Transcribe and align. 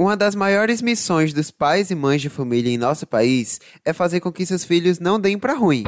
Uma 0.00 0.16
das 0.16 0.34
maiores 0.34 0.80
missões 0.80 1.34
dos 1.34 1.50
pais 1.50 1.90
e 1.90 1.94
mães 1.94 2.22
de 2.22 2.30
família 2.30 2.72
em 2.72 2.78
nosso 2.78 3.06
país 3.06 3.60
é 3.84 3.92
fazer 3.92 4.18
com 4.20 4.32
que 4.32 4.46
seus 4.46 4.64
filhos 4.64 4.98
não 4.98 5.20
deem 5.20 5.38
pra 5.38 5.52
ruim. 5.52 5.84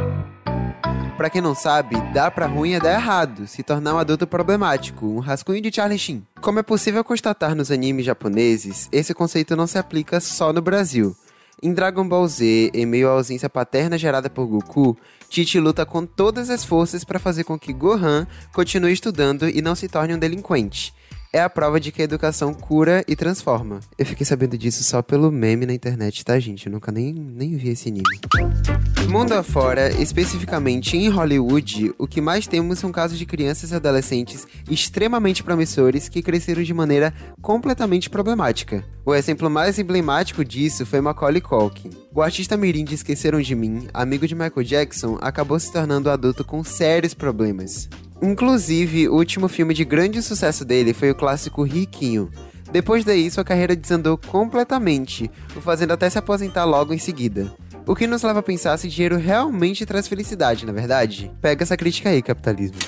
Pra 1.16 1.30
quem 1.30 1.40
não 1.40 1.54
sabe, 1.54 1.96
dar 2.12 2.30
pra 2.30 2.44
ruim 2.44 2.74
é 2.74 2.78
dar 2.78 2.92
errado, 2.92 3.46
se 3.46 3.62
tornar 3.62 3.94
um 3.94 3.98
adulto 3.98 4.26
problemático, 4.26 5.06
um 5.06 5.18
rascunho 5.18 5.62
de 5.62 5.74
Charlie 5.74 5.98
Sheen. 5.98 6.26
Como 6.42 6.58
é 6.58 6.62
possível 6.62 7.02
constatar 7.02 7.54
nos 7.54 7.70
animes 7.70 8.04
japoneses, 8.04 8.86
esse 8.92 9.14
conceito 9.14 9.56
não 9.56 9.66
se 9.66 9.78
aplica 9.78 10.20
só 10.20 10.52
no 10.52 10.60
Brasil. 10.60 11.16
Em 11.62 11.72
Dragon 11.72 12.06
Ball 12.06 12.28
Z, 12.28 12.70
em 12.74 12.84
meio 12.84 13.08
à 13.08 13.12
ausência 13.12 13.48
paterna 13.48 13.96
gerada 13.96 14.28
por 14.28 14.46
Goku, 14.46 14.94
Tite 15.30 15.58
luta 15.58 15.86
com 15.86 16.04
todas 16.04 16.50
as 16.50 16.62
forças 16.62 17.02
para 17.02 17.18
fazer 17.18 17.44
com 17.44 17.58
que 17.58 17.72
Gohan 17.72 18.26
continue 18.52 18.92
estudando 18.92 19.48
e 19.48 19.62
não 19.62 19.74
se 19.74 19.88
torne 19.88 20.12
um 20.12 20.18
delinquente 20.18 20.92
é 21.32 21.40
a 21.40 21.48
prova 21.48 21.80
de 21.80 21.90
que 21.90 22.02
a 22.02 22.04
educação 22.04 22.52
cura 22.52 23.02
e 23.08 23.16
transforma. 23.16 23.80
Eu 23.96 24.04
fiquei 24.04 24.26
sabendo 24.26 24.58
disso 24.58 24.84
só 24.84 25.00
pelo 25.00 25.32
meme 25.32 25.64
na 25.64 25.72
internet, 25.72 26.22
tá, 26.22 26.38
gente? 26.38 26.66
Eu 26.66 26.72
nunca 26.72 26.92
nem, 26.92 27.14
nem 27.14 27.56
vi 27.56 27.70
esse 27.70 27.88
anime. 27.88 28.04
Mundo 29.08 29.32
afora, 29.32 29.90
especificamente 30.00 30.96
em 30.96 31.08
Hollywood, 31.08 31.94
o 31.98 32.06
que 32.06 32.20
mais 32.20 32.46
temos 32.46 32.78
são 32.78 32.92
casos 32.92 33.18
de 33.18 33.24
crianças 33.24 33.70
e 33.70 33.74
adolescentes 33.74 34.46
extremamente 34.70 35.42
promissores 35.42 36.08
que 36.08 36.22
cresceram 36.22 36.62
de 36.62 36.74
maneira 36.74 37.14
completamente 37.40 38.10
problemática. 38.10 38.84
O 39.04 39.14
exemplo 39.14 39.48
mais 39.48 39.78
emblemático 39.78 40.44
disso 40.44 40.84
foi 40.84 41.00
Macaulay 41.00 41.40
Culkin. 41.40 41.90
O 42.14 42.20
artista 42.20 42.56
mirim 42.56 42.84
de 42.84 42.94
Esqueceram 42.94 43.40
de 43.40 43.54
Mim, 43.54 43.88
amigo 43.92 44.26
de 44.26 44.34
Michael 44.34 44.64
Jackson, 44.64 45.18
acabou 45.20 45.58
se 45.58 45.72
tornando 45.72 46.10
adulto 46.10 46.44
com 46.44 46.62
sérios 46.62 47.14
problemas. 47.14 47.88
Inclusive, 48.22 49.08
o 49.08 49.16
último 49.16 49.48
filme 49.48 49.74
de 49.74 49.84
grande 49.84 50.22
sucesso 50.22 50.64
dele 50.64 50.94
foi 50.94 51.10
o 51.10 51.14
clássico 51.14 51.64
Riquinho. 51.64 52.30
Depois 52.70 53.04
daí, 53.04 53.28
sua 53.28 53.42
carreira 53.42 53.74
desandou 53.74 54.16
completamente, 54.16 55.28
o 55.56 55.60
fazendo 55.60 55.92
até 55.92 56.08
se 56.08 56.18
aposentar 56.18 56.64
logo 56.64 56.94
em 56.94 56.98
seguida. 56.98 57.52
O 57.84 57.96
que 57.96 58.06
nos 58.06 58.22
leva 58.22 58.38
a 58.38 58.42
pensar 58.42 58.78
se 58.78 58.88
dinheiro 58.88 59.16
realmente 59.16 59.84
traz 59.84 60.06
felicidade, 60.06 60.64
na 60.64 60.72
verdade? 60.72 61.32
Pega 61.40 61.64
essa 61.64 61.76
crítica 61.76 62.10
aí, 62.10 62.22
capitalismo. 62.22 62.78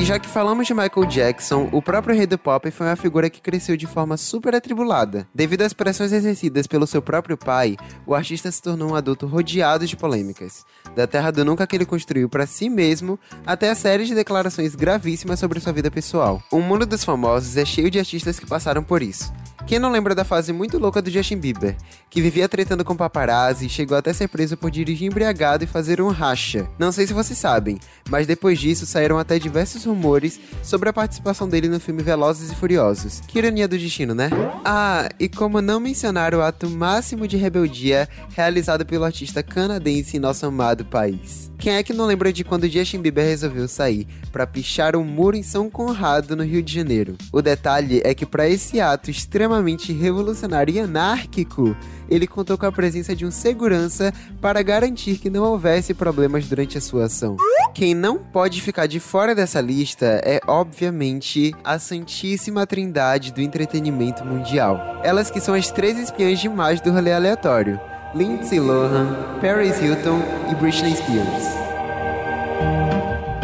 E 0.00 0.04
já 0.04 0.18
que 0.18 0.26
falamos 0.26 0.66
de 0.66 0.72
Michael 0.72 1.04
Jackson, 1.06 1.68
o 1.72 1.82
próprio 1.82 2.16
rei 2.16 2.26
do 2.26 2.38
pop 2.38 2.70
foi 2.70 2.86
uma 2.86 2.96
figura 2.96 3.28
que 3.28 3.38
cresceu 3.38 3.76
de 3.76 3.86
forma 3.86 4.16
super 4.16 4.54
atribulada. 4.54 5.28
Devido 5.34 5.60
às 5.60 5.74
pressões 5.74 6.10
exercidas 6.10 6.66
pelo 6.66 6.86
seu 6.86 7.02
próprio 7.02 7.36
pai, 7.36 7.76
o 8.06 8.14
artista 8.14 8.50
se 8.50 8.62
tornou 8.62 8.92
um 8.92 8.94
adulto 8.94 9.26
rodeado 9.26 9.86
de 9.86 9.98
polêmicas. 9.98 10.64
Da 10.96 11.06
terra 11.06 11.30
do 11.30 11.44
nunca 11.44 11.66
que 11.66 11.76
ele 11.76 11.84
construiu 11.84 12.30
para 12.30 12.46
si 12.46 12.70
mesmo, 12.70 13.20
até 13.44 13.68
a 13.68 13.74
série 13.74 14.06
de 14.06 14.14
declarações 14.14 14.74
gravíssimas 14.74 15.38
sobre 15.38 15.60
sua 15.60 15.74
vida 15.74 15.90
pessoal. 15.90 16.42
O 16.50 16.60
mundo 16.60 16.86
dos 16.86 17.04
famosos 17.04 17.58
é 17.58 17.66
cheio 17.66 17.90
de 17.90 17.98
artistas 17.98 18.38
que 18.38 18.46
passaram 18.46 18.82
por 18.82 19.02
isso. 19.02 19.30
Quem 19.66 19.78
não 19.78 19.92
lembra 19.92 20.14
da 20.14 20.24
fase 20.24 20.52
muito 20.52 20.78
louca 20.78 21.02
do 21.02 21.10
Justin 21.10 21.36
Bieber, 21.36 21.76
que 22.08 22.20
vivia 22.20 22.48
tretando 22.48 22.84
com 22.84 22.96
paparazzi 22.96 23.66
e 23.66 23.68
chegou 23.68 23.96
até 23.96 24.12
ser 24.12 24.28
preso 24.28 24.56
por 24.56 24.70
dirigir 24.70 25.06
embriagado 25.06 25.62
e 25.62 25.66
fazer 25.66 26.00
um 26.00 26.08
racha? 26.08 26.68
Não 26.78 26.90
sei 26.90 27.06
se 27.06 27.12
vocês 27.12 27.38
sabem, 27.38 27.78
mas 28.08 28.26
depois 28.26 28.58
disso 28.58 28.86
saíram 28.86 29.18
até 29.18 29.38
diversos 29.50 29.84
rumores 29.84 30.40
sobre 30.62 30.88
a 30.88 30.92
participação 30.92 31.48
dele 31.48 31.68
no 31.68 31.80
filme 31.80 32.02
Velozes 32.02 32.52
e 32.52 32.54
Furiosos. 32.54 33.20
Que 33.26 33.38
ironia 33.38 33.66
do 33.66 33.76
destino, 33.76 34.14
né? 34.14 34.30
Ah, 34.64 35.08
e 35.18 35.28
como 35.28 35.60
não 35.60 35.80
mencionar 35.80 36.34
o 36.34 36.40
ato 36.40 36.70
máximo 36.70 37.26
de 37.26 37.36
rebeldia 37.36 38.08
realizado 38.34 38.86
pelo 38.86 39.04
artista 39.04 39.42
canadense 39.42 40.16
em 40.16 40.20
nosso 40.20 40.46
amado 40.46 40.84
país. 40.84 41.49
Quem 41.60 41.74
é 41.74 41.82
que 41.82 41.92
não 41.92 42.06
lembra 42.06 42.32
de 42.32 42.42
quando 42.42 42.66
Justin 42.66 43.02
Bieber 43.02 43.26
resolveu 43.26 43.68
sair 43.68 44.06
para 44.32 44.46
pichar 44.46 44.96
um 44.96 45.04
muro 45.04 45.36
em 45.36 45.42
São 45.42 45.68
Conrado, 45.68 46.34
no 46.34 46.42
Rio 46.42 46.62
de 46.62 46.72
Janeiro? 46.72 47.18
O 47.30 47.42
detalhe 47.42 48.00
é 48.02 48.14
que 48.14 48.24
para 48.24 48.48
esse 48.48 48.80
ato 48.80 49.10
extremamente 49.10 49.92
revolucionário 49.92 50.74
e 50.74 50.80
anárquico, 50.80 51.76
ele 52.08 52.26
contou 52.26 52.56
com 52.56 52.64
a 52.64 52.72
presença 52.72 53.14
de 53.14 53.26
um 53.26 53.30
segurança 53.30 54.10
para 54.40 54.62
garantir 54.62 55.18
que 55.18 55.28
não 55.28 55.44
houvesse 55.44 55.92
problemas 55.92 56.48
durante 56.48 56.78
a 56.78 56.80
sua 56.80 57.04
ação. 57.04 57.36
Quem 57.74 57.94
não 57.94 58.16
pode 58.16 58.62
ficar 58.62 58.86
de 58.86 58.98
fora 58.98 59.34
dessa 59.34 59.60
lista 59.60 60.18
é, 60.24 60.40
obviamente, 60.46 61.54
a 61.62 61.78
Santíssima 61.78 62.66
Trindade 62.66 63.34
do 63.34 63.42
entretenimento 63.42 64.24
mundial. 64.24 64.80
Elas 65.04 65.30
que 65.30 65.42
são 65.42 65.54
as 65.54 65.70
três 65.70 65.98
espiãs 65.98 66.40
demais 66.40 66.80
do 66.80 66.90
rolê 66.90 67.12
aleatório. 67.12 67.78
Lindsay 68.12 68.58
Lohan, 68.58 69.38
Paris 69.40 69.80
Hilton 69.80 70.20
e 70.50 70.54
Britney 70.56 70.96
Spears. 70.96 71.44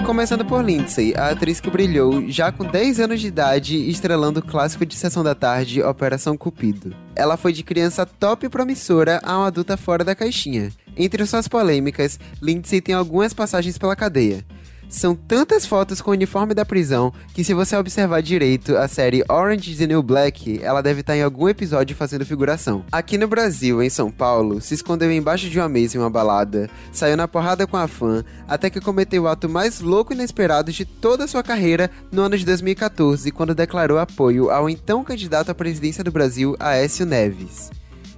Começando 0.04 0.44
por 0.44 0.64
Lindsay, 0.64 1.14
a 1.16 1.30
atriz 1.30 1.60
que 1.60 1.70
brilhou 1.70 2.28
já 2.28 2.50
com 2.50 2.64
10 2.64 2.98
anos 2.98 3.20
de 3.20 3.28
idade 3.28 3.88
estrelando 3.88 4.40
o 4.40 4.42
clássico 4.42 4.84
de 4.84 4.96
Sessão 4.96 5.22
da 5.22 5.36
Tarde 5.36 5.84
Operação 5.84 6.36
Cupido. 6.36 6.96
Ela 7.14 7.36
foi 7.36 7.52
de 7.52 7.62
criança 7.62 8.04
top 8.04 8.48
promissora 8.48 9.20
a 9.22 9.38
uma 9.38 9.46
adulta 9.46 9.76
fora 9.76 10.02
da 10.02 10.16
caixinha. 10.16 10.72
Entre 10.96 11.24
suas 11.26 11.46
polêmicas, 11.46 12.18
Lindsay 12.42 12.80
tem 12.80 12.94
algumas 12.94 13.32
passagens 13.32 13.78
pela 13.78 13.94
cadeia. 13.94 14.44
São 14.88 15.16
tantas 15.16 15.66
fotos 15.66 16.00
com 16.00 16.10
o 16.10 16.14
uniforme 16.14 16.54
da 16.54 16.64
prisão 16.64 17.12
que, 17.34 17.42
se 17.42 17.52
você 17.52 17.76
observar 17.76 18.22
direito 18.22 18.76
a 18.76 18.86
série 18.86 19.24
Orange 19.28 19.72
is 19.72 19.78
the 19.78 19.86
New 19.86 20.02
Black, 20.02 20.60
ela 20.62 20.80
deve 20.80 21.00
estar 21.00 21.16
em 21.16 21.22
algum 21.22 21.48
episódio 21.48 21.96
fazendo 21.96 22.24
figuração. 22.24 22.84
Aqui 22.92 23.18
no 23.18 23.26
Brasil, 23.26 23.82
em 23.82 23.90
São 23.90 24.10
Paulo, 24.10 24.60
se 24.60 24.74
escondeu 24.74 25.10
embaixo 25.10 25.50
de 25.50 25.58
uma 25.58 25.68
mesa 25.68 25.96
em 25.96 26.00
uma 26.00 26.08
balada, 26.08 26.70
saiu 26.92 27.16
na 27.16 27.26
porrada 27.26 27.66
com 27.66 27.76
a 27.76 27.88
fã, 27.88 28.24
até 28.46 28.70
que 28.70 28.80
cometeu 28.80 29.24
o 29.24 29.28
ato 29.28 29.48
mais 29.48 29.80
louco 29.80 30.12
e 30.12 30.16
inesperado 30.16 30.70
de 30.70 30.84
toda 30.84 31.24
a 31.24 31.28
sua 31.28 31.42
carreira 31.42 31.90
no 32.12 32.22
ano 32.22 32.38
de 32.38 32.44
2014, 32.46 33.30
quando 33.32 33.54
declarou 33.54 33.98
apoio 33.98 34.50
ao 34.50 34.70
então 34.70 35.02
candidato 35.02 35.50
à 35.50 35.54
presidência 35.54 36.04
do 36.04 36.12
Brasil, 36.12 36.56
Aécio 36.60 37.04
Neves. 37.04 37.70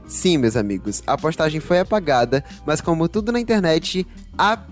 Sim, 0.09 0.39
meus 0.39 0.57
amigos, 0.57 1.03
a 1.07 1.19
postagem 1.19 1.61
foi 1.61 1.79
apagada, 1.79 2.43
mas 2.65 2.81
como 2.81 3.09
tudo 3.11 3.31
na 3.31 3.39
internet, 3.39 4.07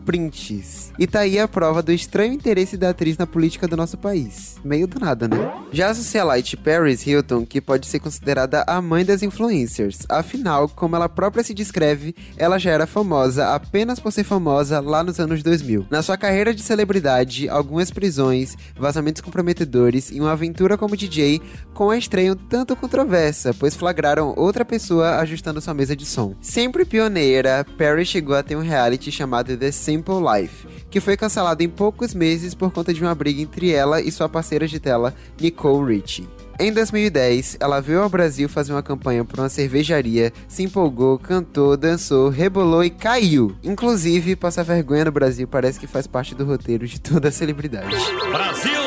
prints. 0.04 0.93
E 0.99 1.06
tá 1.06 1.21
aí 1.21 1.38
a 1.38 1.49
prova 1.49 1.82
do 1.82 1.93
estranho 1.93 2.32
interesse 2.32 2.77
da 2.77 2.91
atriz 2.91 3.19
na 3.19 3.27
política 3.27 3.66
do 3.66 3.77
nosso 3.77 3.99
país. 3.99 4.56
Meio 4.65 4.87
do 4.87 5.00
nada, 5.00 5.27
né? 5.27 5.53
Já 5.72 5.91
a 5.91 5.94
socialite 5.94 6.56
Paris 6.56 7.06
Hilton, 7.06 7.44
que 7.44 7.60
pode 7.60 7.87
ser 7.87 7.99
considerada 7.99 8.65
a 8.66 8.81
mãe 8.81 9.05
das 9.05 9.22
influencers. 9.22 10.06
Afinal, 10.09 10.69
como 10.69 10.94
ela 10.94 11.09
própria 11.09 11.43
se 11.43 11.53
descreve, 11.53 12.15
ela 12.37 12.59
já 12.59 12.71
era 12.71 12.87
famosa 12.87 13.55
apenas 13.55 13.99
por 13.99 14.12
ser 14.12 14.25
famosa 14.25 14.81
lá 14.81 15.03
nos 15.03 15.19
anos 15.19 15.43
2000. 15.43 15.87
Na 15.91 16.03
sua 16.03 16.16
carreira 16.16 16.55
de 16.55 16.62
celebridade, 16.62 17.49
algumas 17.49 17.91
prisões, 17.91 18.56
vazamentos 18.76 19.21
comprometedores 19.21 20.10
e 20.10 20.21
uma 20.21 20.32
aventura 20.32 20.78
como 20.78 20.97
DJ 20.97 21.43
com 21.75 21.91
a 21.91 21.99
estreia 21.99 22.32
um 22.32 22.37
tanto 22.37 22.76
controversa, 22.76 23.53
pois 23.53 23.75
flagraram 23.75 24.32
outra 24.37 24.65
pessoa 24.65 25.16
ajustando 25.16 25.60
sua 25.60 25.75
mesa 25.75 25.97
de 25.97 26.06
som. 26.06 26.34
Sempre 26.41 26.84
pioneira, 26.84 27.66
Perry 27.76 28.05
chegou 28.06 28.37
a 28.37 28.43
ter 28.43 28.56
um 28.56 28.60
reality 28.60 29.10
chamado 29.10 29.56
The 29.56 29.72
Simple 29.72 30.17
Life, 30.21 30.67
que 30.91 31.00
foi 31.00 31.17
cancelado 31.17 31.62
em 31.62 31.69
poucos 31.69 32.15
meses 32.15 32.55
por 32.55 32.71
conta 32.71 32.93
de 32.93 33.03
uma 33.03 33.15
briga 33.15 33.41
entre 33.41 33.72
ela 33.72 34.00
e 34.00 34.12
sua 34.12 34.28
parceira 34.28 34.67
de 34.67 34.78
tela, 34.78 35.15
Nicole 35.41 35.97
Richie. 35.97 36.28
Em 36.59 36.72
2010, 36.72 37.59
ela 37.61 37.81
veio 37.81 38.00
ao 38.00 38.09
Brasil 38.09 38.49
fazer 38.49 38.72
uma 38.72 38.83
campanha 38.83 39.25
para 39.25 39.43
uma 39.43 39.49
cervejaria, 39.49 40.33
se 40.49 40.62
empolgou, 40.62 41.19
cantou, 41.19 41.77
dançou, 41.77 42.31
rebolou 42.31 42.83
e 42.83 42.89
caiu. 42.89 43.55
Inclusive, 43.62 44.37
passar 44.37 44.62
vergonha 44.62 45.05
no 45.05 45.12
Brasil 45.12 45.47
parece 45.47 45.78
que 45.78 45.87
faz 45.87 46.06
parte 46.06 46.34
do 46.34 46.47
roteiro 46.47 46.87
de 46.87 46.99
toda 46.99 47.28
a 47.28 47.33
celebridade. 47.33 47.94
Brasil! 48.31 48.87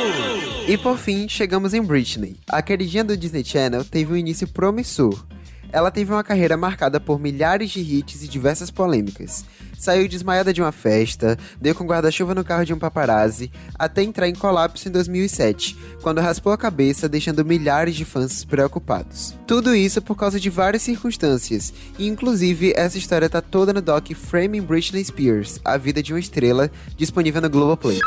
E 0.67 0.77
por 0.77 0.97
fim, 0.97 1.27
chegamos 1.27 1.73
em 1.73 1.81
Britney. 1.81 2.37
A 2.47 2.61
queridinha 2.61 3.03
do 3.03 3.17
Disney 3.17 3.43
Channel 3.43 3.83
teve 3.83 4.13
um 4.13 4.15
início 4.17 4.47
promissor. 4.47 5.25
Ela 5.71 5.91
teve 5.91 6.11
uma 6.11 6.23
carreira 6.23 6.57
marcada 6.57 6.99
por 6.99 7.19
milhares 7.19 7.69
de 7.69 7.79
hits 7.79 8.23
e 8.23 8.27
diversas 8.27 8.71
polêmicas. 8.71 9.45
Saiu 9.77 10.07
desmaiada 10.07 10.51
de 10.51 10.61
uma 10.61 10.71
festa, 10.71 11.37
deu 11.61 11.73
com 11.73 11.85
guarda-chuva 11.85 12.35
no 12.35 12.43
carro 12.43 12.65
de 12.65 12.73
um 12.73 12.79
paparazzi, 12.79 13.51
até 13.77 14.03
entrar 14.03 14.27
em 14.27 14.35
colapso 14.35 14.87
em 14.87 14.91
2007, 14.91 15.77
quando 16.01 16.21
raspou 16.21 16.51
a 16.51 16.57
cabeça, 16.57 17.07
deixando 17.07 17.45
milhares 17.45 17.95
de 17.95 18.03
fãs 18.03 18.43
preocupados. 18.43 19.37
Tudo 19.47 19.75
isso 19.75 20.01
por 20.01 20.15
causa 20.15 20.39
de 20.39 20.49
várias 20.49 20.81
circunstâncias, 20.81 21.73
e 21.97 22.07
inclusive 22.07 22.73
essa 22.75 22.97
história 22.97 23.29
tá 23.29 23.41
toda 23.41 23.71
no 23.71 23.81
doc 23.81 24.11
Framing 24.11 24.61
Britney 24.61 25.03
Spears, 25.05 25.59
A 25.63 25.77
Vida 25.77 26.03
de 26.03 26.13
uma 26.13 26.19
Estrela, 26.19 26.69
disponível 26.97 27.41
no 27.41 27.49
Globoplay. 27.49 27.99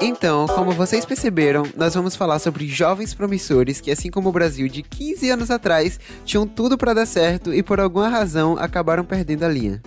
Então, 0.00 0.46
como 0.46 0.72
vocês 0.72 1.04
perceberam, 1.04 1.64
nós 1.76 1.94
vamos 1.94 2.14
falar 2.14 2.38
sobre 2.38 2.66
jovens 2.66 3.14
promissores 3.14 3.80
que, 3.80 3.90
assim 3.90 4.10
como 4.10 4.28
o 4.28 4.32
Brasil 4.32 4.68
de 4.68 4.82
15 4.82 5.30
anos 5.30 5.50
atrás, 5.50 5.98
tinham 6.24 6.46
tudo 6.46 6.76
para 6.76 6.92
dar 6.92 7.06
certo 7.06 7.54
e 7.54 7.62
por 7.62 7.80
alguma 7.80 8.08
razão 8.08 8.56
acabaram 8.58 9.04
perdendo 9.04 9.44
a 9.44 9.48
linha. 9.48 9.82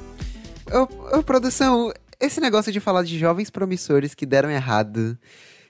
Ô, 0.72 1.18
ô, 1.18 1.24
produção, 1.24 1.92
esse 2.20 2.42
negócio 2.42 2.72
de 2.72 2.80
falar 2.80 3.04
de 3.04 3.18
jovens 3.18 3.50
promissores 3.50 4.16
que 4.16 4.26
deram 4.26 4.50
errado. 4.50 5.18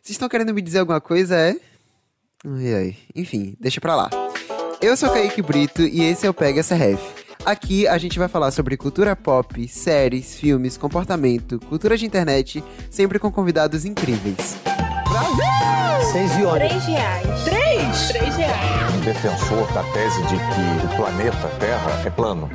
Vocês 0.02 0.16
estão 0.16 0.30
querendo 0.30 0.54
me 0.54 0.62
dizer 0.62 0.80
alguma 0.80 1.02
coisa, 1.02 1.36
é? 1.36 1.56
Ai, 2.46 2.74
ai. 2.74 2.98
Enfim, 3.16 3.56
deixa 3.60 3.82
pra 3.82 3.96
lá. 3.96 4.10
Eu 4.82 4.96
sou 4.96 5.10
Kaique 5.10 5.42
Brito 5.42 5.82
e 5.82 6.04
esse 6.04 6.26
é 6.26 6.30
o 6.30 6.34
Pega 6.34 6.60
essa 6.60 6.76
Ref. 6.76 7.02
Aqui 7.48 7.88
a 7.88 7.98
gente 7.98 8.20
vai 8.20 8.28
falar 8.28 8.52
sobre 8.52 8.76
cultura 8.76 9.16
pop, 9.16 9.70
séries, 9.70 10.36
filmes, 10.36 10.76
comportamento, 10.76 11.58
cultura 11.70 11.96
de 11.96 12.06
internet, 12.06 12.62
sempre 12.92 13.18
com 13.20 13.32
convidados 13.32 13.86
incríveis. 13.86 14.58
Brasil! 15.08 16.12
Seis 16.12 16.32
e 16.34 16.68
Três 16.68 16.86
reais. 16.86 17.44
Três? 17.46 18.08
Três 18.10 18.36
reais. 18.36 19.06
defensor 19.06 19.66
da 19.72 19.82
tese 19.94 20.22
de 20.24 20.36
que 20.36 20.86
o 20.88 20.98
planeta 20.98 21.48
Terra 21.58 22.04
é 22.06 22.10
plano. 22.10 22.52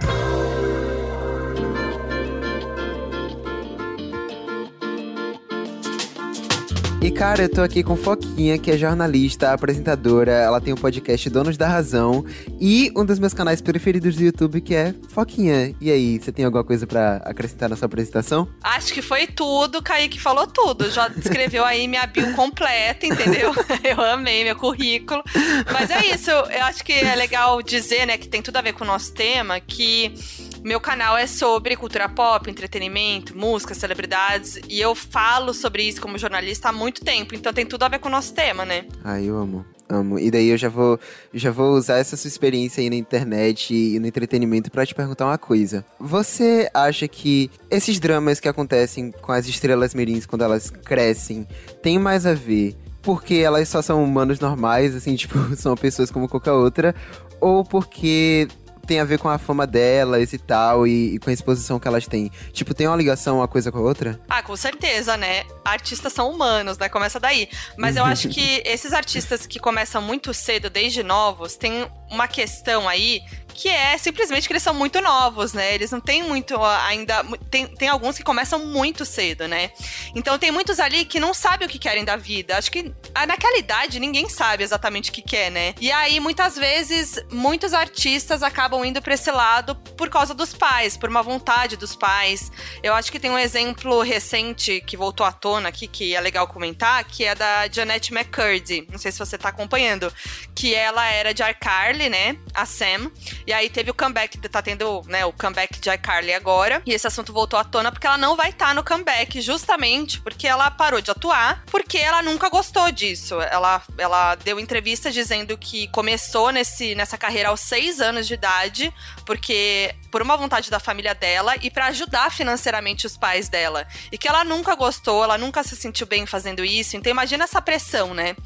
E 7.02 7.10
cara, 7.10 7.43
eu 7.43 7.49
tô 7.49 7.62
aqui 7.62 7.82
com 7.82 7.96
Foquinha, 7.96 8.56
que 8.56 8.70
é 8.70 8.78
jornalista, 8.78 9.52
apresentadora, 9.52 10.31
ela 10.31 10.60
tem 10.60 10.72
o 10.72 10.76
um 10.76 10.81
podcast 10.81 11.28
Donos 11.28 11.56
da 11.56 11.66
Razão 11.66 12.25
e 12.60 12.93
um 12.96 13.04
dos 13.04 13.19
meus 13.19 13.34
canais 13.34 13.60
preferidos 13.60 14.14
do 14.14 14.22
YouTube 14.22 14.60
que 14.60 14.72
é 14.72 14.94
Foquinha. 15.08 15.75
E 15.81 15.90
aí, 15.90 16.20
você 16.20 16.31
tem 16.31 16.44
alguma 16.44 16.62
coisa 16.62 16.87
para 16.87 17.16
acrescentar 17.25 17.69
na 17.69 17.75
sua 17.75 17.87
apresentação? 17.87 18.49
Acho 18.62 18.94
que 18.94 19.02
foi 19.02 19.26
tudo, 19.26 19.82
Kaique 19.82 20.20
falou 20.20 20.46
tudo. 20.46 20.93
Já 20.93 21.08
descreveu 21.08 21.64
aí 21.64 21.88
minha 21.88 22.06
bio 22.06 22.34
completa, 22.34 23.04
entendeu? 23.04 23.52
eu 23.82 24.00
amei 24.00 24.44
meu 24.44 24.54
currículo. 24.54 25.25
Mas 25.72 25.90
é 25.90 26.06
isso, 26.06 26.31
eu 26.31 26.62
acho 26.62 26.84
que 26.84 26.93
é 26.93 27.16
legal 27.16 27.60
dizer, 27.62 28.06
né, 28.06 28.16
que 28.16 28.28
tem 28.28 28.40
tudo 28.40 28.58
a 28.58 28.62
ver 28.62 28.75
com 28.75 28.84
o 28.84 28.87
nosso 28.87 29.12
tema, 29.12 29.58
que 29.58 30.14
meu 30.62 30.81
canal 30.81 31.16
é 31.16 31.26
sobre 31.26 31.75
cultura 31.75 32.08
pop, 32.08 32.49
entretenimento, 32.49 33.37
música, 33.37 33.75
celebridades, 33.75 34.60
e 34.69 34.81
eu 34.81 34.94
falo 34.94 35.52
sobre 35.52 35.82
isso 35.82 36.00
como 36.00 36.16
jornalista 36.16 36.69
há 36.69 36.72
muito 36.72 36.92
tempo, 37.00 37.35
então 37.35 37.53
tem 37.53 37.65
tudo 37.65 37.83
a 37.85 37.89
ver 37.89 37.99
com 37.99 38.09
o 38.09 38.12
nosso 38.12 38.35
tema, 38.35 38.65
né? 38.65 38.85
Ai, 39.05 39.25
eu 39.25 39.37
amo. 39.37 39.65
Amo. 39.89 40.19
E 40.19 40.31
daí 40.31 40.49
eu 40.49 40.56
já 40.56 40.69
vou, 40.69 40.99
já 41.35 41.50
vou 41.50 41.75
usar 41.75 41.99
essa 41.99 42.17
sua 42.17 42.29
experiência 42.29 42.81
aí 42.81 42.89
na 42.89 42.97
internet 42.97 43.75
e 43.75 43.99
no 43.99 44.06
entretenimento 44.06 44.71
para 44.71 44.87
te 44.87 44.94
perguntar 44.94 45.27
uma 45.27 45.37
coisa. 45.37 45.85
Você 46.00 46.71
acha 46.73 47.06
que 47.06 47.50
esses 47.71 48.00
dramas 48.00 48.41
que 48.41 48.49
acontecem 48.49 49.11
com 49.11 49.33
as 49.33 49.47
estrelas 49.47 49.94
mirins 49.94 50.25
quando 50.25 50.44
elas 50.44 50.71
crescem 50.71 51.47
tem 51.83 51.99
mais 51.99 52.25
a 52.25 52.33
ver 52.33 52.75
porque 53.03 53.35
elas 53.35 53.69
só 53.69 53.83
são 53.83 54.03
humanos 54.03 54.41
normais, 54.41 54.95
assim, 54.95 55.15
tipo, 55.17 55.37
são 55.56 55.77
pessoas 55.77 56.11
como 56.11 56.29
qualquer 56.29 56.53
outra, 56.53 56.95
ou 57.41 57.65
porque 57.65 58.49
tem 58.87 59.00
a 59.00 59.05
ver 59.05 59.19
com 59.19 59.29
a 59.29 59.38
fama 59.38 59.67
delas 59.67 60.32
e 60.32 60.38
tal, 60.38 60.87
e, 60.87 61.14
e, 61.14 61.19
com 61.19 61.31
a 61.31 61.32
exposição 61.32 61.79
que 61.79 61.88
elas 61.88 62.06
têm. 62.06 62.31
Tipo, 62.52 62.75
tem 62.75 62.87
uma 62.87 62.96
ligação 62.96 63.38
uma 63.38 63.49
coisa 63.49 63.70
com 63.70 63.79
a 63.79 63.82
outra? 63.82 64.20
Ah, 64.29 64.43
com 64.43 64.56
certeza, 64.56 65.17
né? 65.17 65.44
Artistas 65.64 66.12
são 66.12 66.31
humanos, 66.31 66.79
né? 66.79 66.88
Começa 66.88 67.19
daí. 67.19 67.49
Mas 67.76 67.96
eu 67.96 68.05
acho 68.05 68.29
que 68.31 68.62
esses 68.64 68.93
artistas 68.93 69.46
que 69.46 69.58
começam 69.58 70.02
muito 70.02 70.34
cedo, 70.34 70.69
desde 70.69 71.02
novos, 71.02 71.56
tem 71.56 71.87
uma 72.11 72.29
questão 72.29 72.88
aí 72.88 73.23
que 73.52 73.69
é 73.69 73.96
simplesmente 73.99 74.46
que 74.46 74.52
eles 74.52 74.62
são 74.62 74.75
muito 74.75 75.00
novos, 75.00 75.52
né? 75.52 75.75
Eles 75.75 75.90
não 75.90 76.00
têm 76.00 76.22
muito 76.22 76.60
ainda. 76.62 77.25
Tem, 77.50 77.66
tem 77.66 77.88
alguns 77.88 78.16
que 78.16 78.25
começam 78.25 78.58
muito 78.58 79.04
cedo, 79.04 79.46
né? 79.46 79.70
Então 80.14 80.38
tem 80.38 80.50
muitos 80.50 80.81
ali 80.81 81.04
que 81.04 81.20
não 81.20 81.34
sabem 81.34 81.66
o 81.66 81.70
que 81.70 81.78
querem 81.78 82.04
da 82.04 82.16
vida. 82.16 82.56
Acho 82.56 82.70
que 82.70 82.93
ah, 83.14 83.26
naquela 83.26 83.58
idade 83.58 84.00
ninguém 84.00 84.28
sabe 84.28 84.64
exatamente 84.64 85.10
o 85.10 85.12
que 85.12 85.22
quer, 85.22 85.50
né? 85.50 85.75
E 85.81 85.90
aí 85.90 86.19
muitas 86.20 86.56
vezes 86.56 87.22
muitos 87.31 87.72
artistas 87.75 88.43
acabam 88.43 88.84
indo 88.84 89.00
para 89.00 89.14
esse 89.14 89.31
lado 89.31 89.75
por 89.96 90.08
causa 90.08 90.34
dos 90.34 90.54
pais, 90.54 90.96
por 90.96 91.08
uma 91.08 91.22
vontade 91.22 91.76
dos 91.76 91.94
pais. 91.94 92.50
Eu 92.82 92.94
acho 92.94 93.10
que 93.12 93.19
tem 93.19 93.31
um 93.31 93.38
exemplo 93.38 94.02
recente 94.02 94.81
que 94.81 94.96
voltou 94.96 95.26
à 95.26 95.32
tona 95.32 95.69
aqui 95.69 95.87
que 95.87 96.14
é 96.14 96.20
legal 96.20 96.46
comentar, 96.46 97.04
que 97.04 97.25
é 97.25 97.34
da 97.34 97.69
Janet 97.69 98.12
McCurdy. 98.12 98.87
Não 98.90 98.99
sei 98.99 99.12
se 99.12 99.19
você 99.19 99.37
tá 99.37 99.49
acompanhando, 99.49 100.12
que 100.54 100.75
ela 100.75 101.06
era 101.06 101.32
de 101.32 101.43
iCarly, 101.43 102.08
né? 102.08 102.37
A 102.54 102.66
Sam. 102.66 103.10
E 103.46 103.51
aí 103.52 103.69
teve 103.69 103.90
o 103.90 103.94
comeback, 103.94 104.38
tá 104.49 104.62
tendo, 104.62 105.02
né, 105.06 105.25
o 105.25 105.32
comeback 105.32 105.81
de 105.81 105.90
iCarly 105.90 106.32
agora. 106.32 106.82
E 106.87 106.93
esse 106.93 107.06
assunto 107.06 107.32
voltou 107.32 107.58
à 107.58 107.64
tona 107.64 107.90
porque 107.90 108.06
ela 108.06 108.19
não 108.19 108.37
vai 108.37 108.50
estar 108.50 108.69
tá 108.69 108.75
no 108.75 108.84
comeback, 108.84 109.40
justamente 109.40 110.20
porque 110.20 110.46
ela 110.46 110.70
parou 110.70 111.00
de 111.00 111.10
atuar, 111.10 111.64
porque 111.66 111.99
ela 111.99 112.22
nunca 112.22 112.49
gostou 112.49 112.90
disso. 112.90 113.40
Ela, 113.40 113.82
ela 113.99 114.34
deu 114.37 114.58
entrevista 114.58 115.10
dizendo 115.10 115.56
que 115.56 115.88
começou 115.88 116.50
nesse, 116.50 116.94
nessa 116.94 117.19
carreira 117.19 117.49
aos 117.49 117.60
seis 117.60 118.00
anos 118.00 118.26
de 118.26 118.34
idade, 118.34 118.93
porque 119.25 119.94
por 120.12 120.20
uma 120.20 120.37
vontade 120.37 120.70
da 120.70 120.79
família 120.79 121.14
dela 121.14 121.55
e 121.62 121.70
para 121.70 121.87
ajudar 121.87 122.31
financeiramente 122.31 123.06
os 123.06 123.17
pais 123.17 123.49
dela. 123.49 123.88
E 124.12 124.19
que 124.19 124.29
ela 124.29 124.44
nunca 124.44 124.75
gostou, 124.75 125.25
ela 125.25 125.38
nunca 125.38 125.64
se 125.64 125.75
sentiu 125.75 126.06
bem 126.06 126.26
fazendo 126.26 126.62
isso. 126.62 126.97
Então 126.97 127.11
imagina 127.11 127.44
essa 127.44 127.62
pressão, 127.62 128.12
né? 128.12 128.37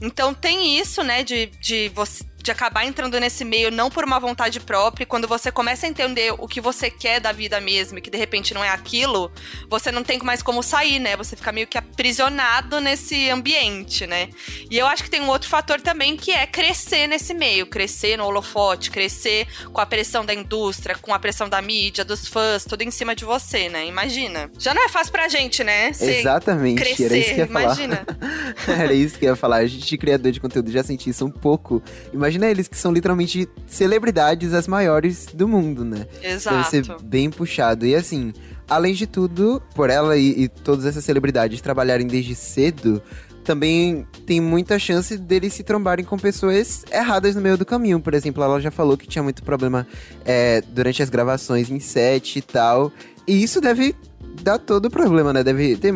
Então 0.00 0.34
tem 0.34 0.78
isso, 0.78 1.02
né, 1.04 1.22
de, 1.22 1.46
de 1.46 1.88
você 1.90 2.24
de 2.42 2.50
acabar 2.50 2.84
entrando 2.84 3.18
nesse 3.20 3.44
meio 3.44 3.70
não 3.70 3.88
por 3.88 4.04
uma 4.04 4.18
vontade 4.18 4.58
própria, 4.58 5.04
e 5.04 5.06
quando 5.06 5.28
você 5.28 5.52
começa 5.52 5.86
a 5.86 5.88
entender 5.88 6.34
o 6.36 6.48
que 6.48 6.60
você 6.60 6.90
quer 6.90 7.20
da 7.20 7.30
vida 7.30 7.60
mesmo, 7.60 7.98
e 7.98 8.00
que 8.00 8.10
de 8.10 8.18
repente 8.18 8.52
não 8.52 8.64
é 8.64 8.68
aquilo, 8.68 9.30
você 9.68 9.92
não 9.92 10.02
tem 10.02 10.18
mais 10.18 10.42
como 10.42 10.62
sair, 10.62 10.98
né? 10.98 11.16
Você 11.16 11.36
fica 11.36 11.52
meio 11.52 11.66
que 11.66 11.78
aprisionado 11.78 12.80
nesse 12.80 13.30
ambiente, 13.30 14.06
né? 14.06 14.28
E 14.70 14.76
eu 14.76 14.86
acho 14.86 15.04
que 15.04 15.10
tem 15.10 15.20
um 15.20 15.28
outro 15.28 15.48
fator 15.48 15.80
também 15.80 16.16
que 16.16 16.32
é 16.32 16.46
crescer 16.46 17.06
nesse 17.06 17.32
meio, 17.32 17.66
crescer 17.66 18.16
no 18.16 18.24
holofote, 18.24 18.90
crescer 18.90 19.46
com 19.72 19.80
a 19.80 19.86
pressão 19.86 20.24
da 20.24 20.34
indústria, 20.34 20.96
com 20.96 21.11
a 21.14 21.18
pressão 21.18 21.48
da 21.48 21.62
mídia, 21.62 22.04
dos 22.04 22.26
fãs, 22.26 22.64
tudo 22.64 22.82
em 22.82 22.90
cima 22.90 23.14
de 23.14 23.24
você, 23.24 23.68
né? 23.68 23.86
Imagina. 23.86 24.50
Já 24.58 24.74
não 24.74 24.84
é 24.84 24.88
fácil 24.88 25.12
pra 25.12 25.28
gente, 25.28 25.62
né? 25.64 25.88
Exatamente. 25.88 26.82
Crescer, 26.82 27.04
era 27.04 27.16
isso 27.16 27.34
que 27.34 27.40
ia 27.40 27.46
imagina. 27.46 28.06
era 28.66 28.92
isso 28.92 29.18
que 29.18 29.24
eu 29.24 29.30
ia 29.30 29.36
falar. 29.36 29.58
A 29.58 29.66
gente, 29.66 29.96
criador 29.96 30.32
de 30.32 30.40
conteúdo, 30.40 30.70
já 30.70 30.82
senti 30.82 31.10
isso 31.10 31.24
um 31.24 31.30
pouco. 31.30 31.82
Imagina 32.12 32.42
imagina 32.42 32.50
eles 32.50 32.68
que 32.68 32.76
são 32.76 32.92
literalmente 32.92 33.48
celebridades 33.66 34.52
as 34.52 34.66
maiores 34.66 35.26
do 35.32 35.46
mundo, 35.46 35.84
né? 35.84 36.06
Exato. 36.22 36.56
Deve 36.56 36.68
ser 36.68 37.02
bem 37.02 37.30
puxado. 37.30 37.86
E 37.86 37.94
assim, 37.94 38.32
além 38.68 38.94
de 38.94 39.06
tudo, 39.06 39.62
por 39.74 39.90
ela 39.90 40.16
e, 40.16 40.44
e 40.44 40.48
todas 40.48 40.86
essas 40.86 41.04
celebridades 41.04 41.60
trabalharem 41.60 42.06
desde 42.06 42.34
cedo, 42.34 43.02
também 43.42 44.06
tem 44.26 44.40
muita 44.40 44.78
chance 44.78 45.16
deles 45.16 45.52
se 45.52 45.62
trombarem 45.62 46.04
com 46.04 46.18
pessoas 46.18 46.84
erradas 46.90 47.34
no 47.34 47.40
meio 47.40 47.58
do 47.58 47.64
caminho. 47.64 48.00
Por 48.00 48.14
exemplo, 48.14 48.42
ela 48.42 48.60
já 48.60 48.70
falou 48.70 48.96
que 48.96 49.06
tinha 49.06 49.22
muito 49.22 49.42
problema 49.42 49.86
é, 50.24 50.62
durante 50.68 51.02
as 51.02 51.10
gravações 51.10 51.70
em 51.70 51.80
set 51.80 52.38
e 52.38 52.42
tal. 52.42 52.92
E 53.26 53.42
isso 53.42 53.60
deve 53.60 53.94
dá 54.42 54.58
todo 54.58 54.86
o 54.86 54.90
problema, 54.90 55.32
né? 55.32 55.44
Deve 55.44 55.76
ter 55.76 55.92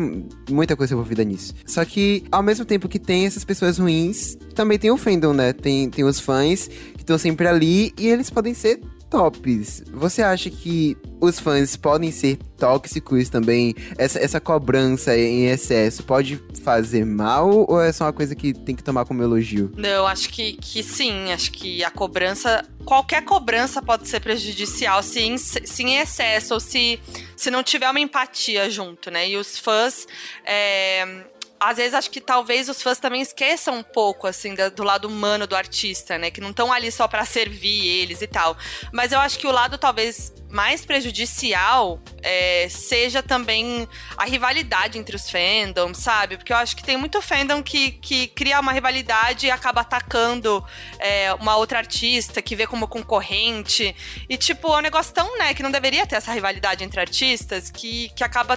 muita 0.49 0.75
coisa 0.75 0.93
envolvida 0.93 1.23
nisso. 1.23 1.53
Só 1.65 1.83
que, 1.83 2.23
ao 2.31 2.43
mesmo 2.43 2.65
tempo 2.65 2.87
que 2.87 2.99
tem 2.99 3.25
essas 3.25 3.43
pessoas 3.43 3.77
ruins, 3.77 4.37
também 4.53 4.77
tem 4.77 4.91
o 4.91 4.97
fandom, 4.97 5.33
né? 5.33 5.53
Tem, 5.53 5.89
tem 5.89 6.05
os 6.05 6.19
fãs 6.19 6.67
que 6.67 7.01
estão 7.01 7.17
sempre 7.17 7.47
ali 7.47 7.93
e 7.97 8.07
eles 8.07 8.29
podem 8.29 8.53
ser 8.53 8.79
tops. 9.09 9.83
Você 9.91 10.21
acha 10.21 10.49
que 10.49 10.97
os 11.19 11.39
fãs 11.39 11.75
podem 11.75 12.11
ser 12.11 12.37
tóxicos 12.57 13.29
também? 13.29 13.73
Essa, 13.97 14.19
essa 14.19 14.39
cobrança 14.39 15.17
em 15.17 15.47
excesso 15.47 16.03
pode 16.03 16.41
fazer 16.63 17.05
mal 17.05 17.65
ou 17.67 17.81
é 17.81 17.91
só 17.91 18.05
uma 18.05 18.13
coisa 18.13 18.35
que 18.35 18.53
tem 18.53 18.75
que 18.75 18.83
tomar 18.83 19.05
como 19.05 19.23
elogio? 19.23 19.71
Não, 19.75 20.05
acho 20.05 20.29
que, 20.29 20.53
que 20.53 20.83
sim. 20.83 21.31
Acho 21.31 21.51
que 21.51 21.83
a 21.83 21.91
cobrança, 21.91 22.63
qualquer 22.85 23.23
cobrança 23.23 23.81
pode 23.81 24.07
ser 24.07 24.19
prejudicial 24.19 25.01
se 25.01 25.21
em, 25.21 25.37
se 25.37 25.83
em 25.83 25.97
excesso 25.97 26.53
ou 26.53 26.59
se, 26.59 26.99
se 27.35 27.49
não 27.49 27.63
tiver 27.63 27.89
uma 27.89 27.99
empatia 27.99 28.69
junto, 28.69 29.09
né? 29.09 29.29
E 29.29 29.37
os 29.37 29.57
fãs. 29.57 30.07
É 30.45 31.27
às 31.59 31.77
vezes 31.77 31.93
acho 31.93 32.09
que 32.11 32.21
talvez 32.21 32.69
os 32.69 32.81
fãs 32.81 32.99
também 32.99 33.21
esqueçam 33.21 33.77
um 33.77 33.83
pouco, 33.83 34.27
assim, 34.27 34.55
do, 34.75 34.83
lado 34.83 35.07
humano 35.07 35.47
do 35.47 35.55
artista, 35.55 36.17
né? 36.17 36.29
Que 36.29 36.41
não 36.41 36.51
estão 36.51 36.71
ali 36.71 36.91
só 36.91 37.07
para 37.07 37.25
servir 37.25 37.87
eles 37.87 38.21
e 38.21 38.27
tal. 38.27 38.57
Mas 38.91 39.11
eu 39.11 39.19
acho 39.19 39.39
que 39.39 39.47
o 39.47 39.51
lado 39.51 39.77
talvez 39.77 40.33
mais 40.49 40.85
prejudicial 40.85 41.99
é, 42.21 42.67
seja 42.69 43.21
também 43.21 43.87
a 44.15 44.23
rivalidade 44.25 44.97
entre 44.97 45.15
os 45.15 45.29
fandoms, 45.29 45.97
sabe? 45.97 46.37
Porque 46.37 46.53
eu 46.53 46.57
acho 46.57 46.75
que 46.75 46.83
tem 46.83 46.95
muito 46.95 47.21
fandom 47.21 47.61
que, 47.61 47.91
que 47.91 48.27
cria 48.27 48.59
uma 48.59 48.71
rivalidade 48.71 49.47
e 49.47 49.51
acaba 49.51 49.81
atacando 49.81 50.63
é, 50.99 51.33
uma 51.33 51.57
outra 51.57 51.79
artista 51.79 52.41
que 52.41 52.55
vê 52.55 52.65
como 52.65 52.87
concorrente. 52.87 53.95
E, 54.29 54.37
tipo, 54.37 54.73
é 54.73 54.77
um 54.77 54.81
negócio 54.81 55.13
tão, 55.13 55.37
né, 55.37 55.53
que 55.53 55.63
não 55.63 55.71
deveria 55.71 56.05
ter 56.07 56.15
essa 56.15 56.31
rivalidade 56.31 56.83
entre 56.83 56.99
artistas 56.99 57.69
que, 57.69 58.09
que 58.15 58.23
acaba 58.23 58.55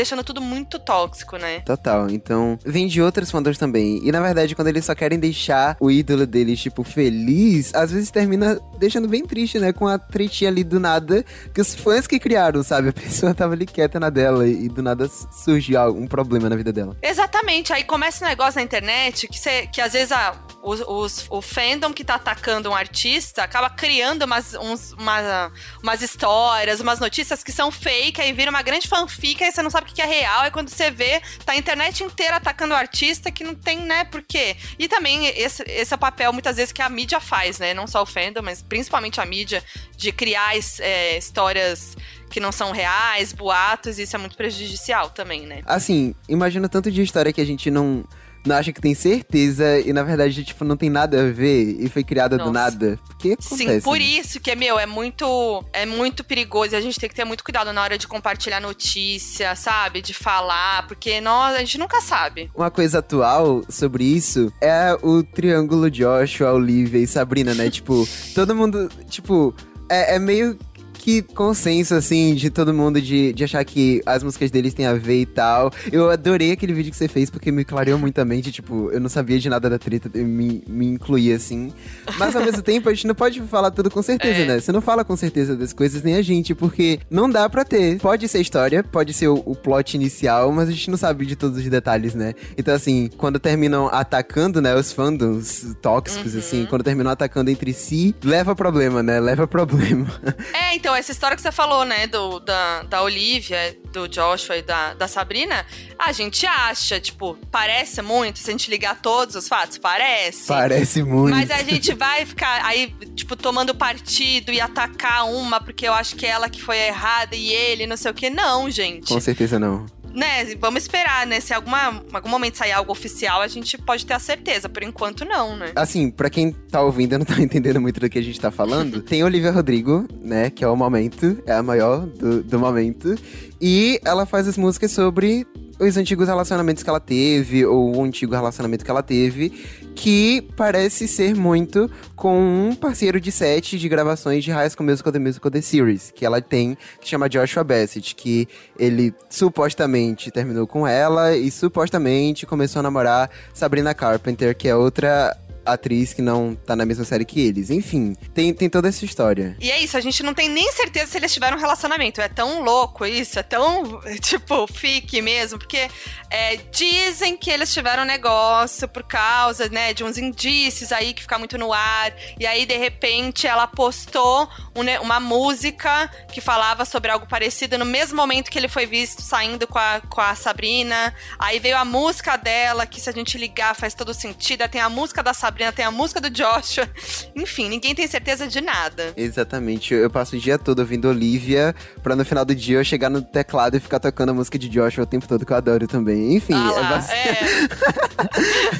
deixando 0.00 0.24
tudo 0.24 0.40
muito 0.40 0.78
tóxico, 0.78 1.36
né? 1.36 1.60
Total. 1.60 2.08
Então, 2.08 2.58
vem 2.64 2.86
de 2.86 3.02
outros 3.02 3.30
fandoms 3.30 3.58
também. 3.58 4.00
E 4.02 4.10
na 4.10 4.20
verdade, 4.20 4.54
quando 4.54 4.68
eles 4.68 4.86
só 4.86 4.94
querem 4.94 5.18
deixar 5.18 5.76
o 5.78 5.90
ídolo 5.90 6.26
deles, 6.26 6.58
tipo, 6.58 6.82
feliz, 6.82 7.74
às 7.74 7.92
vezes 7.92 8.10
termina 8.10 8.58
deixando 8.78 9.06
bem 9.06 9.26
triste, 9.26 9.58
né? 9.58 9.72
Com 9.72 9.86
a 9.86 9.98
tretinha 9.98 10.50
ali 10.50 10.64
do 10.64 10.80
nada, 10.80 11.22
que 11.54 11.60
os 11.60 11.74
fãs 11.74 12.06
que 12.06 12.18
criaram, 12.18 12.62
sabe? 12.62 12.88
A 12.88 12.92
pessoa 12.92 13.34
tava 13.34 13.52
ali 13.52 13.66
quieta 13.66 14.00
na 14.00 14.08
dela 14.08 14.48
e 14.48 14.68
do 14.68 14.82
nada 14.82 15.06
surge 15.08 15.76
algum 15.76 16.06
problema 16.06 16.48
na 16.48 16.56
vida 16.56 16.72
dela. 16.72 16.96
Exatamente. 17.02 17.72
Aí 17.72 17.84
começa 17.84 18.24
um 18.24 18.28
negócio 18.28 18.58
na 18.58 18.64
internet 18.64 19.28
que, 19.28 19.38
cê, 19.38 19.66
que 19.66 19.82
às 19.82 19.92
vezes 19.92 20.12
a, 20.12 20.34
os, 20.62 20.80
os, 20.80 21.26
o 21.28 21.42
fandom 21.42 21.92
que 21.92 22.04
tá 22.04 22.14
atacando 22.14 22.70
um 22.70 22.74
artista 22.74 23.42
acaba 23.42 23.68
criando 23.68 24.22
umas, 24.22 24.54
uns, 24.54 24.92
uma, 24.92 25.52
umas 25.82 26.00
histórias, 26.00 26.80
umas 26.80 26.98
notícias 26.98 27.44
que 27.44 27.52
são 27.52 27.70
fake, 27.70 28.20
aí 28.20 28.32
vira 28.32 28.50
uma 28.50 28.62
grande 28.62 28.88
fanfic, 28.88 29.44
aí 29.44 29.52
você 29.52 29.62
não 29.62 29.70
sabe 29.70 29.89
o 29.90 29.94
que 29.94 30.02
é 30.02 30.06
real 30.06 30.44
é 30.44 30.50
quando 30.50 30.68
você 30.68 30.90
vê, 30.90 31.20
tá 31.44 31.52
a 31.52 31.56
internet 31.56 32.02
inteira 32.02 32.36
atacando 32.36 32.74
o 32.74 32.76
artista 32.76 33.30
que 33.30 33.44
não 33.44 33.54
tem, 33.54 33.80
né, 33.80 34.04
por 34.04 34.22
quê? 34.22 34.56
E 34.78 34.88
também 34.88 35.26
esse, 35.26 35.62
esse 35.66 35.92
é 35.92 35.96
o 35.96 35.98
papel, 35.98 36.32
muitas 36.32 36.56
vezes, 36.56 36.72
que 36.72 36.82
a 36.82 36.88
mídia 36.88 37.20
faz, 37.20 37.58
né? 37.58 37.74
Não 37.74 37.86
só 37.86 38.02
o 38.02 38.06
fandom, 38.06 38.42
mas 38.42 38.62
principalmente 38.62 39.20
a 39.20 39.26
mídia, 39.26 39.62
de 39.96 40.12
criar 40.12 40.54
é, 40.80 41.18
histórias 41.18 41.96
que 42.30 42.40
não 42.40 42.52
são 42.52 42.70
reais, 42.70 43.32
boatos, 43.32 43.98
e 43.98 44.02
isso 44.02 44.14
é 44.14 44.18
muito 44.18 44.36
prejudicial 44.36 45.10
também, 45.10 45.46
né? 45.46 45.62
Assim, 45.66 46.14
imagina 46.28 46.68
tanto 46.68 46.90
de 46.90 47.02
história 47.02 47.32
que 47.32 47.40
a 47.40 47.44
gente 47.44 47.70
não 47.70 48.04
não 48.44 48.56
acha 48.56 48.72
que 48.72 48.80
tem 48.80 48.94
certeza 48.94 49.80
e 49.80 49.92
na 49.92 50.02
verdade, 50.02 50.44
tipo, 50.44 50.64
não 50.64 50.76
tem 50.76 50.88
nada 50.90 51.22
a 51.22 51.30
ver 51.30 51.76
e 51.78 51.88
foi 51.88 52.02
criada 52.04 52.38
do 52.38 52.50
nada. 52.50 52.98
Porque 53.06 53.32
acontece, 53.32 53.56
Sim, 53.56 53.80
por 53.80 53.98
né? 53.98 54.04
isso 54.04 54.40
que, 54.40 54.54
meu, 54.54 54.78
é 54.78 54.86
muito, 54.86 55.64
é 55.72 55.84
muito 55.84 56.24
perigoso 56.24 56.74
e 56.74 56.76
a 56.76 56.80
gente 56.80 56.98
tem 56.98 57.08
que 57.08 57.14
ter 57.14 57.24
muito 57.24 57.44
cuidado 57.44 57.72
na 57.72 57.82
hora 57.82 57.98
de 57.98 58.06
compartilhar 58.06 58.60
notícia, 58.60 59.54
sabe? 59.54 60.00
De 60.00 60.14
falar, 60.14 60.86
porque 60.86 61.20
nós, 61.20 61.54
a 61.54 61.58
gente 61.58 61.78
nunca 61.78 62.00
sabe. 62.00 62.50
Uma 62.54 62.70
coisa 62.70 62.98
atual 63.00 63.62
sobre 63.68 64.04
isso 64.04 64.52
é 64.60 64.96
o 65.02 65.22
triângulo 65.22 65.90
Joshua, 65.90 66.52
Olivia 66.52 67.00
e 67.00 67.06
Sabrina, 67.06 67.54
né? 67.54 67.70
tipo, 67.70 68.06
todo 68.34 68.54
mundo, 68.54 68.88
tipo, 69.08 69.54
é, 69.88 70.16
é 70.16 70.18
meio 70.18 70.56
que 71.00 71.22
consenso, 71.22 71.94
assim, 71.94 72.34
de 72.34 72.50
todo 72.50 72.74
mundo 72.74 73.00
de, 73.00 73.32
de 73.32 73.44
achar 73.44 73.64
que 73.64 74.02
as 74.04 74.22
músicas 74.22 74.50
deles 74.50 74.74
têm 74.74 74.86
a 74.86 74.92
ver 74.94 75.22
e 75.22 75.26
tal. 75.26 75.72
Eu 75.90 76.10
adorei 76.10 76.52
aquele 76.52 76.72
vídeo 76.74 76.90
que 76.90 76.96
você 76.96 77.08
fez, 77.08 77.30
porque 77.30 77.50
me 77.50 77.64
clareou 77.64 77.98
muito 77.98 78.18
a 78.20 78.24
mente, 78.24 78.52
tipo, 78.52 78.90
eu 78.92 79.00
não 79.00 79.08
sabia 79.08 79.38
de 79.38 79.48
nada 79.48 79.70
da 79.70 79.78
treta, 79.78 80.10
me, 80.14 80.62
me 80.68 80.86
incluía, 80.86 81.36
assim. 81.36 81.72
Mas 82.18 82.36
ao 82.36 82.42
mesmo 82.44 82.60
tempo, 82.62 82.88
a 82.88 82.94
gente 82.94 83.06
não 83.06 83.14
pode 83.14 83.40
falar 83.42 83.70
tudo 83.70 83.90
com 83.90 84.02
certeza, 84.02 84.40
É. 84.40 84.46
né? 84.46 84.60
Você 84.60 84.70
não 84.72 84.80
fala 84.82 85.04
com 85.04 85.16
certeza 85.16 85.56
das 85.56 85.72
coisas, 85.72 86.02
nem 86.02 86.16
a 86.16 86.22
gente, 86.22 86.54
porque 86.54 87.00
não 87.10 87.30
dá 87.30 87.48
pra 87.48 87.64
ter. 87.64 87.98
Pode 87.98 88.28
ser 88.28 88.40
história, 88.40 88.84
pode 88.84 89.12
ser 89.14 89.28
o, 89.28 89.42
o 89.46 89.56
plot 89.56 89.94
inicial, 89.96 90.52
mas 90.52 90.68
a 90.68 90.72
gente 90.72 90.90
não 90.90 90.98
sabe 90.98 91.24
de 91.24 91.34
todos 91.36 91.58
os 91.58 91.64
detalhes, 91.68 92.14
né? 92.14 92.34
Então, 92.58 92.74
assim, 92.74 93.08
quando 93.16 93.38
terminam 93.38 93.88
atacando, 93.88 94.60
né, 94.60 94.74
os 94.74 94.92
fandoms 94.92 95.74
tóxicos, 95.80 96.34
assim, 96.36 96.66
quando 96.68 96.82
terminam 96.84 97.10
atacando 97.10 97.50
entre 97.50 97.72
si, 97.72 98.14
leva 98.22 98.54
problema, 98.54 99.02
né? 99.02 99.18
Leva 99.18 99.46
problema. 99.46 100.06
É, 100.52 100.74
então, 100.74 100.89
essa 100.94 101.12
história 101.12 101.36
que 101.36 101.42
você 101.42 101.52
falou, 101.52 101.84
né, 101.84 102.06
do, 102.06 102.40
da, 102.40 102.82
da 102.82 103.02
Olivia, 103.02 103.76
do 103.92 104.08
Joshua 104.08 104.56
e 104.56 104.62
da, 104.62 104.94
da 104.94 105.08
Sabrina, 105.08 105.66
a 105.98 106.12
gente 106.12 106.46
acha, 106.46 107.00
tipo, 107.00 107.36
parece 107.50 108.02
muito, 108.02 108.38
se 108.38 108.48
a 108.50 108.52
gente 108.52 108.70
ligar 108.70 109.00
todos 109.00 109.34
os 109.34 109.48
fatos, 109.48 109.78
parece. 109.78 110.46
Parece 110.46 111.02
muito. 111.02 111.34
Mas 111.34 111.50
a 111.50 111.62
gente 111.62 111.92
vai 111.94 112.24
ficar 112.24 112.64
aí, 112.64 112.94
tipo, 113.14 113.36
tomando 113.36 113.74
partido 113.74 114.52
e 114.52 114.60
atacar 114.60 115.26
uma 115.26 115.60
porque 115.60 115.86
eu 115.86 115.92
acho 115.92 116.16
que 116.16 116.26
é 116.26 116.30
ela 116.30 116.48
que 116.48 116.62
foi 116.62 116.78
errada 116.78 117.34
e 117.36 117.52
ele, 117.52 117.86
não 117.86 117.96
sei 117.96 118.10
o 118.10 118.14
que. 118.14 118.30
Não, 118.30 118.70
gente. 118.70 119.08
Com 119.08 119.20
certeza 119.20 119.58
não. 119.58 119.86
Né, 120.14 120.54
vamos 120.56 120.82
esperar, 120.82 121.26
né? 121.26 121.40
Se 121.40 121.54
alguma, 121.54 122.02
algum 122.12 122.28
momento 122.28 122.58
sair 122.58 122.72
algo 122.72 122.90
oficial, 122.90 123.40
a 123.40 123.48
gente 123.48 123.78
pode 123.78 124.04
ter 124.04 124.14
a 124.14 124.18
certeza. 124.18 124.68
Por 124.68 124.82
enquanto, 124.82 125.24
não, 125.24 125.56
né? 125.56 125.72
Assim, 125.76 126.10
pra 126.10 126.28
quem 126.28 126.52
tá 126.52 126.82
ouvindo 126.82 127.14
e 127.14 127.18
não 127.18 127.24
tá 127.24 127.38
entendendo 127.40 127.80
muito 127.80 128.00
do 128.00 128.08
que 128.08 128.18
a 128.18 128.22
gente 128.22 128.40
tá 128.40 128.50
falando, 128.50 129.02
tem 129.02 129.22
Olivia 129.22 129.50
Rodrigo, 129.50 130.06
né? 130.20 130.50
Que 130.50 130.64
é 130.64 130.68
o 130.68 130.76
momento, 130.76 131.42
é 131.46 131.52
a 131.52 131.62
maior 131.62 132.06
do, 132.06 132.42
do 132.42 132.58
momento. 132.58 133.14
E 133.60 134.00
ela 134.04 134.26
faz 134.26 134.48
as 134.48 134.56
músicas 134.56 134.90
sobre 134.90 135.46
os 135.78 135.96
antigos 135.96 136.28
relacionamentos 136.28 136.82
que 136.82 136.90
ela 136.90 137.00
teve, 137.00 137.64
ou 137.64 137.96
o 137.96 138.04
antigo 138.04 138.34
relacionamento 138.34 138.84
que 138.84 138.90
ela 138.90 139.02
teve, 139.02 139.52
que 140.00 140.40
parece 140.56 141.06
ser 141.06 141.36
muito 141.36 141.90
com 142.16 142.70
um 142.70 142.74
parceiro 142.74 143.20
de 143.20 143.30
set 143.30 143.78
de 143.78 143.86
gravações 143.86 144.42
de 144.42 144.50
High 144.50 144.70
School 144.70 144.86
Musical 144.86 145.12
The 145.12 145.18
Musical 145.18 145.50
The 145.50 145.60
Series, 145.60 146.10
que 146.10 146.24
ela 146.24 146.40
tem, 146.40 146.74
que 146.98 147.06
chama 147.06 147.28
Joshua 147.28 147.62
Bassett, 147.62 148.14
que 148.14 148.48
ele 148.78 149.12
supostamente 149.28 150.30
terminou 150.30 150.66
com 150.66 150.88
ela 150.88 151.36
e 151.36 151.50
supostamente 151.50 152.46
começou 152.46 152.80
a 152.80 152.82
namorar 152.82 153.30
Sabrina 153.52 153.92
Carpenter, 153.92 154.56
que 154.56 154.68
é 154.68 154.74
outra 154.74 155.36
atriz 155.64 156.12
que 156.12 156.22
não 156.22 156.54
tá 156.54 156.76
na 156.76 156.84
mesma 156.84 157.04
série 157.04 157.24
que 157.24 157.40
eles. 157.40 157.70
Enfim, 157.70 158.14
tem, 158.34 158.52
tem 158.52 158.68
toda 158.68 158.88
essa 158.88 159.04
história. 159.04 159.56
E 159.60 159.70
é 159.70 159.80
isso, 159.80 159.96
a 159.96 160.00
gente 160.00 160.22
não 160.22 160.34
tem 160.34 160.48
nem 160.48 160.70
certeza 160.72 161.12
se 161.12 161.18
eles 161.18 161.32
tiveram 161.32 161.56
um 161.56 161.60
relacionamento. 161.60 162.20
É 162.20 162.28
tão 162.28 162.62
louco 162.62 163.06
isso, 163.06 163.38
é 163.38 163.42
tão, 163.42 164.00
tipo, 164.20 164.66
fique 164.66 165.22
mesmo, 165.22 165.58
porque 165.58 165.88
é, 166.30 166.56
dizem 166.70 167.36
que 167.36 167.50
eles 167.50 167.72
tiveram 167.72 168.02
um 168.02 168.06
negócio 168.06 168.88
por 168.88 169.02
causa, 169.02 169.68
né, 169.68 169.94
de 169.94 170.04
uns 170.04 170.18
indícios 170.18 170.92
aí 170.92 171.14
que 171.14 171.22
fica 171.22 171.38
muito 171.38 171.56
no 171.56 171.72
ar. 171.72 172.12
E 172.38 172.46
aí, 172.46 172.66
de 172.66 172.76
repente, 172.76 173.46
ela 173.46 173.66
postou 173.66 174.48
um 174.76 174.80
uma 174.98 175.20
música 175.20 176.10
que 176.32 176.40
falava 176.40 176.84
sobre 176.84 177.10
algo 177.10 177.26
parecido 177.26 177.76
no 177.78 177.84
mesmo 177.84 178.16
momento 178.16 178.50
que 178.50 178.58
ele 178.58 178.68
foi 178.68 178.86
visto 178.86 179.22
saindo 179.22 179.66
com 179.66 179.78
a, 179.78 180.00
com 180.08 180.20
a 180.20 180.34
Sabrina. 180.34 181.14
Aí 181.38 181.58
veio 181.58 181.76
a 181.76 181.84
música 181.84 182.36
dela, 182.36 182.86
que 182.86 183.00
se 183.00 183.08
a 183.08 183.12
gente 183.12 183.36
ligar 183.36 183.74
faz 183.74 183.94
todo 183.94 184.14
sentido. 184.14 184.62
Aí 184.62 184.68
tem 184.68 184.80
a 184.80 184.88
música 184.88 185.22
da 185.22 185.34
Sabrina, 185.34 185.49
tem 185.72 185.84
a 185.84 185.90
música 185.90 186.20
do 186.20 186.30
Joshua. 186.30 186.88
Enfim, 187.34 187.68
ninguém 187.68 187.94
tem 187.94 188.06
certeza 188.06 188.46
de 188.46 188.60
nada. 188.60 189.12
Exatamente, 189.16 189.94
eu 189.94 190.10
passo 190.10 190.36
o 190.36 190.38
dia 190.38 190.58
todo 190.58 190.80
ouvindo 190.80 191.08
Olivia, 191.08 191.74
pra 192.02 192.16
no 192.16 192.24
final 192.24 192.44
do 192.44 192.54
dia 192.54 192.78
eu 192.78 192.84
chegar 192.84 193.10
no 193.10 193.22
teclado 193.22 193.76
e 193.76 193.80
ficar 193.80 193.98
tocando 194.00 194.30
a 194.30 194.34
música 194.34 194.58
de 194.58 194.68
Joshua 194.68 195.04
o 195.04 195.06
tempo 195.06 195.26
todo, 195.26 195.44
que 195.44 195.52
eu 195.52 195.56
adoro 195.56 195.86
também. 195.86 196.34
Enfim, 196.36 196.54
Ah 196.54 196.72
é 196.76 196.80
lá, 196.80 196.88
bastante. 196.90 197.18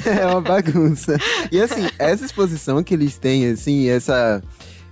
é. 0.07 0.19
é 0.21 0.25
uma 0.27 0.41
bagunça. 0.41 1.17
E 1.51 1.61
assim, 1.61 1.89
essa 1.97 2.25
exposição 2.25 2.83
que 2.83 2.93
eles 2.93 3.17
têm, 3.17 3.47
assim, 3.49 3.89
essa. 3.89 4.41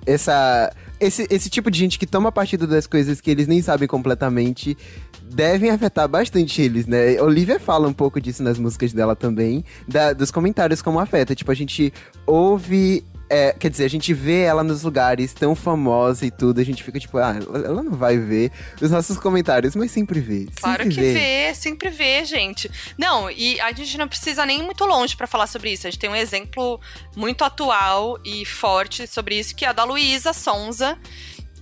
Essa. 0.06 0.72
Esse, 1.00 1.26
esse 1.30 1.50
tipo 1.50 1.72
de 1.72 1.80
gente 1.80 1.98
que 1.98 2.06
toma 2.06 2.32
partido 2.32 2.68
das 2.68 2.86
coisas 2.86 3.22
que 3.22 3.32
eles 3.32 3.48
nem 3.48 3.62
sabem 3.62 3.88
completamente 3.88 4.78
devem 5.24 5.70
afetar 5.70 6.08
bastante 6.08 6.62
eles, 6.62 6.86
né? 6.88 7.22
Olivia 7.22 7.60
fala 7.60 7.88
um 7.88 7.94
pouco 7.94 8.20
disso 8.20 8.44
nas 8.44 8.58
músicas 8.60 8.92
dela 8.92 9.16
também, 9.16 9.64
da- 9.88 10.12
dos 10.12 10.30
comentários 10.32 10.82
como 10.82 11.00
afeta. 11.00 11.34
Tipo, 11.36 11.52
a 11.52 11.56
gente 11.56 11.94
ouve. 12.26 13.04
É, 13.30 13.54
quer 13.58 13.70
dizer, 13.70 13.86
a 13.86 13.90
gente 13.90 14.14
vê 14.14 14.42
ela 14.42 14.64
nos 14.64 14.84
lugares 14.84 15.34
tão 15.34 15.56
famosa 15.56 16.26
e 16.26 16.32
tudo, 16.32 16.60
a 16.60 16.64
gente 16.64 16.84
fica 16.84 17.00
tipo, 17.00 17.18
ah, 17.18 17.36
ela 17.54 17.84
não 17.84 17.96
vai 17.96 18.18
ver 18.18 18.52
os 18.82 18.90
nossos 18.90 19.18
comentários, 19.18 19.76
mas 19.76 19.92
sempre 19.92 20.20
vê. 20.20 20.48
Claro 20.60 20.84
sempre 20.84 20.96
que 20.96 21.14
vê, 21.14 21.54
sempre 21.54 21.90
vê, 21.90 22.26
gente. 22.26 22.70
Não, 22.98 23.30
e 23.30 23.60
a 23.62 23.72
gente 23.72 23.98
não 23.98 24.08
precisa 24.08 24.46
nem 24.46 24.60
ir 24.60 24.64
muito 24.64 24.84
longe 24.86 25.16
pra 25.16 25.28
falar 25.28 25.48
sobre 25.48 25.72
isso. 25.72 25.86
A 25.86 25.92
gente 25.92 26.00
tem 26.00 26.10
um 26.10 26.16
exemplo 26.16 26.80
muito 27.16 27.44
atual 27.44 28.18
e 28.26 28.46
forte 28.46 29.06
sobre 29.06 29.38
isso, 29.38 29.56
que 29.56 29.64
é 29.64 29.70
a 29.70 29.74
da 29.74 29.84
Luísa 29.84 30.34
Sonza, 30.34 30.98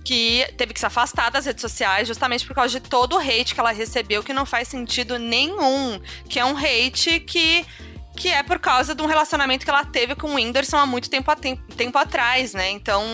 que 0.04 0.46
teve 0.56 0.72
que 0.72 0.80
se 0.80 0.86
afastar 0.86 1.30
das 1.30 1.44
redes 1.44 1.60
sociais 1.60 2.08
justamente 2.08 2.46
por 2.46 2.54
causa 2.54 2.80
de 2.80 2.88
todo 2.88 3.16
o 3.16 3.18
hate 3.18 3.54
que 3.54 3.60
ela 3.60 3.72
recebeu, 3.72 4.22
que 4.22 4.32
não 4.32 4.46
faz 4.46 4.68
sentido 4.68 5.18
nenhum. 5.18 6.00
Que 6.26 6.40
é 6.40 6.44
um 6.46 6.56
hate 6.56 7.20
que 7.20 7.66
que 8.18 8.28
é 8.28 8.42
por 8.42 8.58
causa 8.58 8.96
de 8.96 9.00
um 9.00 9.06
relacionamento 9.06 9.64
que 9.64 9.70
ela 9.70 9.84
teve 9.84 10.16
com 10.16 10.32
o 10.32 10.34
Whindersson 10.34 10.76
há 10.76 10.86
muito 10.86 11.08
tempo, 11.08 11.34
tempo, 11.36 11.62
tempo 11.76 11.96
atrás, 11.96 12.52
né? 12.52 12.68
Então 12.70 13.04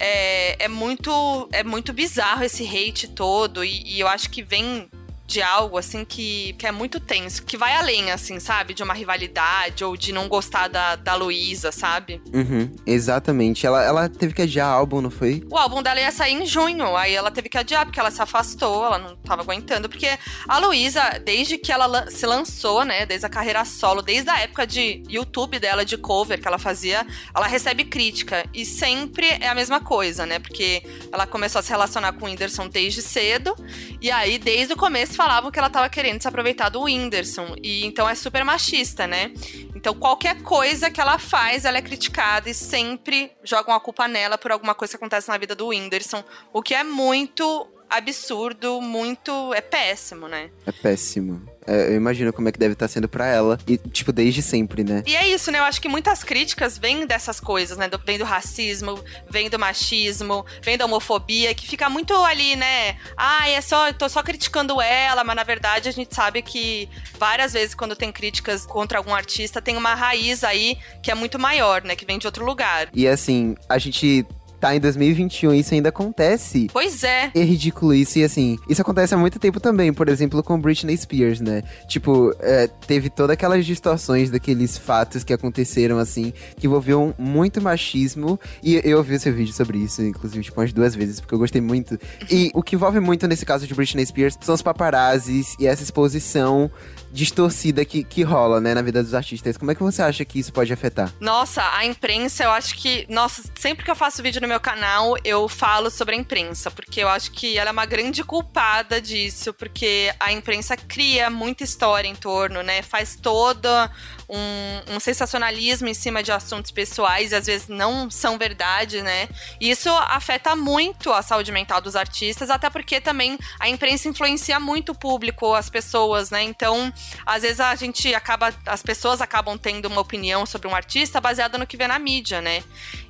é, 0.00 0.64
é 0.64 0.68
muito 0.68 1.46
é 1.52 1.62
muito 1.62 1.92
bizarro 1.92 2.42
esse 2.42 2.64
hate 2.64 3.08
todo 3.08 3.62
e, 3.62 3.82
e 3.84 4.00
eu 4.00 4.08
acho 4.08 4.30
que 4.30 4.42
vem 4.42 4.88
de 5.30 5.40
algo 5.40 5.78
assim 5.78 6.04
que, 6.04 6.54
que 6.54 6.66
é 6.66 6.72
muito 6.72 6.98
tenso, 6.98 7.44
que 7.44 7.56
vai 7.56 7.72
além, 7.72 8.10
assim, 8.10 8.40
sabe? 8.40 8.74
De 8.74 8.82
uma 8.82 8.92
rivalidade 8.92 9.84
ou 9.84 9.96
de 9.96 10.12
não 10.12 10.28
gostar 10.28 10.66
da, 10.66 10.96
da 10.96 11.14
Luísa, 11.14 11.70
sabe? 11.70 12.20
Uhum, 12.34 12.74
exatamente. 12.84 13.64
Ela, 13.64 13.84
ela 13.84 14.08
teve 14.08 14.34
que 14.34 14.42
adiar 14.42 14.66
álbum, 14.66 15.00
não 15.00 15.10
foi? 15.10 15.46
O 15.48 15.56
álbum 15.56 15.84
dela 15.84 16.00
ia 16.00 16.10
sair 16.10 16.32
em 16.32 16.44
junho, 16.44 16.96
aí 16.96 17.14
ela 17.14 17.30
teve 17.30 17.48
que 17.48 17.56
adiar, 17.56 17.86
porque 17.86 18.00
ela 18.00 18.10
se 18.10 18.20
afastou, 18.20 18.84
ela 18.84 18.98
não 18.98 19.14
tava 19.18 19.42
aguentando, 19.42 19.88
porque 19.88 20.08
a 20.48 20.58
Luísa, 20.58 21.20
desde 21.24 21.56
que 21.56 21.70
ela 21.70 22.10
se 22.10 22.26
lançou, 22.26 22.84
né, 22.84 23.06
desde 23.06 23.24
a 23.24 23.28
carreira 23.28 23.64
solo, 23.64 24.02
desde 24.02 24.28
a 24.30 24.40
época 24.40 24.66
de 24.66 25.04
YouTube 25.08 25.60
dela, 25.60 25.84
de 25.84 25.96
cover 25.96 26.40
que 26.40 26.48
ela 26.48 26.58
fazia, 26.58 27.06
ela 27.32 27.46
recebe 27.46 27.84
crítica, 27.84 28.44
e 28.52 28.64
sempre 28.66 29.26
é 29.28 29.46
a 29.46 29.54
mesma 29.54 29.78
coisa, 29.78 30.26
né, 30.26 30.40
porque 30.40 30.82
ela 31.12 31.24
começou 31.24 31.60
a 31.60 31.62
se 31.62 31.70
relacionar 31.70 32.14
com 32.14 32.24
o 32.24 32.28
Whindersson 32.28 32.68
desde 32.68 33.00
cedo, 33.00 33.54
e 34.00 34.10
aí, 34.10 34.36
desde 34.36 34.74
o 34.74 34.76
começo, 34.76 35.19
falavam 35.20 35.50
que 35.50 35.58
ela 35.58 35.68
tava 35.68 35.86
querendo 35.90 36.22
se 36.22 36.26
aproveitar 36.26 36.70
do 36.70 36.84
Whindersson, 36.84 37.54
e 37.62 37.84
então 37.84 38.08
é 38.08 38.14
super 38.14 38.42
machista, 38.42 39.06
né, 39.06 39.30
então 39.76 39.92
qualquer 39.92 40.40
coisa 40.40 40.90
que 40.90 40.98
ela 40.98 41.18
faz, 41.18 41.66
ela 41.66 41.76
é 41.76 41.82
criticada 41.82 42.48
e 42.48 42.54
sempre 42.54 43.30
jogam 43.44 43.74
a 43.74 43.80
culpa 43.80 44.08
nela 44.08 44.38
por 44.38 44.50
alguma 44.50 44.74
coisa 44.74 44.92
que 44.92 44.96
acontece 44.96 45.28
na 45.28 45.36
vida 45.36 45.54
do 45.54 45.66
Whindersson, 45.68 46.24
o 46.54 46.62
que 46.62 46.74
é 46.74 46.82
muito 46.82 47.68
absurdo, 47.90 48.80
muito. 48.80 49.52
é 49.52 49.60
péssimo, 49.60 50.26
né? 50.26 50.50
É 50.64 50.72
péssimo. 50.72 51.46
É, 51.70 51.90
eu 51.90 51.94
imagino 51.94 52.32
como 52.32 52.48
é 52.48 52.52
que 52.52 52.58
deve 52.58 52.72
estar 52.72 52.88
sendo 52.88 53.08
pra 53.08 53.26
ela. 53.28 53.56
E, 53.64 53.78
tipo, 53.78 54.12
desde 54.12 54.42
sempre, 54.42 54.82
né? 54.82 55.04
E 55.06 55.14
é 55.14 55.28
isso, 55.28 55.52
né? 55.52 55.60
Eu 55.60 55.62
acho 55.62 55.80
que 55.80 55.88
muitas 55.88 56.24
críticas 56.24 56.76
vêm 56.76 57.06
dessas 57.06 57.38
coisas, 57.38 57.78
né? 57.78 57.88
Do, 57.88 57.96
vem 58.04 58.18
do 58.18 58.24
racismo, 58.24 58.98
vem 59.30 59.48
do 59.48 59.56
machismo, 59.56 60.44
vem 60.60 60.76
da 60.76 60.84
homofobia, 60.84 61.54
que 61.54 61.68
fica 61.68 61.88
muito 61.88 62.12
ali, 62.24 62.56
né? 62.56 62.96
Ah, 63.16 63.48
é 63.48 63.60
só, 63.60 63.86
eu 63.86 63.94
tô 63.94 64.08
só 64.08 64.20
criticando 64.20 64.80
ela, 64.80 65.22
mas 65.22 65.36
na 65.36 65.44
verdade 65.44 65.88
a 65.88 65.92
gente 65.92 66.12
sabe 66.12 66.42
que 66.42 66.88
várias 67.16 67.52
vezes 67.52 67.72
quando 67.72 67.94
tem 67.94 68.10
críticas 68.10 68.66
contra 68.66 68.98
algum 68.98 69.14
artista, 69.14 69.62
tem 69.62 69.76
uma 69.76 69.94
raiz 69.94 70.42
aí 70.42 70.76
que 71.00 71.10
é 71.10 71.14
muito 71.14 71.38
maior, 71.38 71.82
né? 71.84 71.94
Que 71.94 72.04
vem 72.04 72.18
de 72.18 72.26
outro 72.26 72.44
lugar. 72.44 72.88
E 72.92 73.06
assim, 73.06 73.54
a 73.68 73.78
gente 73.78 74.26
tá 74.60 74.76
em 74.76 74.80
2021 74.80 75.54
e 75.54 75.60
isso 75.60 75.74
ainda 75.74 75.88
acontece. 75.88 76.68
Pois 76.72 77.02
é. 77.02 77.30
É 77.34 77.42
ridículo 77.42 77.94
isso, 77.94 78.18
e 78.18 78.24
assim, 78.24 78.58
isso 78.68 78.82
acontece 78.82 79.14
há 79.14 79.16
muito 79.16 79.38
tempo 79.38 79.58
também, 79.58 79.92
por 79.92 80.08
exemplo, 80.08 80.42
com 80.42 80.60
Britney 80.60 80.96
Spears, 80.96 81.40
né? 81.40 81.62
Tipo, 81.88 82.34
é, 82.40 82.66
teve 82.86 83.08
todas 83.08 83.34
aquelas 83.34 83.64
distorções 83.64 84.30
daqueles 84.30 84.76
fatos 84.76 85.24
que 85.24 85.32
aconteceram, 85.32 85.98
assim, 85.98 86.32
que 86.56 86.66
envolviam 86.66 87.14
muito 87.18 87.60
machismo, 87.60 88.38
e 88.62 88.80
eu 88.84 88.98
ouvi 88.98 89.14
o 89.14 89.20
seu 89.20 89.32
vídeo 89.32 89.54
sobre 89.54 89.78
isso, 89.78 90.02
inclusive, 90.02 90.44
tipo, 90.44 90.60
umas 90.60 90.72
duas 90.72 90.94
vezes, 90.94 91.20
porque 91.20 91.34
eu 91.34 91.38
gostei 91.38 91.60
muito. 91.60 91.98
E 92.30 92.50
o 92.54 92.62
que 92.62 92.74
envolve 92.74 93.00
muito 93.00 93.26
nesse 93.26 93.46
caso 93.46 93.66
de 93.66 93.74
Britney 93.74 94.04
Spears 94.04 94.36
são 94.40 94.54
os 94.54 94.62
paparazzis 94.62 95.56
e 95.58 95.66
essa 95.66 95.82
exposição 95.82 96.70
distorcida 97.12 97.84
que, 97.84 98.04
que 98.04 98.22
rola, 98.22 98.60
né, 98.60 98.74
na 98.74 98.82
vida 98.82 99.02
dos 99.02 99.14
artistas. 99.14 99.56
Como 99.56 99.70
é 99.70 99.74
que 99.74 99.82
você 99.82 100.02
acha 100.02 100.24
que 100.24 100.38
isso 100.38 100.52
pode 100.52 100.72
afetar? 100.72 101.12
Nossa, 101.20 101.62
a 101.74 101.84
imprensa, 101.84 102.44
eu 102.44 102.50
acho 102.50 102.76
que. 102.76 103.06
Nossa, 103.08 103.42
sempre 103.54 103.84
que 103.84 103.90
eu 103.90 103.96
faço 103.96 104.22
vídeo 104.22 104.40
no 104.40 104.48
meu 104.48 104.60
canal, 104.60 105.16
eu 105.24 105.48
falo 105.48 105.90
sobre 105.90 106.14
a 106.14 106.18
imprensa, 106.18 106.70
porque 106.70 107.00
eu 107.00 107.08
acho 107.08 107.32
que 107.32 107.58
ela 107.58 107.70
é 107.70 107.72
uma 107.72 107.86
grande 107.86 108.22
culpada 108.22 109.00
disso, 109.00 109.52
porque 109.52 110.12
a 110.20 110.32
imprensa 110.32 110.76
cria 110.76 111.30
muita 111.30 111.64
história 111.64 112.08
em 112.08 112.14
torno, 112.14 112.62
né? 112.62 112.82
Faz 112.82 113.16
toda 113.16 113.90
um, 114.30 114.94
um, 114.94 115.00
sensacionalismo 115.00 115.88
em 115.88 115.94
cima 115.94 116.22
de 116.22 116.30
assuntos 116.30 116.70
pessoais 116.70 117.32
e 117.32 117.34
às 117.34 117.46
vezes 117.46 117.68
não 117.68 118.08
são 118.10 118.38
verdade, 118.38 119.02
né? 119.02 119.28
E 119.60 119.70
isso 119.70 119.90
afeta 119.90 120.54
muito 120.54 121.12
a 121.12 121.20
saúde 121.20 121.50
mental 121.50 121.80
dos 121.80 121.96
artistas, 121.96 122.48
até 122.48 122.70
porque 122.70 123.00
também 123.00 123.36
a 123.58 123.68
imprensa 123.68 124.08
influencia 124.08 124.60
muito 124.60 124.92
o 124.92 124.94
público, 124.94 125.52
as 125.52 125.68
pessoas, 125.68 126.30
né? 126.30 126.42
Então, 126.42 126.92
às 127.26 127.42
vezes 127.42 127.58
a 127.58 127.74
gente 127.74 128.14
acaba, 128.14 128.54
as 128.66 128.82
pessoas 128.82 129.20
acabam 129.20 129.58
tendo 129.58 129.86
uma 129.86 130.00
opinião 130.00 130.46
sobre 130.46 130.68
um 130.68 130.74
artista 130.74 131.20
baseada 131.20 131.58
no 131.58 131.66
que 131.66 131.76
vê 131.76 131.88
na 131.88 131.98
mídia, 131.98 132.40
né? 132.40 132.62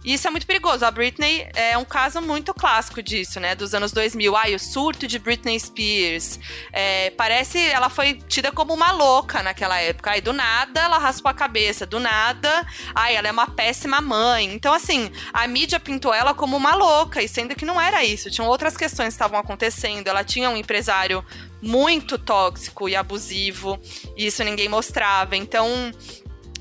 E 0.04 0.14
isso 0.14 0.26
é 0.26 0.30
muito 0.30 0.46
perigoso. 0.46 0.84
A 0.84 0.90
Britney 0.90 1.48
é 1.54 1.76
um 1.76 1.84
caso 1.84 2.20
muito 2.22 2.54
clássico 2.54 3.02
disso, 3.02 3.38
né? 3.38 3.54
Dos 3.54 3.74
anos 3.74 3.92
2000. 3.92 4.36
Ai, 4.36 4.54
o 4.54 4.58
surto 4.58 5.06
de 5.06 5.18
Britney 5.18 5.58
Spears. 5.58 6.38
É, 6.72 7.10
parece 7.10 7.58
ela 7.58 7.90
foi 7.90 8.14
tida 8.14 8.50
como 8.50 8.72
uma 8.72 8.90
louca 8.92 9.42
naquela 9.42 9.78
época. 9.78 10.12
Aí 10.12 10.20
do 10.20 10.32
nada 10.32 10.80
ela 10.80 10.98
raspou 10.98 11.30
a 11.30 11.34
cabeça, 11.34 11.84
do 11.84 12.00
nada, 12.00 12.66
ai, 12.94 13.14
ela 13.16 13.28
é 13.28 13.32
uma 13.32 13.46
péssima 13.46 14.00
mãe. 14.00 14.52
Então, 14.52 14.72
assim, 14.72 15.10
a 15.32 15.46
mídia 15.46 15.78
pintou 15.78 16.14
ela 16.14 16.32
como 16.34 16.56
uma 16.56 16.74
louca, 16.74 17.22
e 17.22 17.28
sendo 17.28 17.54
que 17.54 17.64
não 17.64 17.80
era 17.80 18.02
isso. 18.04 18.30
Tinham 18.30 18.48
outras 18.48 18.76
questões 18.76 19.08
que 19.08 19.14
estavam 19.14 19.38
acontecendo. 19.38 20.08
Ela 20.08 20.24
tinha 20.24 20.48
um 20.48 20.56
empresário 20.56 21.24
muito 21.60 22.16
tóxico 22.18 22.88
e 22.88 22.96
abusivo, 22.96 23.78
e 24.16 24.26
isso 24.26 24.42
ninguém 24.42 24.68
mostrava. 24.68 25.36
Então, 25.36 25.92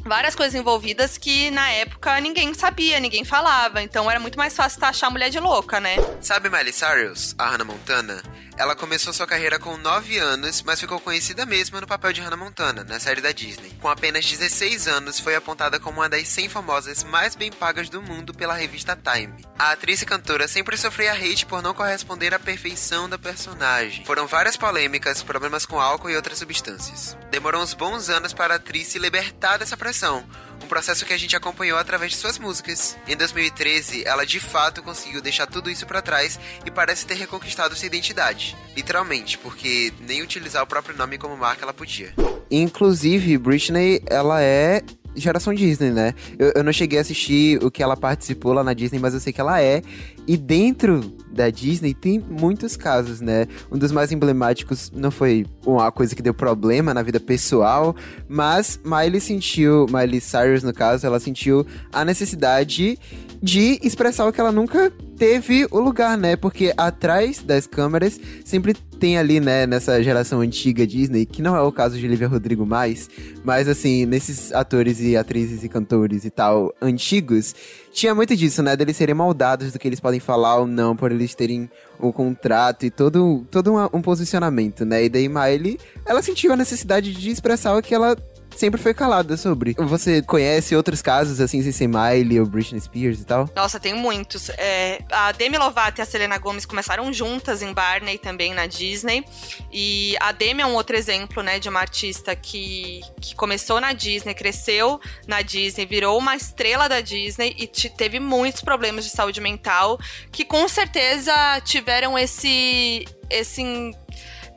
várias 0.06 0.36
coisas 0.36 0.60
envolvidas 0.60 1.18
que 1.18 1.52
na 1.52 1.70
época 1.72 2.20
ninguém 2.20 2.54
sabia, 2.54 3.00
ninguém 3.00 3.24
falava. 3.24 3.82
Então 3.82 4.10
era 4.10 4.20
muito 4.20 4.38
mais 4.38 4.56
fácil 4.56 4.80
taxar 4.80 5.10
a 5.10 5.12
mulher 5.12 5.30
de 5.30 5.40
louca, 5.40 5.80
né? 5.80 5.96
Sabe 6.22 6.50
Miley 6.50 6.74
Cyrus, 6.74 7.36
a 7.38 7.50
Hannah 7.50 7.66
Montana? 7.66 8.22
Ela 8.60 8.76
começou 8.76 9.14
sua 9.14 9.26
carreira 9.26 9.58
com 9.58 9.78
9 9.78 10.18
anos, 10.18 10.62
mas 10.64 10.82
ficou 10.82 11.00
conhecida 11.00 11.46
mesmo 11.46 11.80
no 11.80 11.88
papel 11.88 12.12
de 12.12 12.20
Hannah 12.20 12.36
Montana, 12.36 12.84
na 12.84 13.00
série 13.00 13.22
da 13.22 13.32
Disney. 13.32 13.72
Com 13.80 13.88
apenas 13.88 14.30
16 14.30 14.86
anos, 14.86 15.18
foi 15.18 15.34
apontada 15.34 15.80
como 15.80 16.02
uma 16.02 16.10
das 16.10 16.28
100 16.28 16.50
famosas 16.50 17.06
mais 17.06 17.38
bem 17.38 17.54
pagas 17.54 17.88
do 17.88 18.02
mundo 18.02 18.34
pela 18.34 18.54
revista 18.54 18.98
Time. 18.98 19.34
A 19.58 19.72
atriz 19.72 20.02
e 20.02 20.06
cantora 20.06 20.46
sempre 20.46 20.76
sofria 20.76 21.14
hate 21.14 21.46
por 21.46 21.62
não 21.62 21.74
corresponder 21.74 22.34
à 22.34 22.40
perfeição 22.40 23.08
da 23.08 23.18
personagem. 23.18 24.04
Foram 24.04 24.28
várias 24.28 24.58
polêmicas, 24.58 25.24
problemas 25.24 25.66
com 25.66 25.80
álcool 25.80 26.10
e 26.10 26.18
outras 26.18 26.40
substâncias. 26.40 27.18
Demorou 27.32 27.64
uns 27.64 27.74
bons 27.74 28.10
anos 28.10 28.34
para 28.34 28.56
a 28.56 28.58
atriz 28.58 28.88
se 28.88 29.00
libertar 29.00 29.56
dessa 29.56 29.78
pressão, 29.78 30.28
um 30.64 30.68
processo 30.68 31.06
que 31.06 31.14
a 31.14 31.18
gente 31.18 31.36
acompanhou 31.36 31.78
através 31.78 32.12
de 32.12 32.18
suas 32.18 32.38
músicas. 32.38 32.98
Em 33.08 33.16
2013, 33.16 34.06
ela 34.06 34.26
de 34.26 34.40
fato 34.40 34.84
conseguiu 34.84 35.22
deixar 35.22 35.48
tudo 35.48 35.70
isso 35.70 35.86
para 35.86 36.02
trás 36.02 36.40
e 36.66 36.72
parece 36.72 37.06
ter 37.06 37.16
reconquistado 37.16 37.76
sua 37.76 37.88
identidade. 37.88 38.56
Literalmente, 38.76 39.38
porque 39.38 39.94
nem 40.00 40.22
utilizar 40.22 40.64
o 40.64 40.68
próprio 40.68 40.96
nome 40.96 41.18
como 41.18 41.38
marca 41.38 41.64
ela 41.64 41.74
podia. 41.74 42.14
Inclusive, 42.52 43.38
Britney, 43.38 44.02
ela 44.08 44.42
é 44.42 44.82
geração 45.16 45.54
Disney, 45.54 45.92
né? 45.92 46.14
Eu, 46.38 46.54
eu, 46.56 46.64
não 46.64 46.72
cheguei 46.72 46.98
a 46.98 47.02
assistir 47.02 47.64
o 47.64 47.72
que 47.72 47.82
ela 47.84 47.98
participou 47.98 48.54
lá 48.54 48.64
na 48.64 48.74
Disney, 48.74 49.00
mas 49.00 49.14
eu 49.14 49.20
sei 49.20 49.34
que 49.34 49.42
ela 49.42 49.62
é. 49.62 49.82
E 50.28 50.38
dentro 50.38 51.02
da 51.32 51.50
Disney 51.50 51.94
tem 51.94 52.20
muitos 52.20 52.76
casos, 52.76 53.22
né? 53.22 53.48
Um 53.72 53.78
dos 53.78 53.92
mais 53.92 54.12
emblemáticos 54.12 54.92
não 54.94 55.12
foi 55.12 55.46
uma 55.66 55.92
coisa 55.92 56.16
que 56.16 56.22
deu 56.22 56.34
problema 56.34 56.94
na 56.94 57.02
vida 57.02 57.20
pessoal, 57.20 57.96
mas 58.28 58.80
Miley 58.84 59.20
sentiu, 59.20 59.86
Miley 59.90 60.22
Cyrus 60.22 60.64
no 60.64 60.74
caso, 60.74 61.06
ela 61.06 61.20
sentiu 61.20 61.66
a 61.92 62.06
necessidade 62.06 62.98
de 63.42 63.80
expressar 63.82 64.28
o 64.28 64.34
que 64.34 64.40
ela 64.40 64.52
nunca 64.52 64.92
teve 65.18 65.68
o 65.72 65.80
lugar, 65.80 66.18
né? 66.18 66.36
Porque 66.36 66.74
atrás 66.78 67.42
das 67.42 67.66
câmeras 67.66 68.20
sempre 68.44 68.76
tem 69.00 69.18
ali, 69.18 69.40
né, 69.40 69.66
nessa 69.66 70.04
geração 70.04 70.42
antiga 70.42 70.86
Disney, 70.86 71.26
que 71.26 71.42
não 71.42 71.56
é 71.56 71.62
o 71.62 71.72
caso 71.72 71.98
de 71.98 72.06
Olivia 72.06 72.28
Rodrigo 72.28 72.66
mais, 72.66 73.10
mas 73.44 73.68
assim, 73.68 74.06
nesses 74.06 74.52
atores 74.52 75.00
e 75.00 75.16
atrizes 75.16 75.64
e 75.64 75.70
cantores 75.70 76.26
e 76.26 76.30
tal 76.30 76.74
antigos, 76.82 77.56
tinha 77.92 78.14
muito 78.14 78.36
disso, 78.36 78.62
né? 78.62 78.76
Deles 78.76 78.98
serem 78.98 79.16
moldados 79.16 79.72
do 79.72 79.80
que 79.80 79.88
eles 79.88 80.00
podem 80.00 80.20
falar 80.20 80.58
ou 80.58 80.68
não, 80.68 80.96
por 80.96 81.12
eles 81.12 81.34
terem 81.34 81.70
um 82.00 82.12
contrato 82.12 82.86
e 82.86 82.92
todo, 82.92 83.46
todo 83.50 83.74
um, 83.74 83.98
um 83.98 84.02
posicionamento, 84.02 84.86
né? 84.86 85.06
E 85.06 85.10
daí 85.10 85.28
Miley, 85.28 85.80
ela 86.06 86.22
sentiu 86.22 86.54
a 86.54 86.56
necessidade 86.56 87.14
de 87.14 87.30
expressar 87.30 87.76
o 87.76 87.82
que 87.82 87.96
ela 87.96 88.16
sempre 88.60 88.82
foi 88.82 88.94
calada 88.94 89.38
sobre. 89.38 89.74
Você 89.78 90.22
conhece 90.22 90.76
outros 90.76 91.02
casos, 91.02 91.40
assim, 91.40 91.64
sem 91.64 91.72
ser 91.72 91.88
Miley 91.88 92.40
ou 92.40 92.46
Britney 92.46 92.82
Spears 92.82 93.22
e 93.22 93.26
tal? 93.26 93.50
Nossa, 93.56 93.80
tem 93.80 93.94
muitos. 93.94 94.50
É, 94.50 95.00
a 95.12 95.32
Demi 95.32 95.58
Lovato 95.58 96.02
e 96.02 96.04
a 96.04 96.06
Selena 96.06 96.38
Gomez 96.38 96.66
começaram 96.66 97.12
juntas 97.14 97.62
em 97.62 97.74
Barney 97.74 98.18
também 98.18 98.54
na 98.54 98.68
Disney. 98.68 99.24
E 99.72 100.16
a 100.20 100.32
Demi 100.32 100.62
é 100.62 100.66
um 100.66 100.74
outro 100.74 100.96
exemplo, 100.96 101.42
né, 101.42 101.60
de 101.60 101.70
uma 101.70 101.80
artista 101.80 102.36
que, 102.36 103.02
que 103.22 103.34
começou 103.36 103.80
na 103.80 103.94
Disney, 103.94 104.34
cresceu 104.34 105.00
na 105.26 105.42
Disney, 105.42 105.86
virou 105.86 106.18
uma 106.18 106.36
estrela 106.36 106.90
da 106.90 107.00
Disney 107.00 107.56
e 107.58 107.68
teve 107.68 108.20
muitos 108.20 108.62
problemas 108.62 109.06
de 109.06 109.12
saúde 109.12 109.40
mental 109.40 109.98
que 110.32 110.44
com 110.44 110.68
certeza 110.68 111.34
tiveram 111.64 112.18
esse 112.18 113.06
esse 113.30 113.62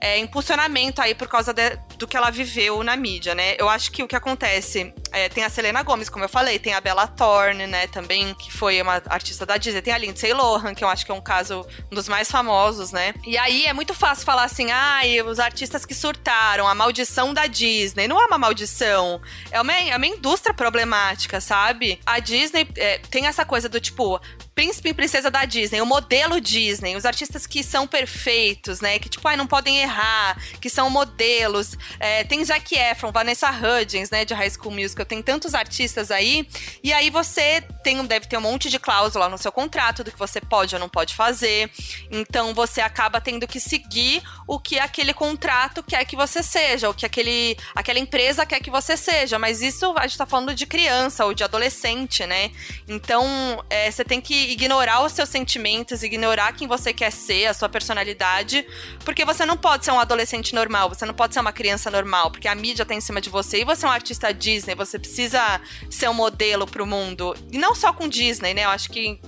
é, 0.03 0.19
impulsionamento 0.19 1.01
aí 1.01 1.15
por 1.15 1.29
causa 1.29 1.55
de, 1.55 1.79
do 1.97 2.09
que 2.09 2.17
ela 2.17 2.29
viveu 2.29 2.83
na 2.83 2.97
mídia, 2.97 3.37
né? 3.37 3.55
Eu 3.57 3.69
acho 3.69 3.93
que 3.93 4.03
o 4.03 4.09
que 4.09 4.17
acontece 4.17 4.93
é, 5.13 5.29
tem 5.29 5.45
a 5.45 5.49
Selena 5.49 5.81
Gomez, 5.85 6.09
como 6.09 6.25
eu 6.25 6.29
falei, 6.29 6.59
tem 6.59 6.75
a 6.75 6.81
Bella 6.81 7.07
Thorne, 7.07 7.69
né, 7.69 7.87
também, 7.87 8.35
que 8.35 8.51
foi 8.51 8.83
uma 8.83 9.01
artista 9.07 9.47
da 9.47 9.57
Disney, 9.57 9.81
tem 9.81 9.95
a 9.95 9.99
Lindsay 9.99 10.33
Lohan, 10.33 10.75
que 10.75 10.83
eu 10.83 10.89
acho 10.89 11.07
que 11.07 11.13
é 11.13 11.15
um 11.15 11.21
caso 11.21 11.65
um 11.91 11.95
dos 11.95 12.09
mais 12.09 12.29
famosos, 12.29 12.91
né? 12.91 13.15
E 13.25 13.39
aí 13.39 13.67
é 13.67 13.73
muito 13.73 13.95
fácil 13.95 14.25
falar 14.25 14.43
assim, 14.43 14.73
ai, 14.73 15.21
ah, 15.21 15.25
os 15.25 15.39
artistas 15.39 15.87
que 15.87 15.95
surtaram, 15.95 16.67
a 16.67 16.75
maldição 16.75 17.33
da 17.33 17.47
Disney. 17.47 18.09
Não 18.09 18.21
é 18.21 18.27
uma 18.27 18.39
maldição, 18.39 19.21
é 19.53 19.61
uma, 19.61 19.73
é 19.73 19.97
uma 19.97 20.07
indústria 20.07 20.53
problemática, 20.53 21.41
sabe? 21.41 22.01
A 22.05 22.19
Disney 22.19 22.67
é, 22.77 22.99
tem 22.99 23.27
essa 23.27 23.45
coisa 23.45 23.69
do 23.69 23.81
tipo, 23.81 24.21
príncipe 24.63 24.91
e 24.91 24.95
princesa 24.95 25.29
da 25.29 25.45
Disney, 25.45 25.81
o 25.81 25.87
modelo 25.87 26.41
Disney, 26.41 26.95
os 26.95 27.05
artistas 27.05 27.49
que 27.49 27.65
são 27.65 27.85
perfeitos, 27.85 28.81
né? 28.81 28.97
Que, 28.97 29.09
tipo, 29.09 29.27
ai, 29.27 29.37
não 29.37 29.45
podem 29.45 29.79
errar, 29.79 30.41
que 30.61 30.71
são 30.71 30.89
modelos. 30.89 31.77
É, 31.99 32.23
tem 32.23 32.45
Zac 32.45 32.73
Efron, 32.73 33.11
Vanessa 33.11 33.51
Hudgens, 33.51 34.09
né, 34.09 34.25
de 34.25 34.33
High 34.33 34.51
School 34.51 34.73
Musical, 34.73 35.05
tem 35.05 35.21
tantos 35.21 35.53
artistas 35.53 36.13
aí. 36.13 36.49
E 36.81 36.93
aí 36.93 37.11
você 37.11 37.61
tem, 37.83 38.07
deve 38.07 38.27
ter 38.27 38.37
um 38.37 38.41
monte 38.41 38.71
de 38.71 38.79
cláusula 38.79 39.29
no 39.29 39.37
seu 39.37 39.51
contrato 39.51 40.05
do 40.05 40.13
que 40.13 40.19
você 40.19 40.41
pode 40.41 40.77
ou 40.77 40.81
não 40.81 40.89
pode 40.89 41.17
fazer. 41.17 41.69
Então 42.09 42.55
você 42.55 42.81
acaba 42.81 43.21
tendo 43.21 43.49
que 43.49 43.59
seguir 43.59 44.23
o 44.53 44.59
que 44.59 44.79
aquele 44.79 45.15
contrato 45.15 45.83
quer 45.83 46.05
que 46.05 46.15
você 46.15 46.43
seja, 46.43 46.91
o 46.91 46.93
que 46.93 47.07
aquele, 47.07 47.57
aquela 47.75 47.99
empresa 47.99 48.45
quer 48.45 48.61
que 48.61 48.71
você 48.71 48.99
seja. 48.99 49.39
Mas 49.39 49.63
isso 49.63 49.95
a 49.97 50.07
gente 50.07 50.19
tá 50.19 50.27
falando 50.27 50.55
de 50.55 50.67
criança 50.67 51.25
ou 51.25 51.33
de 51.33 51.43
adolescente, 51.43 52.27
né? 52.27 52.51
Então 52.87 53.25
é, 53.71 53.91
você 53.91 54.05
tem 54.05 54.21
que 54.21 54.53
ignorar 54.53 55.03
os 55.03 55.13
seus 55.13 55.31
sentimentos, 55.31 56.03
ignorar 56.03 56.53
quem 56.53 56.69
você 56.69 56.93
quer 56.93 57.11
ser, 57.11 57.47
a 57.47 57.55
sua 57.55 57.67
personalidade, 57.67 58.67
porque 59.07 59.25
você 59.25 59.47
não 59.47 59.57
pode 59.57 59.87
ser 59.87 59.91
um 59.93 59.99
adolescente 59.99 60.55
normal, 60.55 60.91
você 60.91 61.07
não 61.07 61.15
pode 61.15 61.33
ser 61.33 61.41
uma 61.41 61.53
criança 61.53 61.91
normal, 61.91 62.31
porque 62.31 62.47
a 62.47 62.55
mídia 62.55 62.85
tá 62.85 62.93
em 62.93 63.01
cima 63.01 63.23
de 63.23 63.31
você 63.31 63.63
e 63.63 63.65
você 63.65 63.87
é 63.87 63.89
um 63.89 63.93
artista 63.93 64.35
Disney, 64.35 64.75
você 64.75 64.99
precisa 64.99 65.63
ser 65.89 66.11
um 66.11 66.15
modelo 66.15 66.67
pro 66.67 66.87
mundo. 66.87 67.35
E 67.51 67.57
não 67.57 67.75
só 67.75 67.91
com 67.91 68.07
Disney, 68.07 68.53
né? 68.53 68.67
Eu 68.67 68.71
acho 68.71 68.91
que 68.91 69.19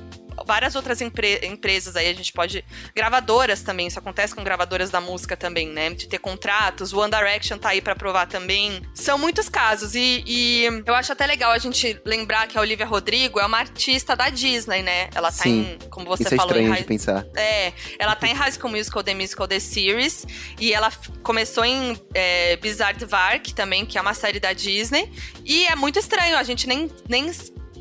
várias 0.47 0.75
outras 0.75 1.01
empre 1.01 1.41
empresas 1.45 1.97
aí, 1.97 2.09
a 2.09 2.15
gente 2.15 2.33
pode. 2.33 2.65
Gravadoras 2.95 3.63
também, 3.63 3.87
isso 3.87 3.99
acontece 3.99 4.35
com 4.35 4.43
gravadoras 4.43 4.91
da 4.91 5.01
música 5.01 5.37
também, 5.37 5.69
né? 5.69 5.91
De 5.91 6.09
ter 6.09 6.19
contratos. 6.19 6.93
O 6.93 6.99
One 6.99 7.11
Direction 7.11 7.59
tá 7.59 7.71
aí 7.71 7.81
para 7.81 7.95
provar 7.95 8.27
também. 8.27 8.83
São 8.95 9.19
muitos 9.19 9.49
casos. 9.49 9.95
E, 9.95 10.25
e, 10.27 10.83
eu 10.87 10.95
acho 10.95 11.13
até 11.13 11.27
legal 11.27 11.53
a 11.53 11.59
gente 11.59 12.01
lembrar 12.05 12.47
que 12.47 12.59
a 12.59 12.61
Olivia 12.61 12.87
Rodrigo 12.87 13.39
é 13.39 13.47
uma 13.47 13.59
artista 13.59 14.17
da 14.17 14.29
Disney, 14.29 14.83
né? 14.83 15.09
Ela 15.15 15.31
tá 15.31 15.43
Sim, 15.45 15.77
em. 15.81 15.89
Como 15.89 16.07
você 16.07 16.25
isso 16.25 16.35
é 16.35 16.37
falou, 16.37 16.55
é 16.55 16.61
estranho 16.61 16.75
em 16.75 16.79
de 16.79 16.85
pensar. 16.85 17.27
É, 17.37 17.73
ela 17.99 18.15
tá 18.15 18.27
em 18.27 18.35
High 18.35 18.53
School 18.53 18.71
Musical, 18.71 19.03
The 19.03 19.15
Musical, 19.15 19.49
The 19.49 19.61
Series. 19.61 20.27
E 20.59 20.73
ela 20.73 20.91
começou 21.23 21.65
em 21.65 21.99
é, 22.13 22.57
Bizarre 22.57 23.05
Vark 23.05 23.53
também, 23.55 23.85
que 23.85 23.99
é 23.99 24.01
uma 24.01 24.15
série 24.15 24.41
da 24.41 24.53
Disney. 24.53 25.11
E 25.45 25.67
é 25.67 25.75
muito 25.75 25.99
estranho, 25.99 26.37
a 26.37 26.43
gente 26.43 26.67
nem, 26.67 26.91
nem 27.09 27.31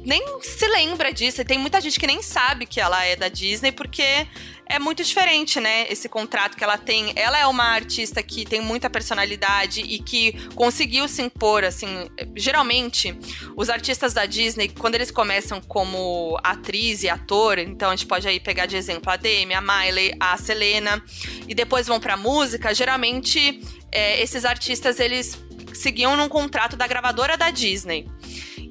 nem 0.06 0.42
se 0.42 0.68
lembra 0.68 1.14
disso. 1.14 1.42
E 1.42 1.46
tem 1.46 1.58
muita 1.58 1.80
gente 1.80 2.00
que 2.00 2.08
nem 2.08 2.22
sabe 2.22 2.66
que 2.66 2.80
ela 2.80 3.04
é 3.04 3.16
da 3.16 3.30
Disney, 3.30 3.72
porque 3.72 4.28
é 4.66 4.80
muito 4.80 5.04
diferente, 5.04 5.60
né? 5.60 5.86
Esse 5.90 6.10
contrato 6.10 6.58
que 6.58 6.64
ela 6.64 6.78
tem. 6.78 7.14
Ela 7.16 7.40
é 7.40 7.46
uma 7.48 7.66
artista 7.66 8.22
que 8.22 8.46
tem 8.46 8.62
muita 8.62 8.90
personalidade 8.90 9.82
e 9.82 10.00
que 10.00 10.34
conseguiu 10.56 11.08
se 11.08 11.22
impor, 11.22 11.64
assim. 11.64 12.10
Geralmente, 12.36 13.18
os 13.56 13.70
artistas 13.70 14.14
da 14.14 14.26
Disney, 14.26 14.70
quando 14.70 14.96
eles 14.96 15.12
começam 15.12 15.62
como 15.62 16.40
atriz 16.44 17.04
e 17.04 17.10
ator, 17.10 17.60
então 17.60 17.90
a 17.90 17.96
gente 17.96 18.08
pode 18.08 18.28
aí 18.28 18.40
pegar 18.40 18.66
de 18.66 18.76
exemplo 18.76 19.12
a 19.12 19.16
Demi, 19.16 19.54
a 19.54 19.62
Miley, 19.62 20.14
a 20.20 20.38
Selena, 20.38 21.04
e 21.48 21.54
depois 21.54 21.88
vão 21.88 22.00
pra 22.00 22.18
música, 22.18 22.74
geralmente 22.74 23.62
é, 23.92 24.22
esses 24.22 24.44
artistas 24.44 25.00
eles 25.00 25.38
seguiam 25.74 26.16
num 26.16 26.30
contrato 26.30 26.76
da 26.76 26.88
gravadora 26.88 27.38
da 27.38 27.50
Disney. 27.52 28.08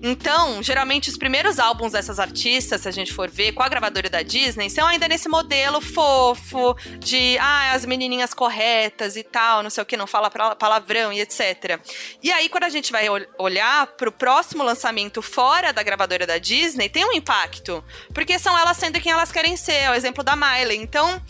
Então, 0.04 0.60
geralmente 0.60 1.08
os 1.08 1.16
primeiros 1.16 1.60
álbuns 1.60 1.92
dessas 1.92 2.18
artistas, 2.18 2.80
se 2.80 2.88
a 2.88 2.90
gente 2.90 3.12
for 3.12 3.30
ver, 3.30 3.52
com 3.52 3.62
a 3.62 3.68
gravadora 3.68 4.10
da 4.10 4.20
Disney, 4.20 4.68
são 4.68 4.84
ainda 4.84 5.06
nesse 5.06 5.28
modelo 5.28 5.80
fofo 5.80 6.74
de 6.98 7.38
ah, 7.38 7.72
as 7.72 7.86
menininhas 7.86 8.34
corretas 8.34 9.14
e 9.14 9.22
tal, 9.22 9.62
não 9.62 9.70
sei 9.70 9.80
o 9.80 9.86
que, 9.86 9.96
não 9.96 10.08
fala 10.08 10.28
palavrão 10.56 11.12
e 11.12 11.20
etc. 11.20 11.80
E 12.20 12.32
aí, 12.32 12.48
quando 12.48 12.64
a 12.64 12.68
gente 12.68 12.90
vai 12.90 13.06
olhar 13.38 13.86
pro 13.96 14.10
próximo 14.10 14.64
lançamento 14.64 15.22
fora 15.22 15.72
da 15.72 15.84
gravadora 15.84 16.26
da 16.26 16.36
Disney, 16.36 16.88
tem 16.88 17.04
um 17.04 17.12
impacto. 17.12 17.84
Porque 18.12 18.40
são 18.40 18.58
elas 18.58 18.76
sendo 18.76 19.00
quem 19.00 19.12
elas 19.12 19.30
querem 19.30 19.56
ser, 19.56 19.74
é 19.74 19.90
o 19.90 19.94
exemplo 19.94 20.24
da 20.24 20.34
Miley. 20.34 20.78
Então, 20.78 21.22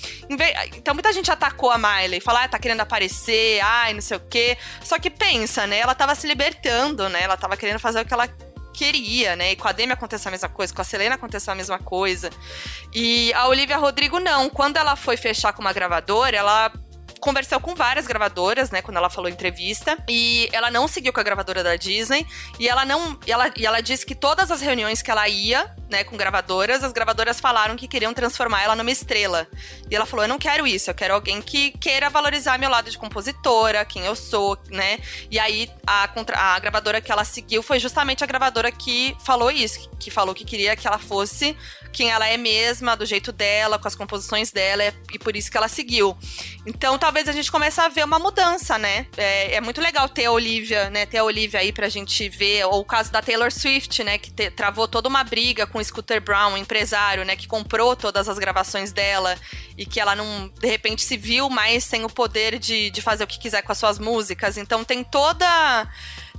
então 0.75 0.95
muita 0.95 1.13
gente 1.13 1.31
atacou 1.31 1.71
a 1.71 1.77
Miley, 1.77 2.21
falar, 2.21 2.45
ah, 2.45 2.49
tá 2.49 2.59
querendo 2.59 2.81
aparecer, 2.81 3.61
ai, 3.61 3.93
não 3.93 4.01
sei 4.01 4.17
o 4.17 4.21
quê. 4.21 4.57
Só 4.83 4.99
que 4.99 5.11
pensa, 5.11 5.67
né? 5.67 5.79
Ela 5.79 5.95
tava 5.95 6.15
se 6.15 6.27
libertando, 6.27 7.07
né? 7.11 7.23
Ela 7.23 7.37
tava 7.37 7.55
querendo 7.55 7.79
fazer 7.79 8.01
o 8.01 8.07
que 8.07 8.15
ela 8.15 8.27
queria, 8.73 9.37
né? 9.37 9.53
E 9.53 9.57
com 9.57 9.69
a 9.69 9.73
Demi 9.73 9.93
aconteceu 9.93 10.29
a 10.29 10.33
mesma 10.33 10.49
coisa, 10.49 10.75
com 10.75 10.81
a 10.81 10.85
Selena 10.85 11.15
aconteceu 11.15 11.53
a 11.53 11.57
mesma 11.57 11.79
coisa. 11.79 12.31
E 12.93 13.33
a 13.35 13.47
Olivia 13.49 13.77
Rodrigo 13.77 14.19
não. 14.19 14.49
Quando 14.49 14.77
ela 14.77 14.97
foi 14.97 15.17
fechar 15.17 15.53
com 15.53 15.61
uma 15.61 15.73
gravadora, 15.73 16.37
ela 16.37 16.73
conversou 17.23 17.61
com 17.61 17.73
várias 17.73 18.05
gravadoras, 18.05 18.73
né, 18.73 18.83
quando 18.83 18.97
ela 18.97 19.09
falou 19.09 19.31
em 19.31 19.33
entrevista, 19.33 19.97
e 20.09 20.49
ela 20.53 20.73
não 20.73 20.89
seguiu 20.89 21.13
com 21.13 21.21
a 21.21 21.23
gravadora 21.23 21.63
da 21.63 21.77
Disney, 21.77 22.27
e 22.59 22.69
ela 22.69 22.85
não, 22.85 23.17
e 23.25 23.31
ela, 23.31 23.49
e 23.57 23.65
ela 23.65 23.81
disse 23.81 24.05
que 24.05 24.15
todas 24.15 24.51
as 24.51 24.61
reuniões 24.61 25.01
que 25.01 25.11
ela 25.11 25.29
ia, 25.29 25.73
né, 25.89 26.03
com 26.03 26.17
gravadoras, 26.17 26.83
as 26.83 26.91
gravadoras 26.91 27.39
falaram 27.39 27.77
que 27.77 27.87
queriam 27.87 28.13
transformar 28.13 28.63
ela 28.63 28.75
numa 28.75 28.91
estrela. 28.91 29.47
E 29.89 29.95
ela 29.95 30.05
falou: 30.05 30.25
"Eu 30.25 30.29
não 30.29 30.39
quero 30.39 30.67
isso, 30.67 30.91
eu 30.91 30.95
quero 30.95 31.15
alguém 31.15 31.41
que 31.41 31.71
queira 31.79 32.11
valorizar 32.11 32.59
meu 32.59 32.71
lado 32.71 32.91
de 32.91 32.99
compositora, 32.99 33.85
quem 33.85 34.05
eu 34.05 34.17
sou, 34.17 34.59
né?" 34.71 34.99
E 35.31 35.39
aí 35.39 35.71
a, 35.87 36.09
a 36.35 36.59
gravadora 36.59 37.01
que 37.01 37.13
ela 37.13 37.25
seguiu 37.25 37.63
foi 37.63 37.79
justamente 37.79 38.25
a 38.25 38.27
gravadora 38.27 38.73
que 38.73 39.17
falou 39.25 39.51
isso, 39.51 39.89
que 40.01 40.11
falou 40.11 40.35
que 40.35 40.45
queria 40.45 40.75
que 40.75 40.89
ela 40.89 40.99
fosse 40.99 41.57
quem 41.93 42.11
ela 42.11 42.27
é 42.27 42.37
mesma, 42.37 42.97
do 42.97 43.05
jeito 43.05 43.31
dela, 43.31 43.79
com 43.79 43.87
as 43.87 43.95
composições 43.95 44.51
dela, 44.51 44.83
e 45.13 45.19
por 45.19 45.37
isso 45.37 45.51
que 45.51 45.57
ela 45.57 45.69
seguiu. 45.69 46.17
Então, 46.67 46.99
talvez 46.99 47.29
a 47.29 47.33
gente 47.33 47.51
comece 47.51 47.81
a 47.81 47.89
ver 47.89 48.05
uma 48.05 48.19
mudança, 48.19 48.79
né? 48.79 49.07
É, 49.17 49.55
é 49.55 49.61
muito 49.61 49.81
legal 49.81 50.09
ter 50.09 50.25
a 50.25 50.33
Olivia, 50.33 50.91
né? 50.91 51.07
Ter 51.07 51.19
a 51.19 51.25
Olivia 51.25 51.61
aí 51.61 51.73
pra 51.73 51.89
gente 51.89 52.29
ver, 52.29 52.65
ou 52.67 52.81
o 52.81 52.85
caso 52.85 53.13
da 53.13 53.21
Taylor 53.21 53.53
Swift, 53.53 54.03
né? 54.03 54.19
Que 54.19 54.31
te, 54.31 54.51
travou 54.51 54.89
toda 54.89 55.09
uma 55.09 55.23
briga 55.23 55.67
com 55.67 55.79
o 55.79 55.85
Scooter 55.85 56.21
Brown, 56.21 56.53
um 56.53 56.57
empresário, 56.57 57.25
né? 57.25 57.37
Que 57.37 57.47
comprou 57.47 57.95
todas 57.95 58.29
as 58.29 58.39
gravações 58.39 58.93
dela 58.93 59.37
e 59.77 59.85
que 59.85 60.01
ela 60.01 60.17
não, 60.17 60.49
de 60.49 60.67
repente, 60.69 61.03
se 61.03 61.17
viu 61.17 61.51
mais 61.51 61.85
sem 61.85 62.05
o 62.05 62.09
poder 62.09 62.59
de, 62.59 62.91
de 62.91 63.03
fazer 63.03 63.25
o 63.25 63.27
que 63.27 63.39
quiser 63.39 63.63
com 63.63 63.73
as 63.73 63.79
suas 63.79 63.99
músicas. 63.99 64.57
Então, 64.57 64.85
tem 64.85 65.05
toda 65.05 65.89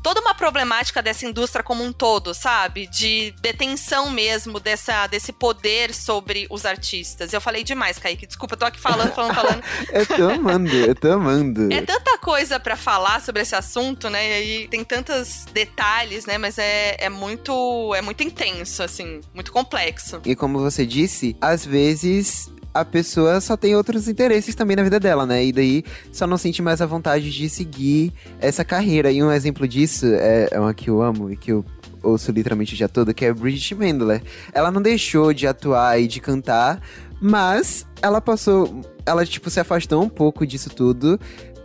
toda 0.03 0.19
uma 0.19 0.35
problemática 0.35 1.01
dessa 1.01 1.25
indústria 1.25 1.63
como 1.63 1.83
um 1.83 1.93
todo, 1.93 2.33
sabe? 2.33 2.85
De 2.87 3.33
detenção 3.41 4.11
mesmo 4.11 4.59
dessa, 4.59 5.07
desse 5.07 5.31
poder 5.31 5.93
sobre 5.93 6.45
os 6.49 6.65
artistas. 6.65 7.31
Eu 7.31 7.39
falei 7.39 7.63
demais, 7.63 7.97
Kaique. 7.97 8.27
Desculpa, 8.27 8.53
eu 8.53 8.59
tô 8.59 8.65
aqui 8.65 8.79
falando, 8.79 9.13
falando, 9.13 9.33
falando. 9.33 9.63
eu 9.91 10.05
tô 10.05 10.29
amando, 10.29 10.75
eu 10.75 10.93
tô 10.93 11.11
amando. 11.11 11.73
É 11.73 11.81
tanta 11.81 12.17
coisa 12.17 12.59
para 12.59 12.75
falar 12.75 13.21
sobre 13.21 13.41
esse 13.41 13.55
assunto, 13.55 14.09
né? 14.09 14.27
E 14.27 14.33
aí 14.33 14.67
tem 14.67 14.83
tantos 14.83 15.45
detalhes, 15.53 16.25
né? 16.25 16.37
Mas 16.37 16.57
é, 16.57 16.97
é 16.99 17.09
muito 17.09 17.95
é 17.95 18.01
muito 18.01 18.21
intenso, 18.23 18.83
assim, 18.83 19.21
muito 19.33 19.51
complexo. 19.51 20.21
E 20.25 20.35
como 20.35 20.59
você 20.59 20.85
disse, 20.85 21.35
às 21.39 21.65
vezes 21.65 22.51
a 22.73 22.83
pessoa 22.83 23.39
só 23.39 23.55
tem 23.55 23.75
outros 23.75 24.07
interesses 24.07 24.55
também 24.55 24.75
na 24.75 24.83
vida 24.83 24.99
dela, 24.99 25.25
né? 25.25 25.45
E 25.45 25.51
daí 25.51 25.83
só 26.11 26.25
não 26.25 26.37
sente 26.37 26.61
mais 26.61 26.81
a 26.81 26.85
vontade 26.85 27.29
de 27.29 27.47
seguir 27.49 28.11
essa 28.39 28.65
carreira. 28.65 29.11
E 29.11 29.21
um 29.21 29.31
exemplo 29.31 29.67
disso 29.67 30.05
é, 30.07 30.49
é 30.51 30.59
uma 30.59 30.73
que 30.73 30.89
eu 30.89 31.01
amo 31.01 31.31
e 31.31 31.37
que 31.37 31.51
eu 31.51 31.63
ouço 32.01 32.31
literalmente 32.31 32.73
o 32.73 32.77
dia 32.77 32.89
todo, 32.89 33.13
que 33.13 33.25
é 33.25 33.33
Bridget 33.33 33.75
Mendler. 33.75 34.23
Ela 34.53 34.71
não 34.71 34.81
deixou 34.81 35.33
de 35.33 35.45
atuar 35.45 35.99
e 35.99 36.07
de 36.07 36.19
cantar, 36.19 36.81
mas 37.21 37.85
ela 38.01 38.19
passou. 38.19 38.81
Ela, 39.05 39.25
tipo, 39.25 39.49
se 39.49 39.59
afastou 39.59 40.03
um 40.03 40.09
pouco 40.09 40.45
disso 40.45 40.69
tudo. 40.69 41.19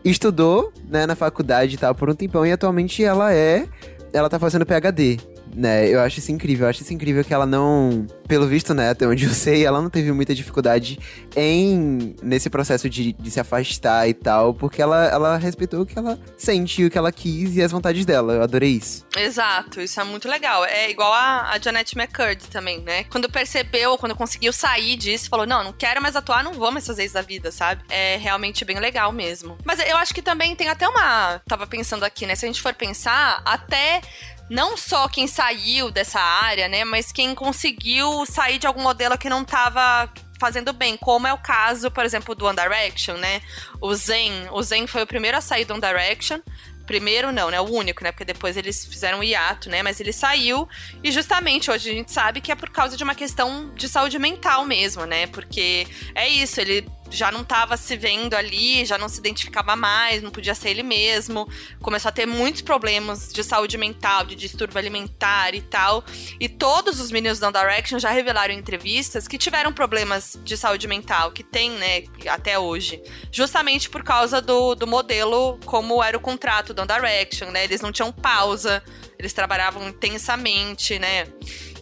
Estudou, 0.04 0.72
né, 0.88 1.06
na 1.06 1.16
faculdade 1.16 1.74
e 1.74 1.78
tal, 1.78 1.94
por 1.94 2.08
um 2.08 2.14
tempão, 2.14 2.46
e 2.46 2.52
atualmente 2.52 3.02
ela 3.02 3.32
é. 3.32 3.66
Ela 4.12 4.28
tá 4.28 4.38
fazendo 4.38 4.64
PhD 4.64 5.18
né? 5.54 5.88
Eu 5.88 6.00
acho 6.00 6.18
isso 6.18 6.32
incrível. 6.32 6.66
Eu 6.66 6.70
acho 6.70 6.82
isso 6.82 6.92
incrível 6.92 7.24
que 7.24 7.32
ela 7.32 7.46
não, 7.46 8.06
pelo 8.26 8.46
visto, 8.46 8.74
né, 8.74 8.90
até 8.90 9.06
onde 9.06 9.24
eu 9.24 9.30
sei, 9.34 9.64
ela 9.64 9.80
não 9.80 9.90
teve 9.90 10.12
muita 10.12 10.34
dificuldade 10.34 10.98
em 11.36 12.14
nesse 12.22 12.50
processo 12.50 12.88
de, 12.88 13.12
de 13.12 13.30
se 13.30 13.40
afastar 13.40 14.08
e 14.08 14.14
tal, 14.14 14.54
porque 14.54 14.80
ela, 14.82 15.06
ela 15.06 15.36
respeitou 15.36 15.82
o 15.82 15.86
que 15.86 15.98
ela 15.98 16.18
sente, 16.36 16.84
o 16.84 16.90
que 16.90 16.98
ela 16.98 17.12
quis 17.12 17.56
e 17.56 17.62
as 17.62 17.72
vontades 17.72 18.04
dela. 18.04 18.34
Eu 18.34 18.42
adorei 18.42 18.70
isso. 18.70 19.06
Exato, 19.16 19.80
isso 19.80 20.00
é 20.00 20.04
muito 20.04 20.28
legal. 20.28 20.64
É 20.64 20.90
igual 20.90 21.12
a, 21.12 21.50
a 21.50 21.58
Janet 21.58 21.96
McCurdy 21.96 22.48
também, 22.48 22.80
né? 22.80 23.04
Quando 23.04 23.30
percebeu, 23.30 23.96
quando 23.98 24.14
conseguiu 24.14 24.52
sair 24.52 24.96
disso, 24.96 25.28
falou: 25.28 25.46
não, 25.46 25.64
não 25.64 25.72
quero 25.72 26.00
mais 26.02 26.16
atuar, 26.16 26.44
não 26.44 26.52
vou 26.52 26.70
mais 26.70 26.86
fazer 26.86 27.04
isso 27.04 27.14
da 27.14 27.22
vida, 27.22 27.50
sabe? 27.50 27.82
É 27.88 28.16
realmente 28.16 28.64
bem 28.64 28.78
legal 28.78 29.12
mesmo. 29.12 29.56
Mas 29.64 29.78
eu 29.80 29.96
acho 29.96 30.14
que 30.14 30.22
também 30.22 30.54
tem 30.54 30.68
até 30.68 30.88
uma. 30.88 31.40
Tava 31.46 31.66
pensando 31.66 32.04
aqui, 32.04 32.26
né? 32.26 32.34
Se 32.34 32.44
a 32.44 32.48
gente 32.48 32.60
for 32.60 32.74
pensar, 32.74 33.40
até 33.44 34.00
não 34.48 34.76
só 34.76 35.08
quem 35.08 35.26
saiu 35.26 35.90
dessa 35.90 36.20
área, 36.20 36.68
né, 36.68 36.84
mas 36.84 37.12
quem 37.12 37.34
conseguiu 37.34 38.24
sair 38.26 38.58
de 38.58 38.66
algum 38.66 38.82
modelo 38.82 39.18
que 39.18 39.28
não 39.28 39.42
estava 39.42 40.10
fazendo 40.38 40.72
bem, 40.72 40.96
como 40.96 41.26
é 41.26 41.32
o 41.32 41.38
caso, 41.38 41.90
por 41.90 42.04
exemplo, 42.04 42.34
do 42.34 42.46
One 42.46 42.56
Direction, 42.56 43.16
né? 43.16 43.42
O 43.80 43.94
Zen, 43.94 44.48
o 44.52 44.62
Zen 44.62 44.86
foi 44.86 45.02
o 45.02 45.06
primeiro 45.06 45.36
a 45.36 45.40
sair 45.40 45.64
do 45.64 45.72
One 45.74 45.82
Direction. 45.82 46.40
Primeiro 46.86 47.30
não, 47.30 47.50
né? 47.50 47.60
O 47.60 47.64
único, 47.64 48.02
né? 48.02 48.12
Porque 48.12 48.24
depois 48.24 48.56
eles 48.56 48.86
fizeram 48.86 49.18
o 49.18 49.24
hiato, 49.24 49.68
né? 49.68 49.82
Mas 49.82 50.00
ele 50.00 50.12
saiu 50.12 50.66
e 51.04 51.12
justamente 51.12 51.70
hoje 51.70 51.90
a 51.90 51.92
gente 51.92 52.10
sabe 52.10 52.40
que 52.40 52.50
é 52.50 52.54
por 52.54 52.70
causa 52.70 52.96
de 52.96 53.04
uma 53.04 53.14
questão 53.14 53.74
de 53.74 53.88
saúde 53.88 54.18
mental 54.18 54.64
mesmo, 54.64 55.04
né? 55.04 55.26
Porque 55.26 55.86
é 56.14 56.26
isso, 56.26 56.60
ele 56.60 56.88
já 57.10 57.30
não 57.30 57.42
estava 57.42 57.76
se 57.76 57.96
vendo 57.96 58.34
ali, 58.34 58.84
já 58.84 58.98
não 58.98 59.08
se 59.08 59.18
identificava 59.18 59.74
mais, 59.74 60.22
não 60.22 60.30
podia 60.30 60.54
ser 60.54 60.70
ele 60.70 60.82
mesmo. 60.82 61.48
Começou 61.80 62.08
a 62.08 62.12
ter 62.12 62.26
muitos 62.26 62.62
problemas 62.62 63.32
de 63.32 63.42
saúde 63.42 63.78
mental, 63.78 64.24
de 64.24 64.34
distúrbio 64.34 64.78
alimentar 64.78 65.54
e 65.54 65.62
tal. 65.62 66.04
E 66.38 66.48
todos 66.48 67.00
os 67.00 67.10
meninos 67.10 67.38
da 67.38 67.50
Direction 67.50 67.98
já 67.98 68.10
revelaram 68.10 68.52
em 68.52 68.58
entrevistas 68.58 69.26
que 69.26 69.38
tiveram 69.38 69.72
problemas 69.72 70.38
de 70.44 70.56
saúde 70.56 70.86
mental, 70.86 71.32
que 71.32 71.42
tem, 71.42 71.70
né, 71.70 72.04
até 72.28 72.58
hoje. 72.58 73.02
Justamente 73.32 73.88
por 73.88 74.02
causa 74.02 74.40
do, 74.40 74.74
do 74.74 74.86
modelo, 74.86 75.58
como 75.64 76.02
era 76.02 76.16
o 76.16 76.20
contrato 76.20 76.74
da 76.74 76.84
Direction, 76.84 77.50
né? 77.50 77.64
Eles 77.64 77.80
não 77.80 77.92
tinham 77.92 78.12
pausa, 78.12 78.82
eles 79.18 79.32
trabalhavam 79.32 79.88
intensamente, 79.88 80.98
né? 80.98 81.26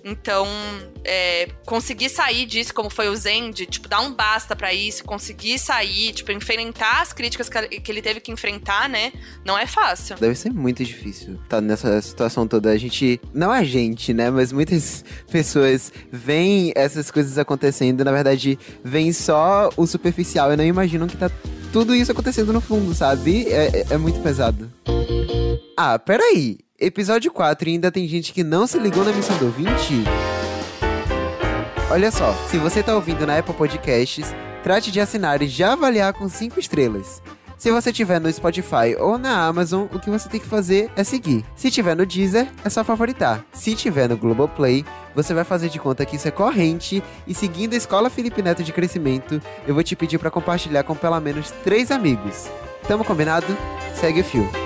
Então, 0.08 0.46
é, 1.04 1.48
conseguir 1.64 2.08
sair 2.08 2.46
disso, 2.46 2.72
como 2.72 2.88
foi 2.88 3.08
o 3.08 3.16
Zen, 3.16 3.50
de, 3.50 3.66
tipo, 3.66 3.88
dar 3.88 4.00
um 4.02 4.14
basta 4.14 4.54
para 4.54 4.72
isso, 4.72 5.02
conseguir 5.02 5.58
sair, 5.58 6.12
tipo, 6.12 6.30
enfrentar 6.30 7.02
as 7.02 7.12
críticas 7.12 7.48
que 7.48 7.90
ele 7.90 8.00
teve 8.00 8.20
que 8.20 8.30
enfrentar, 8.30 8.88
né? 8.88 9.12
Não 9.44 9.58
é 9.58 9.66
fácil. 9.66 10.14
Deve 10.16 10.36
ser 10.36 10.52
muito 10.52 10.84
difícil 10.84 11.36
tá 11.48 11.60
nessa 11.60 12.00
situação 12.00 12.46
toda. 12.46 12.70
A 12.70 12.76
gente, 12.76 13.20
não 13.34 13.50
a 13.50 13.64
gente, 13.64 14.14
né? 14.14 14.30
Mas 14.30 14.52
muitas 14.52 15.04
pessoas 15.28 15.92
veem 16.12 16.72
essas 16.76 17.10
coisas 17.10 17.36
acontecendo, 17.36 18.04
na 18.04 18.12
verdade, 18.12 18.56
veem 18.84 19.12
só 19.12 19.70
o 19.76 19.88
superficial 19.88 20.52
e 20.52 20.56
não 20.56 20.64
imaginam 20.64 21.08
que 21.08 21.16
tá 21.16 21.28
tudo 21.72 21.92
isso 21.92 22.12
acontecendo 22.12 22.52
no 22.52 22.60
fundo, 22.60 22.94
sabe? 22.94 23.48
É, 23.48 23.80
é, 23.80 23.86
é 23.90 23.96
muito 23.96 24.20
pesado. 24.20 24.72
Ah, 25.76 25.98
peraí. 25.98 26.65
Episódio 26.78 27.32
4 27.32 27.70
e 27.70 27.72
ainda 27.72 27.90
tem 27.90 28.06
gente 28.06 28.34
que 28.34 28.44
não 28.44 28.66
se 28.66 28.78
ligou 28.78 29.02
na 29.02 29.10
missão 29.10 29.36
do 29.38 29.46
ouvinte? 29.46 30.04
Olha 31.90 32.10
só, 32.10 32.34
se 32.50 32.58
você 32.58 32.82
tá 32.82 32.94
ouvindo 32.94 33.26
na 33.26 33.38
Apple 33.38 33.54
Podcasts, 33.54 34.26
trate 34.62 34.90
de 34.90 35.00
assinar 35.00 35.40
e 35.40 35.48
já 35.48 35.72
avaliar 35.72 36.12
com 36.12 36.28
5 36.28 36.60
estrelas. 36.60 37.22
Se 37.56 37.70
você 37.70 37.90
tiver 37.90 38.20
no 38.20 38.30
Spotify 38.30 38.94
ou 38.98 39.16
na 39.16 39.46
Amazon, 39.46 39.86
o 39.90 39.98
que 39.98 40.10
você 40.10 40.28
tem 40.28 40.38
que 40.38 40.46
fazer 40.46 40.90
é 40.94 41.02
seguir. 41.02 41.42
Se 41.54 41.70
tiver 41.70 41.96
no 41.96 42.04
Deezer, 42.04 42.46
é 42.62 42.68
só 42.68 42.84
favoritar. 42.84 43.42
Se 43.54 43.74
tiver 43.74 44.06
no 44.06 44.16
Globoplay, 44.18 44.84
você 45.14 45.32
vai 45.32 45.44
fazer 45.44 45.70
de 45.70 45.78
conta 45.78 46.04
que 46.04 46.16
isso 46.16 46.28
é 46.28 46.30
corrente 46.30 47.02
e 47.26 47.32
seguindo 47.32 47.72
a 47.72 47.78
Escola 47.78 48.10
Felipe 48.10 48.42
Neto 48.42 48.62
de 48.62 48.74
Crescimento, 48.74 49.40
eu 49.66 49.72
vou 49.72 49.82
te 49.82 49.96
pedir 49.96 50.18
para 50.18 50.30
compartilhar 50.30 50.82
com 50.82 50.94
pelo 50.94 51.18
menos 51.20 51.50
três 51.64 51.90
amigos. 51.90 52.50
Tamo 52.86 53.02
combinado? 53.02 53.56
Segue 53.94 54.20
o 54.20 54.24
fio. 54.24 54.65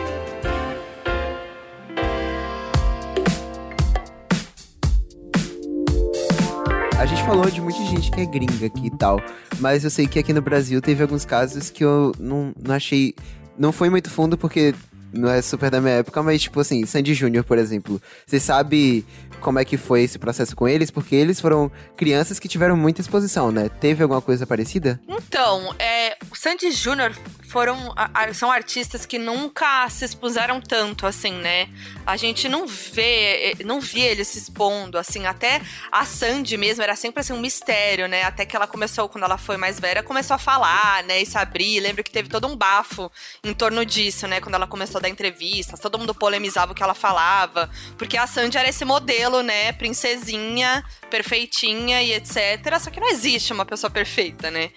Falou 7.30 7.50
de 7.50 7.60
muita 7.60 7.78
gente 7.84 8.10
que 8.10 8.20
é 8.20 8.26
gringa 8.26 8.66
aqui 8.66 8.86
e 8.86 8.90
tal. 8.90 9.20
Mas 9.58 9.84
eu 9.84 9.90
sei 9.90 10.06
que 10.06 10.18
aqui 10.18 10.32
no 10.32 10.42
Brasil 10.42 10.80
teve 10.80 11.02
alguns 11.02 11.24
casos 11.24 11.70
que 11.70 11.84
eu 11.84 12.12
não, 12.18 12.52
não 12.60 12.74
achei. 12.74 13.14
Não 13.58 13.72
foi 13.72 13.88
muito 13.88 14.10
fundo 14.10 14.36
porque 14.36 14.74
não 15.12 15.30
é 15.30 15.42
super 15.42 15.70
da 15.70 15.80
minha 15.80 15.94
época, 15.94 16.22
mas 16.22 16.42
tipo 16.42 16.60
assim, 16.60 16.84
Sandy 16.86 17.14
Júnior, 17.14 17.44
por 17.44 17.58
exemplo. 17.58 18.00
Você 18.26 18.38
sabe 18.38 19.04
como 19.40 19.58
é 19.58 19.64
que 19.64 19.76
foi 19.76 20.02
esse 20.02 20.18
processo 20.18 20.54
com 20.54 20.68
eles? 20.68 20.90
Porque 20.90 21.14
eles 21.14 21.40
foram 21.40 21.70
crianças 21.96 22.38
que 22.38 22.48
tiveram 22.48 22.76
muita 22.76 23.00
exposição, 23.00 23.50
né? 23.50 23.68
Teve 23.68 24.02
alguma 24.02 24.20
coisa 24.20 24.46
parecida? 24.46 25.00
Então, 25.08 25.74
é, 25.78 26.16
Sandy 26.40 26.70
Júnior 26.70 27.12
foram 27.50 27.94
são 28.32 28.50
artistas 28.50 29.04
que 29.04 29.18
nunca 29.18 29.86
se 29.90 30.06
expuseram 30.06 30.58
tanto 30.58 31.06
assim, 31.06 31.32
né? 31.32 31.68
A 32.06 32.16
gente 32.16 32.48
não 32.48 32.66
vê, 32.66 33.54
não 33.62 33.78
via 33.78 34.06
eles 34.06 34.28
se 34.28 34.38
expondo 34.38 34.96
assim, 34.96 35.26
até 35.26 35.60
a 35.92 36.06
Sandy 36.06 36.56
mesmo 36.56 36.82
era 36.82 36.96
sempre 36.96 37.20
assim 37.20 37.34
um 37.34 37.40
mistério, 37.40 38.08
né? 38.08 38.22
Até 38.22 38.46
que 38.46 38.56
ela 38.56 38.66
começou 38.66 39.06
quando 39.06 39.24
ela 39.24 39.36
foi 39.36 39.58
mais 39.58 39.78
velha, 39.78 40.02
começou 40.02 40.34
a 40.34 40.38
falar, 40.38 41.04
né, 41.04 41.20
e 41.20 41.26
se 41.26 41.36
abrir. 41.36 41.78
Lembro 41.80 42.02
que 42.02 42.10
teve 42.10 42.30
todo 42.30 42.46
um 42.46 42.56
bafo 42.56 43.12
em 43.44 43.52
torno 43.52 43.84
disso, 43.84 44.26
né, 44.26 44.40
quando 44.40 44.54
ela 44.54 44.66
começou 44.66 44.98
a 44.98 45.02
dar 45.02 45.10
entrevistas, 45.10 45.78
todo 45.78 45.98
mundo 45.98 46.14
polemizava 46.14 46.72
o 46.72 46.74
que 46.74 46.82
ela 46.82 46.94
falava, 46.94 47.68
porque 47.98 48.16
a 48.16 48.26
Sandy 48.26 48.56
era 48.56 48.68
esse 48.68 48.86
modelo, 48.86 49.42
né, 49.42 49.72
princesinha, 49.72 50.82
perfeitinha 51.10 52.02
e 52.02 52.12
etc. 52.12 52.78
Só 52.80 52.90
que 52.90 53.00
não 53.00 53.08
existe 53.08 53.52
uma 53.52 53.66
pessoa 53.66 53.90
perfeita, 53.90 54.50
né? 54.50 54.70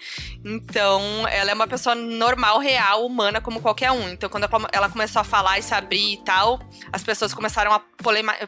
Então, 0.44 1.26
ela 1.28 1.50
é 1.50 1.54
uma 1.54 1.66
pessoa 1.66 1.94
normal 1.94 2.58
real, 2.58 3.06
humana, 3.06 3.40
como 3.40 3.62
qualquer 3.62 3.90
um. 3.92 4.08
Então, 4.10 4.28
quando 4.28 4.46
ela 4.72 4.88
começou 4.88 5.20
a 5.20 5.24
falar 5.24 5.58
e 5.58 5.62
se 5.62 5.74
abrir 5.74 6.14
e 6.14 6.24
tal, 6.24 6.60
as 6.92 7.02
pessoas 7.02 7.32
começaram 7.32 7.72
a 7.72 7.80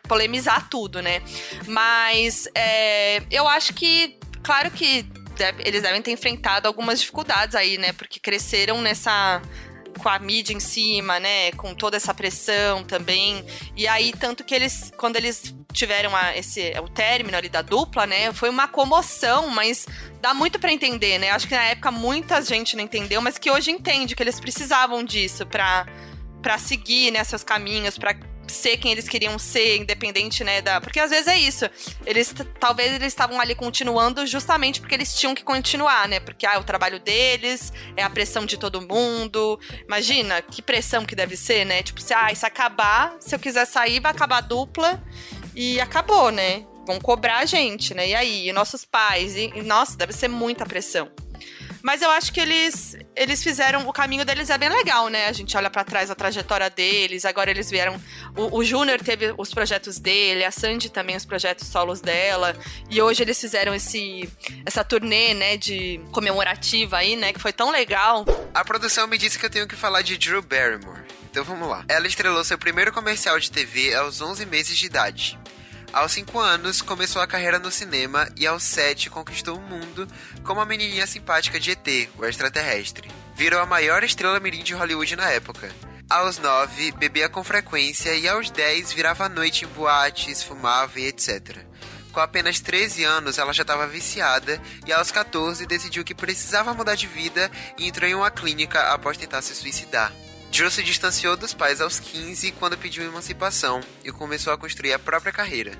polemizar 0.06 0.68
tudo, 0.68 1.00
né? 1.00 1.22
Mas 1.66 2.48
é, 2.54 3.22
eu 3.30 3.48
acho 3.48 3.72
que, 3.72 4.18
claro 4.42 4.70
que 4.70 5.06
eles 5.58 5.82
devem 5.82 6.00
ter 6.00 6.10
enfrentado 6.10 6.66
algumas 6.66 7.00
dificuldades 7.00 7.54
aí, 7.54 7.78
né? 7.78 7.92
Porque 7.92 8.18
cresceram 8.18 8.80
nessa 8.80 9.40
com 10.06 10.10
a 10.10 10.20
mídia 10.20 10.54
em 10.54 10.60
cima, 10.60 11.18
né? 11.18 11.50
Com 11.56 11.74
toda 11.74 11.96
essa 11.96 12.14
pressão 12.14 12.84
também. 12.84 13.44
E 13.74 13.88
aí, 13.88 14.12
tanto 14.12 14.44
que 14.44 14.54
eles, 14.54 14.92
quando 14.96 15.16
eles 15.16 15.52
tiveram 15.72 16.14
a, 16.14 16.36
esse, 16.36 16.72
o 16.78 16.88
término 16.88 17.36
ali 17.36 17.48
da 17.48 17.60
dupla, 17.60 18.06
né? 18.06 18.32
Foi 18.32 18.48
uma 18.48 18.68
comoção, 18.68 19.48
mas 19.48 19.84
dá 20.20 20.32
muito 20.32 20.60
para 20.60 20.72
entender, 20.72 21.18
né? 21.18 21.32
Acho 21.32 21.48
que 21.48 21.56
na 21.56 21.64
época 21.64 21.90
muita 21.90 22.40
gente 22.40 22.76
não 22.76 22.84
entendeu, 22.84 23.20
mas 23.20 23.36
que 23.36 23.50
hoje 23.50 23.72
entende 23.72 24.14
que 24.14 24.22
eles 24.22 24.38
precisavam 24.38 25.02
disso 25.02 25.44
para 25.44 25.86
para 26.40 26.56
seguir 26.58 27.10
né, 27.10 27.24
seus 27.24 27.42
caminhos, 27.42 27.98
para 27.98 28.14
ser 28.52 28.76
quem 28.76 28.92
eles 28.92 29.08
queriam 29.08 29.38
ser, 29.38 29.76
independente, 29.76 30.42
né, 30.44 30.62
da... 30.62 30.80
Porque 30.80 31.00
às 31.00 31.10
vezes 31.10 31.26
é 31.26 31.38
isso. 31.38 31.68
Eles, 32.04 32.34
talvez 32.58 32.92
eles 32.92 33.08
estavam 33.08 33.40
ali 33.40 33.54
continuando 33.54 34.26
justamente 34.26 34.80
porque 34.80 34.94
eles 34.94 35.14
tinham 35.14 35.34
que 35.34 35.44
continuar, 35.44 36.08
né? 36.08 36.20
Porque, 36.20 36.46
ah, 36.46 36.54
é 36.54 36.58
o 36.58 36.64
trabalho 36.64 37.00
deles, 37.00 37.72
é 37.96 38.02
a 38.02 38.10
pressão 38.10 38.46
de 38.46 38.56
todo 38.56 38.80
mundo. 38.80 39.58
Imagina, 39.86 40.40
que 40.42 40.62
pressão 40.62 41.04
que 41.04 41.14
deve 41.14 41.36
ser, 41.36 41.64
né? 41.64 41.82
Tipo, 41.82 42.00
se, 42.00 42.14
ah, 42.14 42.34
se 42.34 42.46
acabar, 42.46 43.16
se 43.20 43.34
eu 43.34 43.38
quiser 43.38 43.66
sair, 43.66 44.00
vai 44.00 44.12
acabar 44.12 44.38
a 44.38 44.40
dupla 44.42 45.02
e 45.54 45.80
acabou, 45.80 46.30
né? 46.30 46.64
Vão 46.86 47.00
cobrar 47.00 47.38
a 47.38 47.44
gente, 47.44 47.94
né? 47.94 48.08
E 48.08 48.14
aí, 48.14 48.48
e 48.48 48.52
nossos 48.52 48.84
pais, 48.84 49.34
e, 49.34 49.52
e 49.54 49.62
nossa, 49.62 49.96
deve 49.96 50.12
ser 50.12 50.28
muita 50.28 50.64
pressão. 50.64 51.10
Mas 51.86 52.02
eu 52.02 52.10
acho 52.10 52.32
que 52.32 52.40
eles 52.40 52.96
eles 53.14 53.44
fizeram 53.44 53.86
o 53.86 53.92
caminho 53.92 54.24
deles 54.24 54.50
é 54.50 54.58
bem 54.58 54.68
legal, 54.68 55.06
né? 55.08 55.28
A 55.28 55.32
gente 55.32 55.56
olha 55.56 55.70
para 55.70 55.84
trás 55.84 56.10
a 56.10 56.16
trajetória 56.16 56.68
deles. 56.68 57.24
Agora 57.24 57.48
eles 57.48 57.70
vieram 57.70 57.94
o, 58.36 58.58
o 58.58 58.64
Júnior 58.64 58.98
teve 59.00 59.32
os 59.38 59.54
projetos 59.54 60.00
dele, 60.00 60.44
a 60.44 60.50
Sandy 60.50 60.90
também 60.90 61.14
os 61.14 61.24
projetos 61.24 61.68
solos 61.68 62.00
dela. 62.00 62.56
E 62.90 63.00
hoje 63.00 63.22
eles 63.22 63.40
fizeram 63.40 63.72
esse 63.72 64.28
essa 64.66 64.82
turnê, 64.82 65.32
né, 65.32 65.56
de 65.56 66.00
comemorativa 66.10 66.96
aí, 66.96 67.14
né, 67.14 67.32
que 67.32 67.38
foi 67.38 67.52
tão 67.52 67.70
legal. 67.70 68.24
A 68.52 68.64
produção 68.64 69.06
me 69.06 69.16
disse 69.16 69.38
que 69.38 69.46
eu 69.46 69.50
tenho 69.50 69.68
que 69.68 69.76
falar 69.76 70.02
de 70.02 70.18
Drew 70.18 70.42
Barrymore. 70.42 71.04
Então 71.30 71.44
vamos 71.44 71.68
lá. 71.68 71.84
Ela 71.86 72.08
estrelou 72.08 72.42
seu 72.42 72.58
primeiro 72.58 72.92
comercial 72.92 73.38
de 73.38 73.48
TV 73.48 73.94
aos 73.94 74.20
11 74.20 74.44
meses 74.46 74.76
de 74.76 74.86
idade. 74.86 75.38
Aos 75.96 76.12
5 76.12 76.38
anos, 76.38 76.82
começou 76.82 77.22
a 77.22 77.26
carreira 77.26 77.58
no 77.58 77.70
cinema 77.70 78.28
e 78.36 78.46
aos 78.46 78.62
7 78.64 79.08
conquistou 79.08 79.56
o 79.56 79.62
mundo 79.62 80.06
como 80.44 80.60
a 80.60 80.66
menininha 80.66 81.06
simpática 81.06 81.58
de 81.58 81.70
ET, 81.70 82.10
o 82.18 82.26
extraterrestre. 82.26 83.10
Virou 83.34 83.58
a 83.58 83.64
maior 83.64 84.04
estrela 84.04 84.38
mirim 84.38 84.62
de 84.62 84.74
Hollywood 84.74 85.16
na 85.16 85.30
época. 85.30 85.74
Aos 86.10 86.36
9, 86.36 86.92
bebia 86.92 87.30
com 87.30 87.42
frequência 87.42 88.14
e 88.14 88.28
aos 88.28 88.50
10 88.50 88.92
virava 88.92 89.24
à 89.24 89.28
noite 89.30 89.64
em 89.64 89.68
boates, 89.68 90.42
fumava 90.42 91.00
e 91.00 91.06
etc. 91.06 91.64
Com 92.12 92.20
apenas 92.20 92.60
13 92.60 93.02
anos, 93.02 93.38
ela 93.38 93.54
já 93.54 93.62
estava 93.62 93.86
viciada 93.86 94.60
e 94.86 94.92
aos 94.92 95.10
14 95.10 95.64
decidiu 95.64 96.04
que 96.04 96.14
precisava 96.14 96.74
mudar 96.74 96.94
de 96.94 97.06
vida 97.06 97.50
e 97.78 97.88
entrou 97.88 98.06
em 98.06 98.14
uma 98.14 98.30
clínica 98.30 98.92
após 98.92 99.16
tentar 99.16 99.40
se 99.40 99.54
suicidar. 99.54 100.12
Joe 100.56 100.70
se 100.70 100.82
distanciou 100.82 101.36
dos 101.36 101.52
pais 101.52 101.82
aos 101.82 102.00
15 102.00 102.50
quando 102.52 102.78
pediu 102.78 103.04
emancipação 103.04 103.78
e 104.02 104.10
começou 104.10 104.50
a 104.54 104.56
construir 104.56 104.94
a 104.94 104.98
própria 104.98 105.30
carreira. 105.30 105.72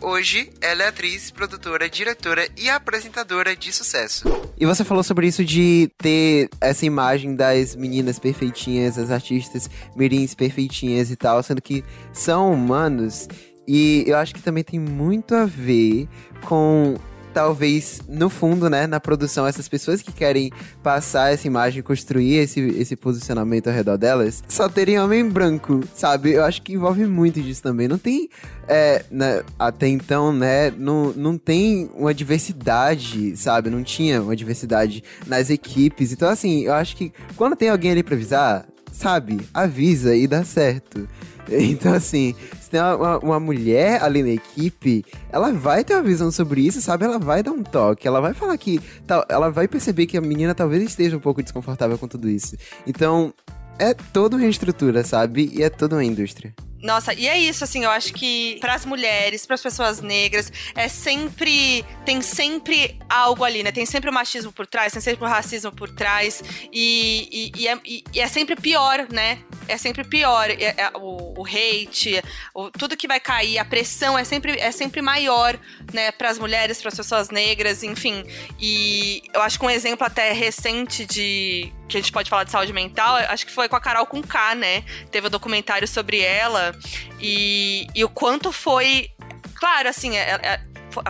Hoje, 0.00 0.50
ela 0.60 0.84
é 0.84 0.86
atriz, 0.86 1.32
produtora, 1.32 1.90
diretora 1.90 2.48
e 2.56 2.70
apresentadora 2.70 3.56
de 3.56 3.72
sucesso. 3.72 4.28
E 4.56 4.64
você 4.64 4.84
falou 4.84 5.02
sobre 5.02 5.26
isso 5.26 5.44
de 5.44 5.90
ter 5.98 6.48
essa 6.60 6.86
imagem 6.86 7.34
das 7.34 7.74
meninas 7.74 8.20
perfeitinhas, 8.20 8.98
as 8.98 9.10
artistas 9.10 9.68
mirins 9.96 10.32
perfeitinhas 10.32 11.10
e 11.10 11.16
tal, 11.16 11.42
sendo 11.42 11.60
que 11.60 11.84
são 12.12 12.52
humanos. 12.52 13.26
E 13.66 14.04
eu 14.06 14.16
acho 14.16 14.32
que 14.32 14.42
também 14.42 14.62
tem 14.62 14.78
muito 14.78 15.34
a 15.34 15.44
ver 15.44 16.08
com 16.42 16.94
talvez, 17.32 18.00
no 18.08 18.28
fundo, 18.28 18.68
né, 18.68 18.86
na 18.86 19.00
produção, 19.00 19.46
essas 19.46 19.68
pessoas 19.68 20.02
que 20.02 20.12
querem 20.12 20.50
passar 20.82 21.32
essa 21.32 21.46
imagem, 21.46 21.82
construir 21.82 22.36
esse, 22.36 22.60
esse 22.60 22.96
posicionamento 22.96 23.68
ao 23.68 23.74
redor 23.74 23.96
delas, 23.96 24.42
só 24.48 24.68
terem 24.68 24.98
homem 24.98 25.28
branco, 25.28 25.80
sabe? 25.94 26.32
Eu 26.32 26.44
acho 26.44 26.62
que 26.62 26.74
envolve 26.74 27.06
muito 27.06 27.40
disso 27.40 27.62
também. 27.62 27.88
Não 27.88 27.98
tem, 27.98 28.28
é, 28.68 29.04
né, 29.10 29.42
até 29.58 29.88
então, 29.88 30.32
né, 30.32 30.70
não, 30.70 31.12
não 31.12 31.38
tem 31.38 31.90
uma 31.94 32.12
diversidade, 32.12 33.36
sabe? 33.36 33.70
Não 33.70 33.82
tinha 33.82 34.22
uma 34.22 34.36
diversidade 34.36 35.02
nas 35.26 35.50
equipes. 35.50 36.12
Então, 36.12 36.28
assim, 36.28 36.62
eu 36.62 36.72
acho 36.72 36.96
que 36.96 37.12
quando 37.36 37.56
tem 37.56 37.68
alguém 37.68 37.92
ali 37.92 38.02
pra 38.02 38.14
avisar, 38.14 38.66
sabe? 38.92 39.40
Avisa 39.54 40.14
e 40.14 40.26
dá 40.26 40.44
certo. 40.44 41.08
Então, 41.70 41.94
assim, 41.94 42.34
se 42.60 42.70
tem 42.70 42.80
uma, 42.80 43.18
uma, 43.18 43.40
mulher 43.40 44.02
ali 44.02 44.22
na 44.22 44.30
equipe, 44.30 45.04
ela 45.30 45.52
vai 45.52 45.84
ter 45.84 45.94
uma 45.94 46.02
visão 46.02 46.30
sobre 46.30 46.60
isso, 46.66 46.80
sabe? 46.80 47.04
Ela 47.04 47.18
vai 47.18 47.42
dar 47.42 47.52
um 47.52 47.62
toque, 47.62 48.06
ela 48.06 48.20
vai 48.20 48.34
falar 48.34 48.56
que. 48.56 48.80
Tal, 49.06 49.24
ela 49.28 49.50
vai 49.50 49.66
perceber 49.66 50.06
que 50.06 50.16
a 50.16 50.20
menina 50.20 50.54
talvez 50.54 50.82
esteja 50.82 51.16
um 51.16 51.20
pouco 51.20 51.42
desconfortável 51.42 51.98
com 51.98 52.08
tudo 52.08 52.28
isso. 52.28 52.56
Então, 52.86 53.34
é 53.78 53.94
toda 53.94 54.36
uma 54.36 54.46
estrutura, 54.46 55.02
sabe? 55.02 55.50
E 55.54 55.62
é 55.62 55.70
toda 55.70 55.96
uma 55.96 56.04
indústria. 56.04 56.54
Nossa, 56.82 57.12
e 57.12 57.28
é 57.28 57.38
isso, 57.38 57.62
assim, 57.62 57.84
eu 57.84 57.90
acho 57.90 58.12
que 58.14 58.56
para 58.58 58.74
as 58.74 58.86
mulheres, 58.86 59.44
para 59.44 59.54
as 59.54 59.62
pessoas 59.62 60.00
negras, 60.00 60.50
é 60.74 60.88
sempre. 60.88 61.84
Tem 62.06 62.22
sempre 62.22 62.98
algo 63.08 63.44
ali, 63.44 63.62
né? 63.62 63.70
Tem 63.70 63.84
sempre 63.84 64.08
o 64.08 64.12
machismo 64.12 64.50
por 64.50 64.66
trás, 64.66 64.92
tem 64.92 65.02
sempre 65.02 65.24
o 65.24 65.28
racismo 65.28 65.70
por 65.70 65.90
trás. 65.90 66.42
E, 66.72 67.52
e, 67.54 67.62
e, 67.62 67.68
é, 67.68 67.78
e 67.84 68.20
é, 68.20 68.26
sempre 68.26 68.56
pior, 68.56 69.06
né? 69.12 69.38
É 69.70 69.78
sempre 69.78 70.04
pior. 70.04 70.50
É, 70.50 70.74
é, 70.76 70.90
o, 70.94 71.40
o, 71.40 71.46
hate, 71.46 72.22
o, 72.54 72.70
tudo 72.70 72.96
que 72.96 73.06
vai 73.06 73.20
cair, 73.20 73.58
a 73.58 73.64
pressão 73.64 74.18
é 74.18 74.24
sempre, 74.24 74.58
é 74.58 74.70
sempre 74.72 75.00
maior, 75.00 75.58
né? 75.92 76.10
Para 76.12 76.28
as 76.28 76.38
mulheres, 76.38 76.80
para 76.80 76.88
as 76.88 76.96
pessoas 76.96 77.30
negras, 77.30 77.82
enfim. 77.82 78.24
E 78.58 79.22
eu 79.32 79.42
acho 79.42 79.58
que 79.58 79.64
um 79.64 79.70
exemplo 79.70 80.06
até 80.06 80.32
recente 80.32 81.04
de. 81.06 81.72
que 81.88 81.96
a 81.96 82.00
gente 82.00 82.12
pode 82.12 82.28
falar 82.28 82.44
de 82.44 82.50
saúde 82.50 82.72
mental, 82.72 83.16
acho 83.16 83.46
que 83.46 83.52
foi 83.52 83.68
com 83.68 83.76
a 83.76 83.80
Carol 83.80 84.06
com 84.06 84.22
K, 84.22 84.54
né? 84.54 84.84
Teve 85.10 85.28
um 85.28 85.30
documentário 85.30 85.86
sobre 85.86 86.20
ela 86.20 86.74
e, 87.20 87.86
e 87.94 88.04
o 88.04 88.08
quanto 88.08 88.52
foi. 88.52 89.08
Claro, 89.54 89.88
assim, 89.88 90.16
é, 90.16 90.40
é, 90.42 90.60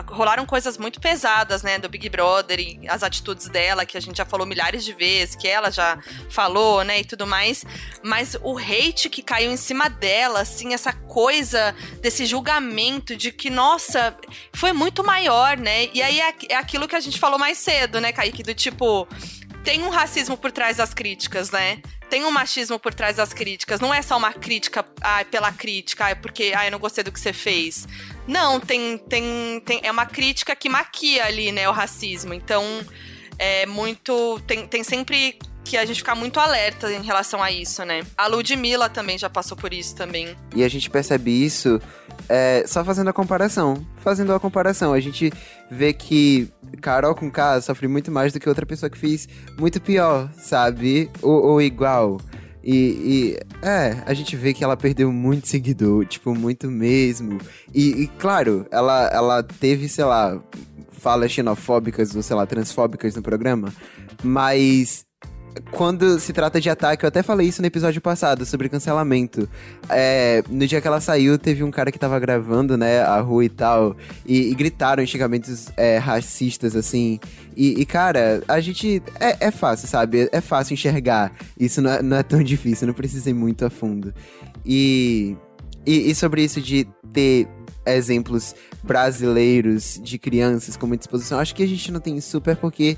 rolaram 0.07 0.45
coisas 0.45 0.77
muito 0.77 0.99
pesadas, 0.99 1.63
né, 1.63 1.77
do 1.77 1.89
Big 1.89 2.07
Brother 2.09 2.59
e 2.59 2.87
as 2.87 3.03
atitudes 3.03 3.47
dela, 3.47 3.85
que 3.85 3.97
a 3.97 3.99
gente 4.01 4.17
já 4.17 4.25
falou 4.25 4.45
milhares 4.45 4.83
de 4.83 4.93
vezes, 4.93 5.35
que 5.35 5.47
ela 5.47 5.71
já 5.71 5.99
falou, 6.29 6.83
né, 6.83 6.99
e 6.99 7.05
tudo 7.05 7.25
mais. 7.25 7.65
Mas 8.03 8.35
o 8.41 8.57
hate 8.57 9.09
que 9.09 9.21
caiu 9.21 9.51
em 9.51 9.57
cima 9.57 9.89
dela, 9.89 10.41
assim, 10.41 10.73
essa 10.73 10.93
coisa 10.93 11.75
desse 12.01 12.25
julgamento 12.25 13.15
de 13.15 13.31
que, 13.31 13.49
nossa, 13.49 14.15
foi 14.53 14.73
muito 14.73 15.03
maior, 15.03 15.57
né? 15.57 15.89
E 15.93 16.01
aí 16.01 16.19
é, 16.19 16.33
é 16.49 16.55
aquilo 16.55 16.87
que 16.87 16.95
a 16.95 16.99
gente 16.99 17.19
falou 17.19 17.39
mais 17.39 17.57
cedo, 17.57 17.99
né, 17.99 18.11
Kaique, 18.11 18.43
do 18.43 18.53
tipo 18.53 19.07
tem 19.63 19.83
um 19.83 19.89
racismo 19.89 20.35
por 20.35 20.51
trás 20.51 20.77
das 20.77 20.93
críticas, 20.93 21.51
né? 21.51 21.81
Tem 22.09 22.25
um 22.25 22.31
machismo 22.31 22.79
por 22.79 22.93
trás 22.93 23.17
das 23.17 23.31
críticas. 23.31 23.79
Não 23.79 23.93
é 23.93 24.01
só 24.01 24.17
uma 24.17 24.33
crítica 24.33 24.85
ah, 25.01 25.23
pela 25.23 25.51
crítica, 25.51 26.07
ah, 26.07 26.15
porque 26.15 26.51
ah, 26.55 26.65
eu 26.65 26.71
não 26.71 26.79
gostei 26.79 27.03
do 27.03 27.11
que 27.11 27.19
você 27.19 27.31
fez. 27.31 27.87
Não, 28.31 28.61
tem, 28.61 28.97
tem, 28.97 29.61
tem, 29.65 29.81
é 29.83 29.91
uma 29.91 30.05
crítica 30.05 30.55
que 30.55 30.69
maquia 30.69 31.25
ali, 31.25 31.51
né, 31.51 31.67
o 31.67 31.73
racismo. 31.73 32.33
Então, 32.33 32.63
é 33.37 33.65
muito. 33.65 34.39
Tem, 34.47 34.65
tem 34.65 34.85
sempre 34.85 35.37
que 35.65 35.75
a 35.75 35.83
gente 35.83 35.97
ficar 35.97 36.15
muito 36.15 36.39
alerta 36.39 36.89
em 36.93 37.03
relação 37.03 37.43
a 37.43 37.51
isso, 37.51 37.83
né? 37.83 38.03
A 38.17 38.27
Ludmilla 38.27 38.87
também 38.89 39.17
já 39.17 39.29
passou 39.29 39.57
por 39.57 39.73
isso 39.73 39.97
também. 39.97 40.33
E 40.55 40.63
a 40.63 40.69
gente 40.69 40.89
percebe 40.89 41.29
isso 41.29 41.77
é, 42.29 42.63
só 42.65 42.85
fazendo 42.85 43.09
a 43.09 43.13
comparação. 43.13 43.85
Fazendo 43.97 44.33
a 44.33 44.39
comparação, 44.39 44.93
a 44.93 44.99
gente 45.01 45.29
vê 45.69 45.91
que 45.91 46.47
Carol 46.79 47.13
com 47.13 47.29
K 47.29 47.59
sofre 47.59 47.89
muito 47.89 48.09
mais 48.11 48.31
do 48.31 48.39
que 48.39 48.47
outra 48.47 48.65
pessoa 48.65 48.89
que 48.89 48.97
fez 48.97 49.27
muito 49.59 49.81
pior, 49.81 50.31
sabe? 50.37 51.11
Ou, 51.21 51.43
ou 51.43 51.61
igual. 51.61 52.21
E, 52.63 52.75
e, 52.75 53.65
é, 53.65 54.03
a 54.05 54.13
gente 54.13 54.35
vê 54.35 54.53
que 54.53 54.63
ela 54.63 54.77
perdeu 54.77 55.11
muito 55.11 55.47
seguidor, 55.47 56.05
tipo, 56.05 56.35
muito 56.35 56.69
mesmo. 56.69 57.39
E, 57.73 58.03
e, 58.03 58.07
claro, 58.07 58.65
ela, 58.71 59.07
ela 59.07 59.43
teve, 59.43 59.89
sei 59.89 60.05
lá, 60.05 60.41
falas 60.91 61.31
xenofóbicas 61.31 62.15
ou, 62.15 62.21
sei 62.21 62.35
lá, 62.35 62.45
transfóbicas 62.45 63.15
no 63.15 63.21
programa, 63.21 63.73
mas 64.23 65.05
quando 65.71 66.19
se 66.19 66.33
trata 66.33 66.59
de 66.59 66.69
ataque, 66.69 67.05
eu 67.05 67.07
até 67.07 67.23
falei 67.23 67.47
isso 67.47 67.61
no 67.61 67.67
episódio 67.67 68.01
passado 68.01 68.45
sobre 68.45 68.69
cancelamento. 68.69 69.49
É, 69.89 70.43
no 70.49 70.67
dia 70.67 70.81
que 70.81 70.87
ela 70.87 71.01
saiu, 71.01 71.37
teve 71.37 71.63
um 71.63 71.71
cara 71.71 71.91
que 71.91 71.99
tava 71.99 72.19
gravando, 72.19 72.77
né, 72.77 73.01
a 73.01 73.19
rua 73.19 73.45
e 73.45 73.49
tal, 73.49 73.95
e, 74.25 74.51
e 74.51 74.55
gritaram 74.55 75.05
xingamentos 75.05 75.69
é, 75.77 75.97
racistas, 75.97 76.75
assim. 76.75 77.19
E, 77.55 77.81
e, 77.81 77.85
cara, 77.85 78.43
a 78.47 78.59
gente. 78.59 79.01
É, 79.19 79.47
é 79.47 79.51
fácil, 79.51 79.87
sabe? 79.87 80.29
É 80.31 80.41
fácil 80.41 80.73
enxergar. 80.73 81.31
Isso 81.59 81.81
não 81.81 81.91
é, 81.91 82.01
não 82.01 82.17
é 82.17 82.23
tão 82.23 82.41
difícil, 82.43 82.87
não 82.87 82.93
precisa 82.93 83.29
ir 83.29 83.33
muito 83.33 83.65
a 83.65 83.69
fundo. 83.69 84.13
E, 84.65 85.35
e, 85.85 86.11
e 86.11 86.15
sobre 86.15 86.43
isso 86.43 86.61
de 86.61 86.87
ter 87.11 87.47
exemplos 87.85 88.55
brasileiros 88.83 89.99
de 90.03 90.17
crianças 90.17 90.77
com 90.77 90.85
muita 90.85 91.03
exposição, 91.03 91.39
acho 91.39 91.55
que 91.55 91.63
a 91.63 91.67
gente 91.67 91.91
não 91.91 91.99
tem 91.99 92.19
super 92.21 92.55
porque 92.55 92.97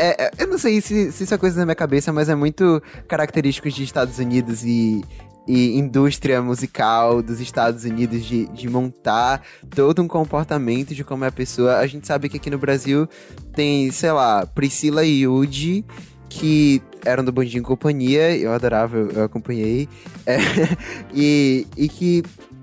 é, 0.00 0.24
é, 0.24 0.30
eu 0.38 0.46
não 0.46 0.56
sei 0.56 0.80
se, 0.80 1.12
se 1.12 1.24
isso 1.24 1.34
é 1.34 1.38
coisa 1.38 1.58
na 1.58 1.66
minha 1.66 1.74
cabeça, 1.74 2.10
mas 2.12 2.28
é 2.30 2.34
muito 2.34 2.82
característico 3.06 3.68
de 3.68 3.84
Estados 3.84 4.18
Unidos 4.18 4.64
e, 4.64 5.04
e 5.46 5.78
indústria 5.78 6.40
musical 6.40 7.22
dos 7.22 7.38
Estados 7.38 7.84
Unidos 7.84 8.24
de, 8.24 8.46
de 8.46 8.68
montar 8.68 9.42
todo 9.68 10.00
um 10.00 10.08
comportamento 10.08 10.94
de 10.94 11.04
como 11.04 11.24
é 11.24 11.28
a 11.28 11.32
pessoa. 11.32 11.76
A 11.76 11.86
gente 11.86 12.06
sabe 12.06 12.30
que 12.30 12.38
aqui 12.38 12.48
no 12.48 12.58
Brasil 12.58 13.06
tem, 13.52 13.90
sei 13.90 14.10
lá, 14.12 14.46
Priscila 14.46 15.04
e 15.04 15.22
Yudi, 15.22 15.84
que 16.30 16.80
eram 17.04 17.22
do 17.22 17.30
Bondinho 17.30 17.62
Companhia, 17.62 18.34
eu 18.36 18.52
adorava, 18.52 18.96
eu, 18.96 19.10
eu 19.10 19.24
acompanhei, 19.24 19.86
é, 20.24 20.38
e, 21.12 21.66
e 21.76 21.88
que 21.88 22.22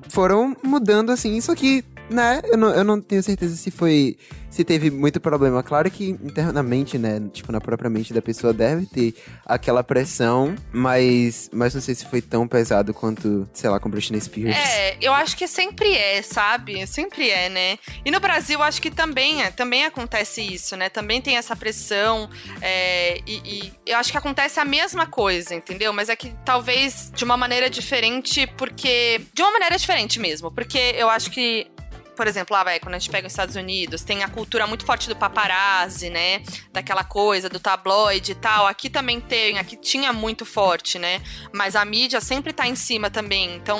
foram 0.09 0.55
mudando 0.63 1.11
assim, 1.11 1.35
isso 1.35 1.51
aqui 1.51 1.83
né, 2.09 2.41
eu 2.45 2.57
não, 2.57 2.69
eu 2.69 2.83
não 2.83 3.01
tenho 3.01 3.21
certeza 3.21 3.55
se 3.55 3.71
foi. 3.71 4.17
Se 4.49 4.63
teve 4.63 4.89
muito 4.89 5.19
problema. 5.19 5.61
Claro 5.61 5.91
que 5.91 6.09
internamente, 6.09 6.97
né? 6.97 7.21
Tipo, 7.31 7.51
na 7.51 7.59
própria 7.59 7.89
mente 7.89 8.13
da 8.13 8.21
pessoa 8.21 8.53
deve 8.53 8.85
ter 8.87 9.13
aquela 9.45 9.83
pressão, 9.83 10.55
mas, 10.71 11.49
mas 11.53 11.75
não 11.75 11.81
sei 11.81 11.93
se 11.93 12.05
foi 12.05 12.21
tão 12.21 12.47
pesado 12.47 12.93
quanto, 12.93 13.47
sei 13.53 13.69
lá, 13.69 13.79
com 13.79 13.89
Britney 13.89 14.19
Spears. 14.19 14.55
É, 14.55 14.97
eu 14.99 15.13
acho 15.13 15.35
que 15.37 15.47
sempre 15.47 15.93
é, 15.95 16.21
sabe? 16.21 16.87
Sempre 16.87 17.29
é, 17.29 17.49
né? 17.49 17.77
E 18.03 18.09
no 18.09 18.19
Brasil, 18.19 18.63
acho 18.63 18.81
que 18.81 18.89
também, 18.89 19.43
é, 19.43 19.51
também 19.51 19.85
acontece 19.85 20.41
isso, 20.41 20.75
né? 20.75 20.89
Também 20.89 21.21
tem 21.21 21.37
essa 21.37 21.55
pressão. 21.55 22.29
É, 22.61 23.19
e, 23.27 23.41
e 23.45 23.73
eu 23.85 23.97
acho 23.97 24.11
que 24.11 24.17
acontece 24.17 24.59
a 24.59 24.65
mesma 24.65 25.05
coisa, 25.05 25.53
entendeu? 25.53 25.91
Mas 25.93 26.09
é 26.09 26.15
que 26.15 26.33
talvez 26.45 27.11
de 27.13 27.23
uma 27.23 27.37
maneira 27.37 27.69
diferente, 27.69 28.47
porque. 28.57 29.21
De 29.33 29.41
uma 29.41 29.51
maneira 29.51 29.77
diferente 29.77 30.19
mesmo. 30.19 30.49
Porque 30.49 30.95
eu 30.97 31.09
acho 31.09 31.29
que 31.29 31.67
por 32.17 32.27
exemplo, 32.27 32.55
lá, 32.55 32.63
vai, 32.63 32.79
quando 32.79 32.95
a 32.95 32.99
gente 32.99 33.11
pega 33.11 33.27
os 33.27 33.31
Estados 33.31 33.55
Unidos, 33.55 34.03
tem 34.03 34.23
a 34.23 34.27
cultura 34.27 34.65
muito 34.65 34.83
forte 34.83 35.07
do 35.07 35.15
paparazzi, 35.15 36.09
né? 36.09 36.41
Daquela 36.73 37.03
coisa, 37.03 37.47
do 37.47 37.59
tabloide 37.59 38.31
e 38.31 38.35
tal. 38.35 38.65
Aqui 38.65 38.89
também 38.89 39.21
tem, 39.21 39.59
aqui 39.59 39.77
tinha 39.77 40.11
muito 40.11 40.43
forte, 40.43 40.97
né? 40.97 41.21
Mas 41.53 41.75
a 41.75 41.85
mídia 41.85 42.19
sempre 42.19 42.51
tá 42.51 42.67
em 42.67 42.75
cima 42.75 43.11
também. 43.11 43.55
Então, 43.55 43.79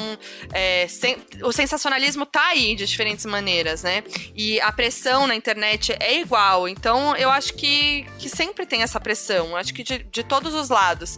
é, 0.53 0.87
sem, 0.87 1.17
o 1.43 1.51
sensacionalismo 1.51 2.25
tá 2.25 2.49
aí 2.49 2.75
de 2.75 2.85
diferentes 2.85 3.25
maneiras, 3.25 3.81
né? 3.81 4.03
E 4.35 4.61
a 4.61 4.71
pressão 4.71 5.25
na 5.25 5.35
internet 5.35 5.97
é 5.99 6.19
igual. 6.19 6.69
Então, 6.69 7.15
eu 7.15 7.31
acho 7.31 7.55
que, 7.55 8.05
que 8.19 8.29
sempre 8.29 8.67
tem 8.67 8.83
essa 8.83 8.99
pressão. 8.99 9.57
Acho 9.57 9.73
que 9.73 9.83
de, 9.83 10.03
de 10.03 10.23
todos 10.23 10.53
os 10.53 10.69
lados. 10.69 11.17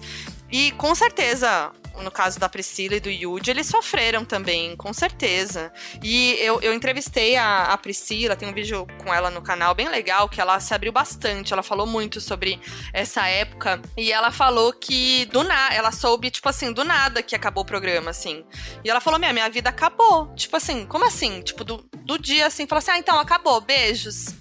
E 0.51 0.71
com 0.71 0.95
certeza, 0.95 1.71
no 2.01 2.11
caso 2.11 2.39
da 2.39 2.49
Priscila 2.49 2.95
e 2.95 2.99
do 2.99 3.09
Yudi, 3.09 3.49
eles 3.51 3.67
sofreram 3.67 4.25
também, 4.25 4.75
com 4.75 4.93
certeza. 4.93 5.71
E 6.03 6.35
eu, 6.39 6.61
eu 6.61 6.73
entrevistei 6.73 7.35
a, 7.35 7.65
a, 7.73 7.77
Priscila, 7.77 8.35
tem 8.35 8.47
um 8.47 8.53
vídeo 8.53 8.87
com 9.03 9.13
ela 9.13 9.29
no 9.29 9.41
canal 9.41 9.73
bem 9.73 9.89
legal, 9.89 10.29
que 10.29 10.41
ela 10.41 10.59
se 10.59 10.73
abriu 10.73 10.91
bastante, 10.91 11.53
ela 11.53 11.63
falou 11.63 11.85
muito 11.85 12.19
sobre 12.19 12.59
essa 12.93 13.27
época. 13.27 13.81
E 13.97 14.11
ela 14.11 14.31
falou 14.31 14.73
que 14.73 15.25
do 15.25 15.43
nada, 15.43 15.75
ela 15.75 15.91
soube, 15.91 16.29
tipo 16.29 16.49
assim, 16.49 16.71
do 16.71 16.83
nada 16.83 17.21
que 17.21 17.35
acabou 17.35 17.63
o 17.63 17.67
programa, 17.67 18.11
assim. 18.11 18.43
E 18.83 18.89
ela 18.89 18.99
falou: 18.99 19.19
minha, 19.19 19.33
minha 19.33 19.49
vida 19.49 19.69
acabou. 19.69 20.33
Tipo 20.35 20.57
assim, 20.57 20.85
como 20.85 21.05
assim? 21.05 21.41
Tipo, 21.41 21.63
do, 21.63 21.89
do 22.05 22.17
dia 22.17 22.47
assim, 22.47 22.67
falou 22.67 22.79
assim: 22.79 22.91
ah, 22.91 22.97
então 22.97 23.19
acabou, 23.19 23.61
beijos. 23.61 24.33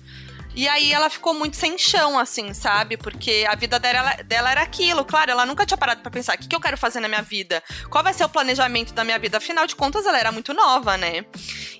E 0.58 0.66
aí 0.66 0.92
ela 0.92 1.08
ficou 1.08 1.32
muito 1.32 1.56
sem 1.56 1.78
chão, 1.78 2.18
assim, 2.18 2.52
sabe? 2.52 2.96
Porque 2.96 3.46
a 3.48 3.54
vida 3.54 3.78
dela, 3.78 4.16
dela 4.24 4.50
era 4.50 4.60
aquilo. 4.60 5.04
Claro, 5.04 5.30
ela 5.30 5.46
nunca 5.46 5.64
tinha 5.64 5.78
parado 5.78 6.02
para 6.02 6.10
pensar: 6.10 6.34
o 6.34 6.38
que, 6.40 6.48
que 6.48 6.56
eu 6.56 6.60
quero 6.60 6.76
fazer 6.76 6.98
na 6.98 7.06
minha 7.06 7.22
vida? 7.22 7.62
Qual 7.88 8.02
vai 8.02 8.12
ser 8.12 8.24
o 8.24 8.28
planejamento 8.28 8.92
da 8.92 9.04
minha 9.04 9.20
vida? 9.20 9.38
Afinal 9.38 9.68
de 9.68 9.76
contas, 9.76 10.04
ela 10.04 10.18
era 10.18 10.32
muito 10.32 10.52
nova, 10.52 10.96
né? 10.96 11.24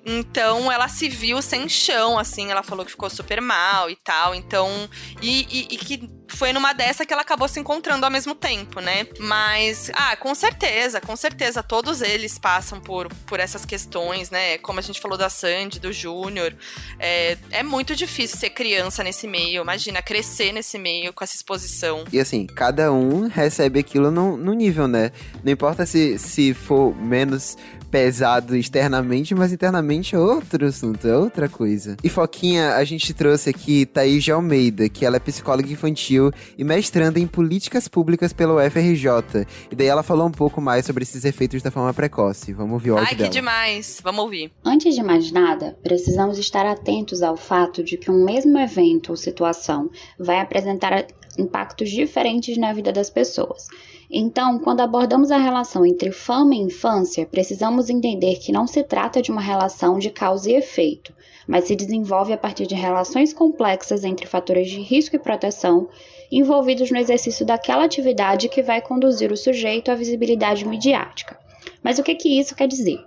Então 0.07 0.71
ela 0.71 0.87
se 0.87 1.09
viu 1.09 1.43
sem 1.43 1.69
chão, 1.69 2.17
assim. 2.17 2.53
Ela 2.53 2.63
falou 2.63 2.85
que 2.85 2.93
ficou 2.93 3.11
super 3.11 3.41
mal 3.41 3.91
e 3.91 3.97
tal. 3.97 4.33
Então. 4.33 4.89
E, 5.21 5.41
e, 5.51 5.75
e 5.75 5.77
que 5.77 6.09
foi 6.39 6.53
numa 6.53 6.73
dessa 6.73 7.05
que 7.05 7.13
ela 7.13 7.23
acabou 7.23 7.49
se 7.49 7.59
encontrando 7.59 8.07
ao 8.07 8.13
mesmo 8.13 8.33
tempo, 8.33 8.81
né? 8.81 9.09
Mas, 9.19 9.91
ah, 9.93 10.15
com 10.15 10.33
certeza, 10.37 11.01
com 11.01 11.17
certeza, 11.17 11.65
todos 11.65 12.01
eles 12.01 12.39
passam 12.39 12.81
por, 12.81 13.13
por 13.27 13.41
essas 13.41 13.65
questões, 13.65 14.31
né? 14.31 14.57
Como 14.59 14.79
a 14.79 14.83
gente 14.83 15.01
falou 15.01 15.19
da 15.19 15.29
Sandy, 15.29 15.81
do 15.81 15.93
Júnior. 15.93 16.55
É, 16.97 17.37
é 17.51 17.65
muito 17.65 17.97
difícil 17.97 18.39
ser 18.39 18.51
criança 18.51 19.03
nesse 19.03 19.27
meio, 19.27 19.63
imagina, 19.63 20.01
crescer 20.01 20.53
nesse 20.53 20.79
meio 20.79 21.13
com 21.13 21.25
essa 21.25 21.35
exposição. 21.35 22.05
E 22.13 22.21
assim, 22.21 22.47
cada 22.47 22.93
um 22.93 23.27
recebe 23.27 23.81
aquilo 23.81 24.09
no, 24.09 24.37
no 24.37 24.53
nível, 24.53 24.87
né? 24.87 25.11
Não 25.43 25.53
importa 25.53 25.85
se, 25.85 26.21
se 26.21 26.55
for 26.55 26.95
menos 26.95 27.57
pesado 27.91 28.57
externamente, 28.57 29.35
mas 29.35 29.53
internamente 29.53 30.15
é 30.15 30.19
outro 30.19 30.67
assunto, 30.67 31.07
é 31.07 31.17
outra 31.17 31.49
coisa. 31.49 31.97
E 32.03 32.09
Foquinha, 32.09 32.75
a 32.75 32.85
gente 32.85 33.13
trouxe 33.15 33.51
aqui 33.51 33.87
Thaís 33.87 34.23
de 34.25 34.31
Almeida, 34.31 34.89
que 34.89 35.05
ela 35.05 35.17
é 35.17 35.21
psicóloga 35.21 35.71
infantil 35.73 36.31
e 36.57 36.65
mestranda 36.65 37.19
em 37.19 37.27
políticas 37.27 37.89
públicas 37.89 38.33
pelo 38.33 38.57
UFRJ. 38.57 39.47
E 39.71 39.77
daí 39.77 39.87
ela 39.87 40.03
falou 40.03 40.27
um 40.27 40.33
pouco 40.33 40.61
mais 40.61 40.87
sobre 40.87 41.03
esses 41.03 41.25
efeitos 41.25 41.63
da 41.63 41.71
forma 41.71 41.93
precoce. 41.95 42.53
Vamos 42.53 42.75
ouvir 42.75 42.91
o 42.91 42.99
áudio 42.99 43.09
Ai, 43.11 43.17
dela. 43.17 43.29
que 43.29 43.35
demais! 43.35 44.01
Vamos 44.03 44.23
ouvir. 44.25 44.53
Antes 44.65 44.95
de 44.95 45.03
mais 45.03 45.31
nada, 45.33 45.77
precisamos 45.83 46.39
estar 46.39 46.67
atentos 46.67 47.23
ao 47.23 47.37
fato 47.37 47.83
de 47.83 47.97
que 47.97 48.11
um 48.11 48.25
mesmo 48.25 48.59
evento 48.59 49.11
ou 49.11 49.17
situação 49.17 49.91
vai 50.19 50.41
apresentar 50.41 51.07
impactos 51.39 51.91
diferentes 51.91 52.57
na 52.59 52.73
vida 52.73 52.93
das 52.93 53.09
pessoas. 53.09 53.69
Então, 54.11 54.59
quando 54.59 54.81
abordamos 54.81 55.31
a 55.31 55.37
relação 55.37 55.85
entre 55.85 56.11
fama 56.11 56.55
e 56.55 56.59
infância, 56.59 57.27
precisamos 57.27 57.89
entender 57.89 58.37
que 58.37 58.51
não 58.51 58.67
se 58.67 58.83
trata 58.83 59.23
de 59.23 59.31
uma 59.31 59.41
relação 59.41 59.99
de 59.99 60.11
causa 60.11 60.51
e 60.51 60.55
efeito, 60.55 61.15
mas 61.47 61.65
se 61.65 61.77
desenvolve 61.77 62.33
a 62.33 62.39
partir 62.39 62.67
de 62.67 62.75
relações 62.75 63.33
complexas 63.33 64.05
entre 64.05 64.27
fatores 64.27 64.69
de 64.71 64.81
risco 64.81 65.17
e 65.17 65.19
proteção 65.19 65.89
envolvidos 66.31 66.91
no 66.91 66.99
exercício 66.99 67.45
daquela 67.45 67.85
atividade 67.85 68.49
que 68.49 68.63
vai 68.63 68.81
conduzir 68.81 69.33
o 69.33 69.37
sujeito 69.37 69.91
à 69.91 69.95
visibilidade 69.95 70.67
midiática. 70.67 71.39
Mas 71.83 71.99
o 71.99 72.03
que, 72.03 72.15
que 72.15 72.39
isso 72.39 72.55
quer 72.55 72.67
dizer? 72.67 72.99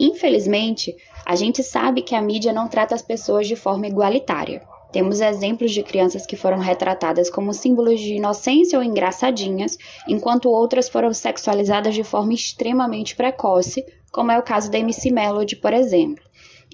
Infelizmente, 0.00 0.96
a 1.26 1.34
gente 1.34 1.62
sabe 1.62 2.02
que 2.02 2.14
a 2.14 2.22
mídia 2.22 2.52
não 2.52 2.68
trata 2.68 2.94
as 2.94 3.02
pessoas 3.02 3.46
de 3.46 3.56
forma 3.56 3.86
igualitária. 3.86 4.62
Temos 4.90 5.20
exemplos 5.20 5.72
de 5.72 5.82
crianças 5.82 6.24
que 6.24 6.36
foram 6.36 6.58
retratadas 6.58 7.28
como 7.28 7.52
símbolos 7.52 8.00
de 8.00 8.14
inocência 8.14 8.78
ou 8.78 8.84
engraçadinhas, 8.84 9.76
enquanto 10.08 10.50
outras 10.50 10.88
foram 10.88 11.12
sexualizadas 11.12 11.94
de 11.94 12.02
forma 12.02 12.32
extremamente 12.32 13.14
precoce, 13.14 13.84
como 14.10 14.30
é 14.30 14.38
o 14.38 14.42
caso 14.42 14.70
da 14.70 14.78
MC 14.78 15.10
Melody, 15.10 15.56
por 15.56 15.74
exemplo. 15.74 16.27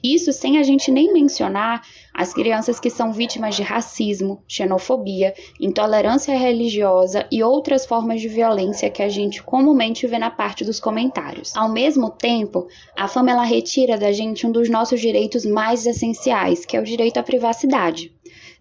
Isso 0.04 0.34
sem 0.34 0.58
a 0.58 0.62
gente 0.62 0.90
nem 0.90 1.14
mencionar 1.14 1.80
as 2.12 2.34
crianças 2.34 2.78
que 2.78 2.90
são 2.90 3.10
vítimas 3.10 3.56
de 3.56 3.62
racismo, 3.62 4.42
xenofobia, 4.46 5.32
intolerância 5.58 6.36
religiosa 6.36 7.26
e 7.32 7.42
outras 7.42 7.86
formas 7.86 8.20
de 8.20 8.28
violência 8.28 8.90
que 8.90 9.02
a 9.02 9.08
gente 9.08 9.42
comumente 9.42 10.06
vê 10.06 10.18
na 10.18 10.30
parte 10.30 10.62
dos 10.62 10.78
comentários. 10.78 11.56
Ao 11.56 11.72
mesmo 11.72 12.10
tempo, 12.10 12.66
a 12.94 13.08
fama 13.08 13.30
ela 13.30 13.44
retira 13.44 13.96
da 13.96 14.12
gente 14.12 14.46
um 14.46 14.52
dos 14.52 14.68
nossos 14.68 15.00
direitos 15.00 15.46
mais 15.46 15.86
essenciais, 15.86 16.66
que 16.66 16.76
é 16.76 16.80
o 16.80 16.84
direito 16.84 17.16
à 17.16 17.22
privacidade. 17.22 18.12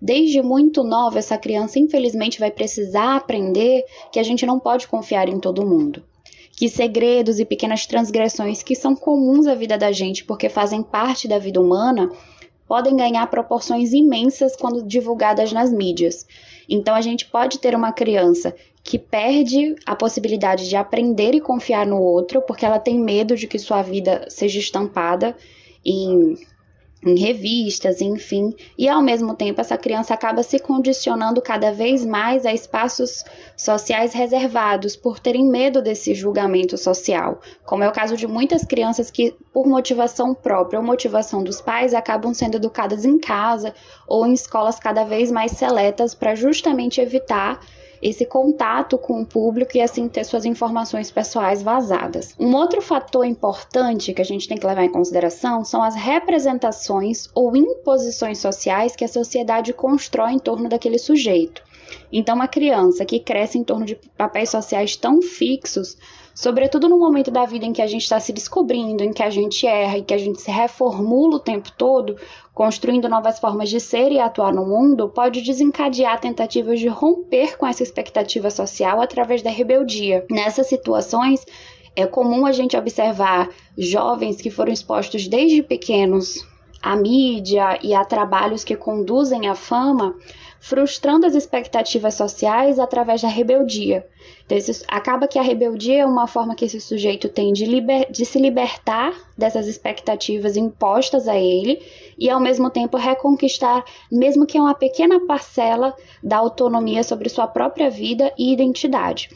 Desde 0.02 0.42
muito 0.42 0.82
nova, 0.82 1.20
essa 1.20 1.38
criança 1.38 1.78
infelizmente 1.78 2.40
vai 2.40 2.52
precisar 2.52 3.18
aprender 3.18 3.84
que 4.14 4.20
a 4.20 4.24
gente 4.24 4.46
não 4.46 4.62
pode 4.62 4.88
confiar 4.88 5.28
em 5.28 5.42
todo 5.42 5.68
mundo 5.68 6.02
que 6.56 6.70
segredos 6.70 7.40
e 7.40 7.46
pequenas 7.46 7.86
transgressões 7.86 8.62
que 8.64 8.76
são 8.76 8.96
comuns 8.96 9.48
à 9.48 9.56
vida 9.56 9.78
da 9.78 9.92
gente 9.92 10.24
porque 10.24 10.50
fazem 10.50 10.84
parte 10.84 11.28
da 11.28 11.40
vida 11.40 11.60
humana 11.60 12.10
podem 12.68 12.96
ganhar 12.96 13.28
proporções 13.28 13.92
imensas 13.92 14.56
quando 14.56 14.84
divulgadas 14.84 15.52
nas 15.52 15.72
mídias. 15.72 16.26
Então 16.70 16.96
a 16.96 17.02
gente 17.02 17.26
pode 17.26 17.60
ter 17.60 17.76
uma 17.76 17.92
criança 17.92 18.56
que 18.84 19.00
perde 19.00 19.76
a 19.86 19.96
possibilidade 19.96 20.68
de 20.68 20.76
aprender 20.76 21.34
e 21.34 21.42
confiar 21.42 21.86
no 21.86 22.02
outro, 22.02 22.42
porque 22.42 22.66
ela 22.66 22.80
tem 22.80 23.00
medo 23.00 23.36
de 23.36 23.48
que 23.48 23.58
sua 23.58 23.82
vida 23.82 24.26
seja 24.30 24.60
estampada 24.60 25.36
em 25.86 26.38
em 27.06 27.18
revistas, 27.18 28.02
enfim, 28.02 28.56
e 28.78 28.88
ao 28.88 29.02
mesmo 29.02 29.36
tempo 29.36 29.60
essa 29.60 29.78
criança 29.78 30.14
acaba 30.14 30.44
se 30.44 30.60
condicionando 30.60 31.42
cada 31.42 31.72
vez 31.72 32.06
mais 32.06 32.46
a 32.46 32.54
espaços 32.54 33.24
sociais 33.58 34.14
reservados 34.14 34.96
por 34.96 35.20
terem 35.20 35.46
medo 35.46 35.82
desse 35.82 36.14
julgamento 36.14 36.78
social, 36.78 37.42
como 37.66 37.84
é 37.84 37.90
o 37.90 37.94
caso 37.94 38.16
de 38.16 38.28
muitas 38.28 38.64
crianças 38.64 39.12
que, 39.12 39.36
por 39.52 39.68
motivação 39.68 40.34
própria 40.34 40.80
ou 40.80 40.86
motivação 40.86 41.44
dos 41.44 41.62
pais, 41.62 41.94
acabam 41.94 42.34
sendo 42.34 42.56
educadas 42.56 43.06
em 43.06 43.20
casa 43.20 43.74
ou 44.08 44.26
em 44.26 44.34
escolas 44.34 44.80
cada 44.80 45.04
vez 45.04 45.32
mais 45.32 45.52
seletas 45.52 46.14
para 46.14 46.36
justamente 46.36 47.02
evitar 47.02 47.60
esse 48.04 48.26
contato 48.26 48.98
com 48.98 49.22
o 49.22 49.26
público 49.26 49.78
e 49.78 49.82
assim 49.82 50.10
ter 50.10 50.26
suas 50.26 50.44
informações 50.44 51.10
pessoais 51.10 51.64
vazadas. 51.64 52.36
Um 52.38 52.54
outro 52.54 52.82
fator 52.82 53.26
importante 53.26 54.14
que 54.14 54.22
a 54.22 54.26
gente 54.26 54.48
tem 54.48 54.58
que 54.58 54.68
levar 54.68 54.84
em 54.84 54.92
consideração 54.92 55.64
são 55.64 55.82
as 55.82 55.96
representações 55.96 57.30
ou 57.34 57.56
imposições 57.56 58.40
sociais 58.40 58.94
que 58.94 59.06
a 59.06 59.08
sociedade 59.08 59.72
constrói 59.72 60.34
em 60.34 60.40
torno 60.40 60.68
daquele 60.68 60.98
sujeito. 60.98 61.64
Então, 62.12 62.36
uma 62.36 62.48
criança 62.48 63.06
que 63.06 63.20
cresce 63.20 63.58
em 63.58 63.64
torno 63.64 63.86
de 63.86 63.96
papéis 64.18 64.50
sociais 64.50 64.98
tão 64.98 65.22
fixos 65.22 65.98
sobretudo 66.34 66.90
no 66.90 66.98
momento 66.98 67.30
da 67.30 67.46
vida 67.46 67.66
em 67.66 67.74
que 67.74 67.82
a 67.82 67.88
gente 67.88 68.04
está 68.04 68.20
se 68.20 68.34
descobrindo, 68.34 69.04
em 69.04 69.14
que 69.14 69.24
a 69.24 69.30
gente 69.30 69.68
erra 69.68 69.98
e 69.98 70.04
que 70.04 70.14
a 70.14 70.18
gente 70.18 70.42
se 70.42 70.52
reformula 70.52 71.36
o 71.36 71.40
tempo 71.40 71.72
todo, 71.78 72.16
construindo 72.54 73.10
novas 73.10 73.40
formas 73.40 73.70
de 73.70 73.80
ser 73.80 74.12
e 74.12 74.20
atuar 74.20 74.54
no 74.54 74.66
mundo, 74.66 75.10
pode 75.10 75.42
desencadear 75.42 76.20
tentativas 76.20 76.80
de 76.80 76.88
romper 76.88 77.58
com 77.58 77.66
essa 77.66 77.84
expectativa 77.84 78.50
social 78.50 79.02
através 79.02 79.42
da 79.42 79.50
rebeldia. 79.50 80.26
Nessas 80.30 80.68
situações, 80.68 81.46
é 81.96 82.08
comum 82.08 82.46
a 82.46 82.52
gente 82.52 82.76
observar 82.76 83.50
jovens 83.78 84.42
que 84.42 84.50
foram 84.50 84.72
expostos 84.72 85.28
desde 85.28 85.62
pequenos 85.62 86.46
à 86.82 86.96
mídia 86.96 87.80
e 87.82 87.94
a 87.94 88.04
trabalhos 88.04 88.64
que 88.64 88.76
conduzem 88.76 89.48
à 89.48 89.56
fama, 89.56 90.16
frustrando 90.64 91.26
as 91.26 91.36
expectativas 91.36 92.14
sociais 92.14 92.80
através 92.80 93.22
da 93.22 93.28
rebeldia. 93.28 94.08
Então, 94.46 94.58
isso, 94.58 94.86
acaba 94.88 95.28
que 95.28 95.38
a 95.38 95.42
rebeldia 95.42 96.04
é 96.04 96.06
uma 96.06 96.26
forma 96.26 96.56
que 96.56 96.64
esse 96.64 96.80
sujeito 96.80 97.28
tem 97.28 97.52
de, 97.52 97.66
liber, 97.66 98.10
de 98.10 98.26
se 98.26 98.40
libertar 98.40 99.14
dessas 99.38 99.68
expectativas 99.68 100.56
impostas 100.56 101.28
a 101.28 101.36
ele 101.36 101.86
e, 102.18 102.30
ao 102.30 102.40
mesmo 102.40 102.70
tempo, 102.70 102.96
reconquistar, 102.96 103.84
mesmo 104.10 104.46
que 104.46 104.58
uma 104.58 104.74
pequena 104.74 105.20
parcela 105.28 105.94
da 106.24 106.38
autonomia 106.38 107.04
sobre 107.04 107.28
sua 107.28 107.46
própria 107.46 107.90
vida 107.90 108.32
e 108.38 108.54
identidade. 108.54 109.32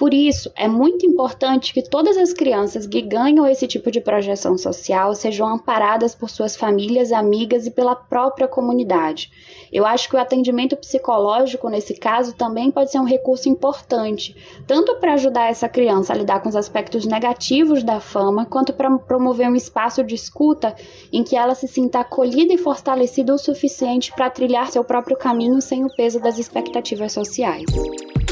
Por 0.00 0.14
isso, 0.14 0.50
é 0.56 0.66
muito 0.66 1.04
importante 1.04 1.74
que 1.74 1.82
todas 1.82 2.16
as 2.16 2.32
crianças 2.32 2.86
que 2.86 3.02
ganham 3.02 3.46
esse 3.46 3.66
tipo 3.66 3.90
de 3.90 4.00
projeção 4.00 4.56
social 4.56 5.14
sejam 5.14 5.46
amparadas 5.46 6.14
por 6.14 6.30
suas 6.30 6.56
famílias, 6.56 7.12
amigas 7.12 7.66
e 7.66 7.70
pela 7.70 7.94
própria 7.94 8.48
comunidade. 8.48 9.30
Eu 9.70 9.84
acho 9.84 10.08
que 10.08 10.16
o 10.16 10.18
atendimento 10.18 10.74
psicológico, 10.74 11.68
nesse 11.68 11.92
caso, 11.92 12.34
também 12.34 12.70
pode 12.70 12.90
ser 12.90 12.98
um 12.98 13.04
recurso 13.04 13.50
importante, 13.50 14.34
tanto 14.66 14.96
para 14.96 15.12
ajudar 15.12 15.50
essa 15.50 15.68
criança 15.68 16.14
a 16.14 16.16
lidar 16.16 16.40
com 16.40 16.48
os 16.48 16.56
aspectos 16.56 17.04
negativos 17.04 17.82
da 17.82 18.00
fama, 18.00 18.46
quanto 18.46 18.72
para 18.72 18.90
promover 19.00 19.50
um 19.50 19.54
espaço 19.54 20.02
de 20.02 20.14
escuta 20.14 20.74
em 21.12 21.22
que 21.22 21.36
ela 21.36 21.54
se 21.54 21.68
sinta 21.68 22.00
acolhida 22.00 22.54
e 22.54 22.56
fortalecida 22.56 23.34
o 23.34 23.38
suficiente 23.38 24.10
para 24.14 24.30
trilhar 24.30 24.72
seu 24.72 24.82
próprio 24.82 25.18
caminho 25.18 25.60
sem 25.60 25.84
o 25.84 25.94
peso 25.94 26.18
das 26.18 26.38
expectativas 26.38 27.12
sociais. 27.12 27.66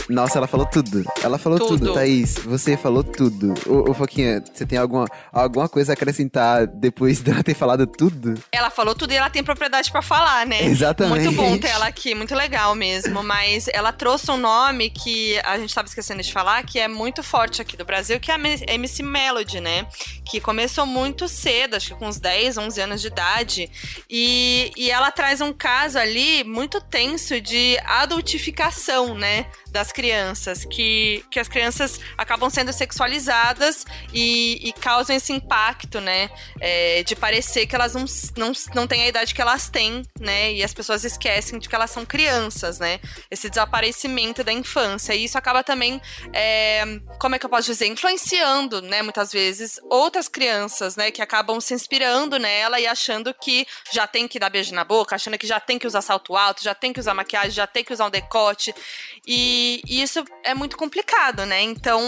Nossa, 0.08 0.38
ela 0.38 0.46
falou 0.46 0.66
tudo. 0.66 1.04
Ela 1.22 1.38
falou 1.38 1.58
tudo, 1.58 1.78
tudo 1.78 1.94
Thaís. 1.94 2.34
Você 2.38 2.76
falou 2.76 3.04
tudo. 3.04 3.54
Ô, 3.66 3.90
ô 3.90 3.94
Foquinha, 3.94 4.42
você 4.52 4.64
tem 4.64 4.78
alguma, 4.78 5.06
alguma 5.32 5.68
coisa 5.68 5.92
a 5.92 5.94
acrescentar 5.94 6.66
depois 6.66 7.20
dela 7.22 7.42
ter 7.42 7.54
falado 7.54 7.86
tudo? 7.86 8.34
Ela 8.50 8.70
falou 8.70 8.94
tudo 8.94 9.12
e 9.12 9.16
ela 9.16 9.28
tem 9.28 9.44
propriedade 9.44 9.90
para 9.90 10.02
falar, 10.02 10.46
né? 10.46 10.64
Exatamente. 10.64 11.24
Muito 11.24 11.36
bom 11.36 11.58
ter 11.58 11.68
ela 11.68 11.86
aqui, 11.86 12.14
muito 12.14 12.34
legal 12.34 12.74
mesmo. 12.74 13.22
Mas 13.22 13.68
ela 13.72 13.92
trouxe 13.92 14.30
um 14.30 14.36
nome 14.36 14.90
que 14.90 15.38
a 15.44 15.58
gente 15.58 15.74
tava 15.74 15.86
esquecendo 15.86 16.22
de 16.22 16.32
falar, 16.32 16.62
que 16.64 16.78
é 16.78 16.88
muito 16.88 17.22
forte 17.22 17.60
aqui 17.60 17.76
do 17.76 17.84
Brasil, 17.84 18.18
que 18.18 18.30
é 18.30 18.34
a 18.34 18.74
MC 18.74 19.02
Melody, 19.02 19.60
né? 19.60 19.86
Que 20.24 20.40
começou 20.40 20.86
muito 20.86 21.28
cedo, 21.28 21.76
acho 21.76 21.88
que 21.88 21.94
com 21.94 22.08
uns 22.08 22.18
10, 22.18 22.58
11 22.58 22.80
anos 22.80 23.00
de 23.00 23.08
idade. 23.08 23.70
E, 24.08 24.72
e 24.76 24.90
ela 24.90 25.10
traz 25.10 25.40
um 25.40 25.52
caso 25.52 25.98
ali 25.98 26.44
muito 26.44 26.80
tenso 26.80 27.40
de 27.40 27.78
adultificação, 27.84 29.14
né? 29.14 29.46
Das 29.78 29.92
crianças, 29.92 30.64
que, 30.64 31.24
que 31.30 31.38
as 31.38 31.46
crianças 31.46 32.00
acabam 32.16 32.50
sendo 32.50 32.72
sexualizadas 32.72 33.86
e, 34.12 34.58
e 34.68 34.72
causam 34.72 35.14
esse 35.14 35.32
impacto, 35.32 36.00
né? 36.00 36.28
É, 36.60 37.04
de 37.04 37.14
parecer 37.14 37.64
que 37.64 37.76
elas 37.76 37.94
não, 37.94 38.04
não, 38.36 38.52
não 38.74 38.86
têm 38.88 39.04
a 39.04 39.08
idade 39.08 39.32
que 39.32 39.40
elas 39.40 39.68
têm, 39.68 40.02
né? 40.18 40.52
E 40.52 40.64
as 40.64 40.74
pessoas 40.74 41.04
esquecem 41.04 41.60
de 41.60 41.68
que 41.68 41.74
elas 41.76 41.92
são 41.92 42.04
crianças, 42.04 42.80
né? 42.80 42.98
Esse 43.30 43.48
desaparecimento 43.48 44.42
da 44.42 44.52
infância. 44.52 45.14
E 45.14 45.22
isso 45.22 45.38
acaba 45.38 45.62
também, 45.62 46.02
é, 46.32 46.82
como 47.20 47.36
é 47.36 47.38
que 47.38 47.46
eu 47.46 47.50
posso 47.50 47.70
dizer? 47.70 47.86
Influenciando, 47.86 48.82
né? 48.82 49.00
Muitas 49.00 49.30
vezes, 49.30 49.78
outras 49.88 50.26
crianças, 50.26 50.96
né? 50.96 51.12
Que 51.12 51.22
acabam 51.22 51.60
se 51.60 51.72
inspirando 51.72 52.36
nela 52.36 52.80
e 52.80 52.86
achando 52.88 53.32
que 53.32 53.64
já 53.92 54.08
tem 54.08 54.26
que 54.26 54.40
dar 54.40 54.50
beijo 54.50 54.74
na 54.74 54.82
boca, 54.82 55.14
achando 55.14 55.38
que 55.38 55.46
já 55.46 55.60
tem 55.60 55.78
que 55.78 55.86
usar 55.86 56.02
salto 56.02 56.36
alto, 56.36 56.64
já 56.64 56.74
tem 56.74 56.92
que 56.92 56.98
usar 56.98 57.14
maquiagem, 57.14 57.52
já 57.52 57.66
tem 57.66 57.84
que 57.84 57.92
usar 57.92 58.06
um 58.06 58.10
decote. 58.10 58.74
E, 59.24 59.67
e 59.86 60.02
isso 60.02 60.24
é 60.44 60.54
muito 60.54 60.76
complicado, 60.76 61.44
né? 61.44 61.62
Então, 61.62 62.00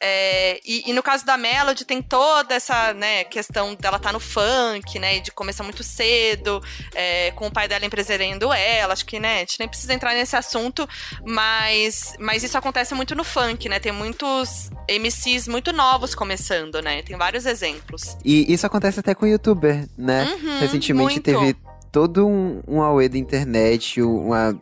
é, 0.00 0.60
e, 0.64 0.90
e, 0.90 0.92
no 0.92 1.02
caso 1.02 1.24
da 1.24 1.36
Melody, 1.36 1.84
tem 1.84 2.02
toda 2.02 2.54
essa 2.54 2.92
né, 2.94 3.24
questão 3.24 3.74
dela 3.74 3.96
estar 3.96 4.10
tá 4.10 4.12
no 4.12 4.20
funk, 4.20 4.98
né? 4.98 5.20
De 5.20 5.30
começar 5.30 5.62
muito 5.62 5.82
cedo, 5.82 6.62
é, 6.94 7.30
com 7.32 7.46
o 7.46 7.50
pai 7.50 7.68
dela 7.68 7.84
empresariando 7.84 8.52
ela. 8.52 8.92
Acho 8.92 9.06
que, 9.06 9.18
né, 9.18 9.36
a 9.36 9.38
gente 9.40 9.58
nem 9.58 9.68
precisa 9.68 9.92
entrar 9.92 10.14
nesse 10.14 10.36
assunto, 10.36 10.88
mas, 11.24 12.14
mas 12.18 12.42
isso 12.42 12.56
acontece 12.56 12.94
muito 12.94 13.14
no 13.14 13.24
funk, 13.24 13.68
né? 13.68 13.78
Tem 13.78 13.92
muitos 13.92 14.70
MCs 14.88 15.48
muito 15.48 15.72
novos 15.72 16.14
começando, 16.14 16.80
né? 16.80 17.02
Tem 17.02 17.16
vários 17.16 17.46
exemplos. 17.46 18.16
E 18.24 18.52
isso 18.52 18.66
acontece 18.66 19.00
até 19.00 19.14
com 19.14 19.26
o 19.26 19.28
youtuber, 19.28 19.88
né? 19.96 20.24
Uhum, 20.24 20.58
Recentemente 20.60 21.12
muito. 21.14 21.22
teve 21.22 21.56
todo 21.90 22.26
um, 22.26 22.60
um 22.66 22.82
auê 22.82 23.08
da 23.08 23.16
internet, 23.16 24.02
uma 24.02 24.58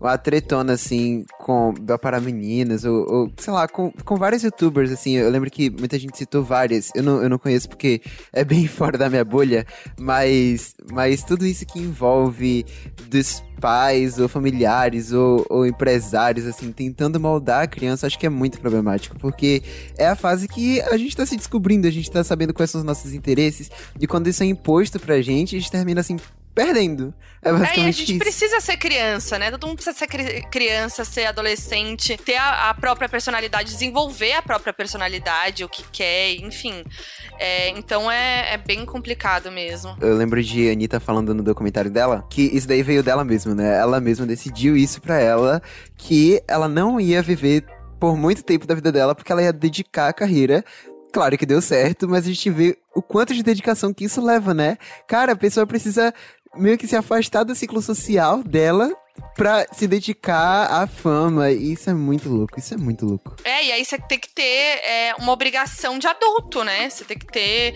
uma 0.00 0.16
tretona, 0.16 0.72
assim, 0.72 1.24
com 1.38 1.74
para 2.00 2.20
meninas, 2.20 2.84
ou, 2.84 3.12
ou, 3.12 3.32
sei 3.36 3.52
lá, 3.52 3.68
com, 3.68 3.92
com 4.04 4.16
vários 4.16 4.42
youtubers, 4.42 4.90
assim. 4.90 5.12
Eu 5.16 5.30
lembro 5.30 5.50
que 5.50 5.68
muita 5.68 5.98
gente 5.98 6.16
citou 6.16 6.42
várias. 6.42 6.90
Eu 6.94 7.02
não, 7.02 7.22
eu 7.22 7.28
não 7.28 7.38
conheço 7.38 7.68
porque 7.68 8.00
é 8.32 8.42
bem 8.42 8.66
fora 8.68 8.96
da 8.96 9.10
minha 9.10 9.24
bolha, 9.24 9.66
mas, 9.98 10.74
mas 10.90 11.22
tudo 11.22 11.46
isso 11.46 11.66
que 11.66 11.78
envolve 11.78 12.64
dos 13.08 13.42
pais, 13.60 14.18
ou 14.18 14.26
familiares, 14.26 15.12
ou, 15.12 15.46
ou 15.50 15.66
empresários, 15.66 16.46
assim, 16.46 16.72
tentando 16.72 17.20
moldar 17.20 17.64
a 17.64 17.66
criança, 17.66 18.06
acho 18.06 18.18
que 18.18 18.24
é 18.24 18.30
muito 18.30 18.58
problemático, 18.58 19.18
porque 19.18 19.62
é 19.98 20.06
a 20.08 20.16
fase 20.16 20.48
que 20.48 20.80
a 20.80 20.96
gente 20.96 21.14
tá 21.14 21.26
se 21.26 21.36
descobrindo, 21.36 21.86
a 21.86 21.90
gente 21.90 22.10
tá 22.10 22.24
sabendo 22.24 22.54
quais 22.54 22.70
são 22.70 22.80
os 22.80 22.86
nossos 22.86 23.12
interesses, 23.12 23.70
e 24.00 24.06
quando 24.06 24.28
isso 24.28 24.42
é 24.42 24.46
imposto 24.46 24.98
pra 24.98 25.20
gente, 25.20 25.54
a 25.54 25.58
gente 25.58 25.70
termina 25.70 26.00
assim 26.00 26.16
perdendo. 26.54 27.14
É 27.42 27.50
basicamente 27.50 27.78
é, 27.78 27.88
a 27.88 27.92
gente 27.92 28.10
isso. 28.10 28.18
precisa 28.18 28.60
ser 28.60 28.76
criança, 28.76 29.38
né? 29.38 29.50
Todo 29.50 29.66
mundo 29.66 29.76
precisa 29.76 29.96
ser 29.96 30.06
criança, 30.50 31.04
ser 31.04 31.24
adolescente, 31.24 32.16
ter 32.18 32.36
a, 32.36 32.68
a, 32.68 32.74
própria 32.74 33.08
personalidade, 33.08 33.72
desenvolver 33.72 34.34
a 34.34 34.42
própria 34.42 34.72
personalidade, 34.72 35.64
o 35.64 35.68
que 35.68 35.82
quer, 35.90 36.34
enfim. 36.34 36.84
É, 37.38 37.70
então 37.70 38.10
é, 38.10 38.52
é, 38.54 38.58
bem 38.58 38.84
complicado 38.84 39.50
mesmo. 39.50 39.96
Eu 40.00 40.14
lembro 40.14 40.42
de 40.42 40.70
Anitta 40.70 41.00
falando 41.00 41.34
no 41.34 41.42
documentário 41.42 41.90
dela 41.90 42.26
que 42.28 42.42
isso 42.42 42.68
daí 42.68 42.82
veio 42.82 43.02
dela 43.02 43.24
mesma, 43.24 43.54
né? 43.54 43.78
Ela 43.78 44.00
mesma 44.00 44.26
decidiu 44.26 44.76
isso 44.76 45.00
pra 45.00 45.18
ela, 45.18 45.62
que 45.96 46.42
ela 46.46 46.68
não 46.68 47.00
ia 47.00 47.22
viver 47.22 47.64
por 47.98 48.16
muito 48.16 48.42
tempo 48.42 48.66
da 48.66 48.74
vida 48.74 48.92
dela, 48.92 49.14
porque 49.14 49.32
ela 49.32 49.42
ia 49.42 49.52
dedicar 49.52 50.08
a 50.08 50.12
carreira 50.12 50.64
Claro 51.12 51.36
que 51.36 51.46
deu 51.46 51.60
certo, 51.60 52.08
mas 52.08 52.24
a 52.24 52.28
gente 52.28 52.48
vê 52.50 52.78
o 52.94 53.02
quanto 53.02 53.34
de 53.34 53.42
dedicação 53.42 53.92
que 53.92 54.04
isso 54.04 54.24
leva, 54.24 54.54
né? 54.54 54.78
Cara, 55.08 55.32
a 55.32 55.36
pessoa 55.36 55.66
precisa 55.66 56.14
meio 56.56 56.78
que 56.78 56.86
se 56.86 56.96
afastar 56.96 57.44
do 57.44 57.54
ciclo 57.54 57.80
social 57.80 58.42
dela 58.42 58.92
pra 59.34 59.66
se 59.72 59.86
dedicar 59.86 60.66
à 60.70 60.86
fama. 60.86 61.50
Isso 61.50 61.90
é 61.90 61.94
muito 61.94 62.28
louco, 62.28 62.58
isso 62.58 62.74
é 62.74 62.76
muito 62.76 63.06
louco. 63.06 63.36
É, 63.44 63.64
e 63.64 63.72
aí 63.72 63.84
você 63.84 63.98
tem 63.98 64.18
que 64.18 64.28
ter 64.28 64.42
é, 64.42 65.14
uma 65.18 65.32
obrigação 65.32 65.98
de 65.98 66.06
adulto, 66.06 66.64
né? 66.64 66.88
Você 66.88 67.04
tem 67.04 67.18
que 67.18 67.26
ter 67.26 67.74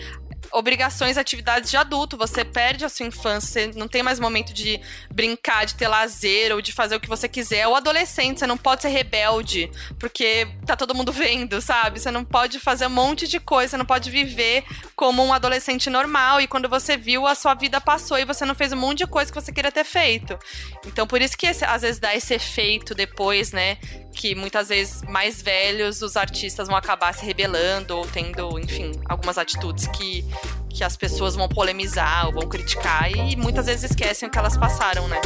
obrigações, 0.51 1.17
atividades 1.17 1.69
de 1.69 1.77
adulto. 1.77 2.17
Você 2.17 2.43
perde 2.43 2.85
a 2.85 2.89
sua 2.89 3.05
infância, 3.05 3.71
você 3.71 3.77
não 3.77 3.87
tem 3.87 4.03
mais 4.03 4.19
momento 4.19 4.53
de 4.53 4.79
brincar, 5.11 5.65
de 5.65 5.75
ter 5.75 5.87
lazer 5.87 6.53
ou 6.53 6.61
de 6.61 6.71
fazer 6.71 6.95
o 6.95 6.99
que 6.99 7.09
você 7.09 7.27
quiser. 7.27 7.67
O 7.67 7.75
adolescente, 7.75 8.39
você 8.39 8.47
não 8.47 8.57
pode 8.57 8.81
ser 8.81 8.89
rebelde, 8.89 9.71
porque 9.99 10.47
tá 10.65 10.75
todo 10.75 10.95
mundo 10.95 11.11
vendo, 11.13 11.61
sabe? 11.61 11.99
Você 11.99 12.11
não 12.11 12.23
pode 12.23 12.59
fazer 12.59 12.87
um 12.87 12.91
monte 12.91 13.27
de 13.27 13.39
coisa, 13.39 13.71
você 13.71 13.77
não 13.77 13.85
pode 13.85 14.09
viver 14.09 14.63
como 14.95 15.23
um 15.23 15.33
adolescente 15.33 15.89
normal. 15.89 16.41
E 16.41 16.47
quando 16.47 16.69
você 16.69 16.97
viu, 16.97 17.27
a 17.27 17.35
sua 17.35 17.53
vida 17.53 17.79
passou 17.79 18.17
e 18.17 18.25
você 18.25 18.45
não 18.45 18.55
fez 18.55 18.71
um 18.71 18.77
monte 18.77 18.99
de 18.99 19.07
coisa 19.07 19.31
que 19.31 19.39
você 19.39 19.51
queria 19.51 19.71
ter 19.71 19.83
feito. 19.83 20.37
Então, 20.85 21.05
por 21.07 21.21
isso 21.21 21.37
que 21.37 21.45
esse, 21.45 21.65
às 21.65 21.81
vezes 21.81 21.99
dá 21.99 22.15
esse 22.15 22.33
efeito 22.33 22.93
depois, 22.93 23.51
né? 23.51 23.77
Que 24.13 24.33
muitas 24.35 24.69
vezes 24.69 25.01
mais 25.03 25.41
velhos 25.41 26.01
os 26.01 26.15
artistas 26.15 26.67
vão 26.67 26.77
acabar 26.77 27.13
se 27.13 27.25
rebelando 27.25 27.97
ou 27.97 28.05
tendo, 28.07 28.59
enfim, 28.59 28.91
algumas 29.07 29.37
atitudes 29.37 29.87
que, 29.87 30.25
que 30.69 30.83
as 30.83 30.97
pessoas 30.97 31.35
vão 31.35 31.47
polemizar 31.47 32.27
ou 32.27 32.33
vão 32.33 32.49
criticar 32.49 33.09
e 33.11 33.35
muitas 33.35 33.65
vezes 33.65 33.91
esquecem 33.91 34.27
o 34.27 34.31
que 34.31 34.37
elas 34.37 34.57
passaram, 34.57 35.07
né? 35.07 35.21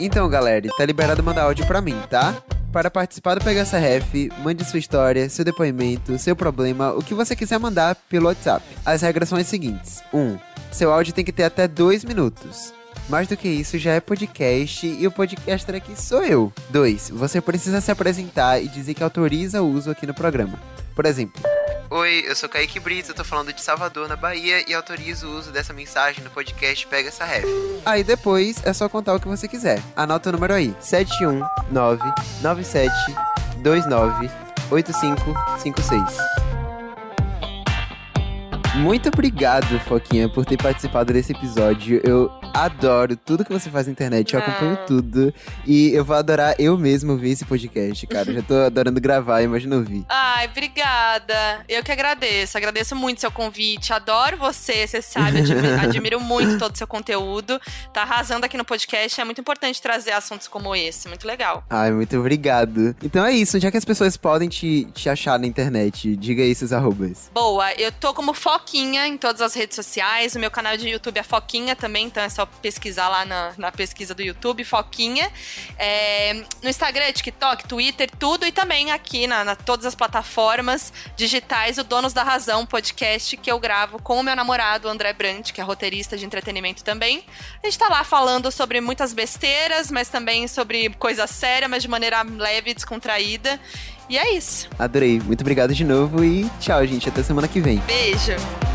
Então, 0.00 0.28
galera, 0.28 0.68
tá 0.76 0.84
liberado 0.84 1.22
mandar 1.22 1.44
áudio 1.44 1.66
pra 1.66 1.80
mim, 1.80 2.00
tá? 2.10 2.34
Para 2.72 2.90
participar 2.90 3.36
do 3.36 3.44
Pega 3.44 3.60
essa 3.60 3.78
Ref, 3.78 4.12
mande 4.42 4.64
sua 4.64 4.78
história, 4.78 5.28
seu 5.28 5.44
depoimento, 5.44 6.18
seu 6.18 6.34
problema, 6.34 6.92
o 6.92 7.02
que 7.02 7.14
você 7.14 7.36
quiser 7.36 7.58
mandar 7.58 7.94
pelo 8.08 8.26
WhatsApp. 8.26 8.64
As 8.84 9.02
regras 9.02 9.28
são 9.28 9.38
as 9.38 9.46
seguintes: 9.46 10.02
1. 10.12 10.18
Um, 10.18 10.38
seu 10.72 10.92
áudio 10.92 11.12
tem 11.12 11.24
que 11.24 11.32
ter 11.32 11.44
até 11.44 11.68
2 11.68 12.04
minutos. 12.04 12.74
Mais 13.08 13.28
do 13.28 13.36
que 13.36 13.48
isso, 13.48 13.78
já 13.78 13.92
é 13.92 14.00
podcast 14.00 14.86
e 14.86 15.06
o 15.06 15.10
podcaster 15.10 15.74
aqui 15.74 16.00
sou 16.00 16.22
eu. 16.22 16.52
2. 16.70 17.10
Você 17.10 17.40
precisa 17.40 17.80
se 17.80 17.90
apresentar 17.90 18.62
e 18.62 18.68
dizer 18.68 18.94
que 18.94 19.04
autoriza 19.04 19.62
o 19.62 19.70
uso 19.70 19.90
aqui 19.90 20.06
no 20.06 20.14
programa. 20.14 20.58
Por 20.94 21.04
exemplo, 21.04 21.42
Oi, 21.90 22.24
eu 22.26 22.34
sou 22.34 22.48
Kaique 22.48 22.80
Brito, 22.80 23.10
eu 23.10 23.14
tô 23.14 23.22
falando 23.22 23.52
de 23.52 23.60
Salvador, 23.60 24.08
na 24.08 24.16
Bahia, 24.16 24.64
e 24.68 24.74
autorizo 24.74 25.28
o 25.28 25.38
uso 25.38 25.52
dessa 25.52 25.72
mensagem 25.72 26.24
no 26.24 26.30
podcast 26.30 26.86
Pega 26.86 27.08
essa 27.08 27.24
Ref. 27.24 27.44
Aí 27.84 28.02
depois 28.02 28.56
é 28.64 28.72
só 28.72 28.88
contar 28.88 29.14
o 29.14 29.20
que 29.20 29.28
você 29.28 29.46
quiser. 29.46 29.80
Anota 29.94 30.30
o 30.30 30.32
número 30.32 30.54
aí: 30.54 30.74
719 30.80 32.02
97 32.42 32.90
29 33.62 34.30
8556. 34.70 36.02
Muito 38.76 39.08
obrigado, 39.08 39.78
Foquinha, 39.80 40.28
por 40.28 40.44
ter 40.44 40.56
participado 40.56 41.12
desse 41.12 41.32
episódio. 41.32 42.00
Eu 42.02 42.28
adoro 42.54 43.16
tudo 43.16 43.44
que 43.44 43.52
você 43.52 43.68
faz 43.68 43.86
na 43.86 43.92
internet, 43.92 44.32
eu 44.32 44.40
acompanho 44.40 44.78
tudo. 44.86 45.34
E 45.66 45.90
eu 45.92 46.04
vou 46.04 46.16
adorar 46.16 46.54
eu 46.58 46.78
mesmo 46.78 47.12
ouvir 47.12 47.30
esse 47.30 47.44
podcast, 47.44 48.06
cara. 48.06 48.30
Eu 48.30 48.34
já 48.34 48.42
tô 48.42 48.54
adorando 48.54 49.00
gravar, 49.00 49.42
imagina 49.42 49.76
ouvir. 49.76 50.04
Ai, 50.08 50.46
obrigada. 50.46 51.64
Eu 51.68 51.82
que 51.82 51.90
agradeço. 51.90 52.56
Agradeço 52.56 52.94
muito 52.94 53.20
seu 53.20 53.30
convite. 53.30 53.92
Adoro 53.92 54.36
você, 54.36 54.86
você 54.86 55.02
sabe. 55.02 55.38
Admiro, 55.38 55.74
admiro 55.82 56.20
muito 56.20 56.58
todo 56.58 56.74
o 56.74 56.78
seu 56.78 56.86
conteúdo. 56.86 57.60
Tá 57.92 58.02
arrasando 58.02 58.46
aqui 58.46 58.56
no 58.56 58.64
podcast. 58.64 59.20
É 59.20 59.24
muito 59.24 59.40
importante 59.40 59.82
trazer 59.82 60.12
assuntos 60.12 60.46
como 60.46 60.76
esse. 60.76 61.08
Muito 61.08 61.26
legal. 61.26 61.64
Ai, 61.68 61.90
muito 61.90 62.16
obrigado. 62.16 62.94
Então 63.02 63.24
é 63.24 63.32
isso. 63.32 63.58
Já 63.58 63.70
que 63.70 63.76
as 63.76 63.84
pessoas 63.84 64.16
podem 64.16 64.48
te, 64.48 64.84
te 64.94 65.08
achar 65.08 65.38
na 65.38 65.46
internet, 65.46 66.14
diga 66.16 66.42
aí 66.42 66.54
seus 66.54 66.72
arrobas. 66.72 67.30
Boa. 67.34 67.72
Eu 67.74 67.90
tô 67.90 68.14
como 68.14 68.32
Foquinha 68.32 69.06
em 69.08 69.16
todas 69.16 69.40
as 69.40 69.54
redes 69.54 69.74
sociais. 69.74 70.36
O 70.36 70.38
meu 70.38 70.50
canal 70.50 70.76
de 70.76 70.88
YouTube 70.88 71.18
é 71.18 71.22
Foquinha 71.22 71.74
também, 71.74 72.06
então 72.06 72.22
é 72.22 72.28
só 72.28 72.43
pesquisar 72.46 73.08
lá 73.08 73.24
na, 73.24 73.52
na 73.56 73.72
pesquisa 73.72 74.14
do 74.14 74.22
YouTube, 74.22 74.64
Foquinha. 74.64 75.30
É, 75.78 76.44
no 76.62 76.68
Instagram, 76.68 77.12
TikTok, 77.12 77.66
Twitter, 77.66 78.10
tudo. 78.18 78.46
E 78.46 78.52
também 78.52 78.90
aqui 78.90 79.26
na, 79.26 79.44
na, 79.44 79.56
todas 79.56 79.86
as 79.86 79.94
plataformas 79.94 80.92
digitais, 81.16 81.78
o 81.78 81.84
Donos 81.84 82.12
da 82.12 82.22
Razão 82.22 82.66
podcast 82.66 83.36
que 83.36 83.50
eu 83.50 83.58
gravo 83.58 84.00
com 84.00 84.18
o 84.18 84.22
meu 84.22 84.36
namorado, 84.36 84.88
André 84.88 85.12
Brandt, 85.12 85.52
que 85.52 85.60
é 85.60 85.64
roteirista 85.64 86.16
de 86.16 86.24
entretenimento 86.24 86.82
também. 86.82 87.24
A 87.62 87.66
gente 87.66 87.78
tá 87.78 87.88
lá 87.88 88.04
falando 88.04 88.50
sobre 88.50 88.80
muitas 88.80 89.12
besteiras, 89.12 89.90
mas 89.90 90.08
também 90.08 90.48
sobre 90.48 90.90
coisa 90.98 91.26
séria, 91.26 91.68
mas 91.68 91.82
de 91.82 91.88
maneira 91.88 92.22
leve 92.22 92.70
e 92.70 92.74
descontraída. 92.74 93.60
E 94.08 94.18
é 94.18 94.34
isso. 94.34 94.68
Adorei. 94.78 95.18
Muito 95.20 95.40
obrigado 95.40 95.74
de 95.74 95.84
novo 95.84 96.24
e 96.24 96.48
tchau, 96.60 96.86
gente. 96.86 97.08
Até 97.08 97.22
semana 97.22 97.48
que 97.48 97.60
vem. 97.60 97.78
Beijo. 97.78 98.73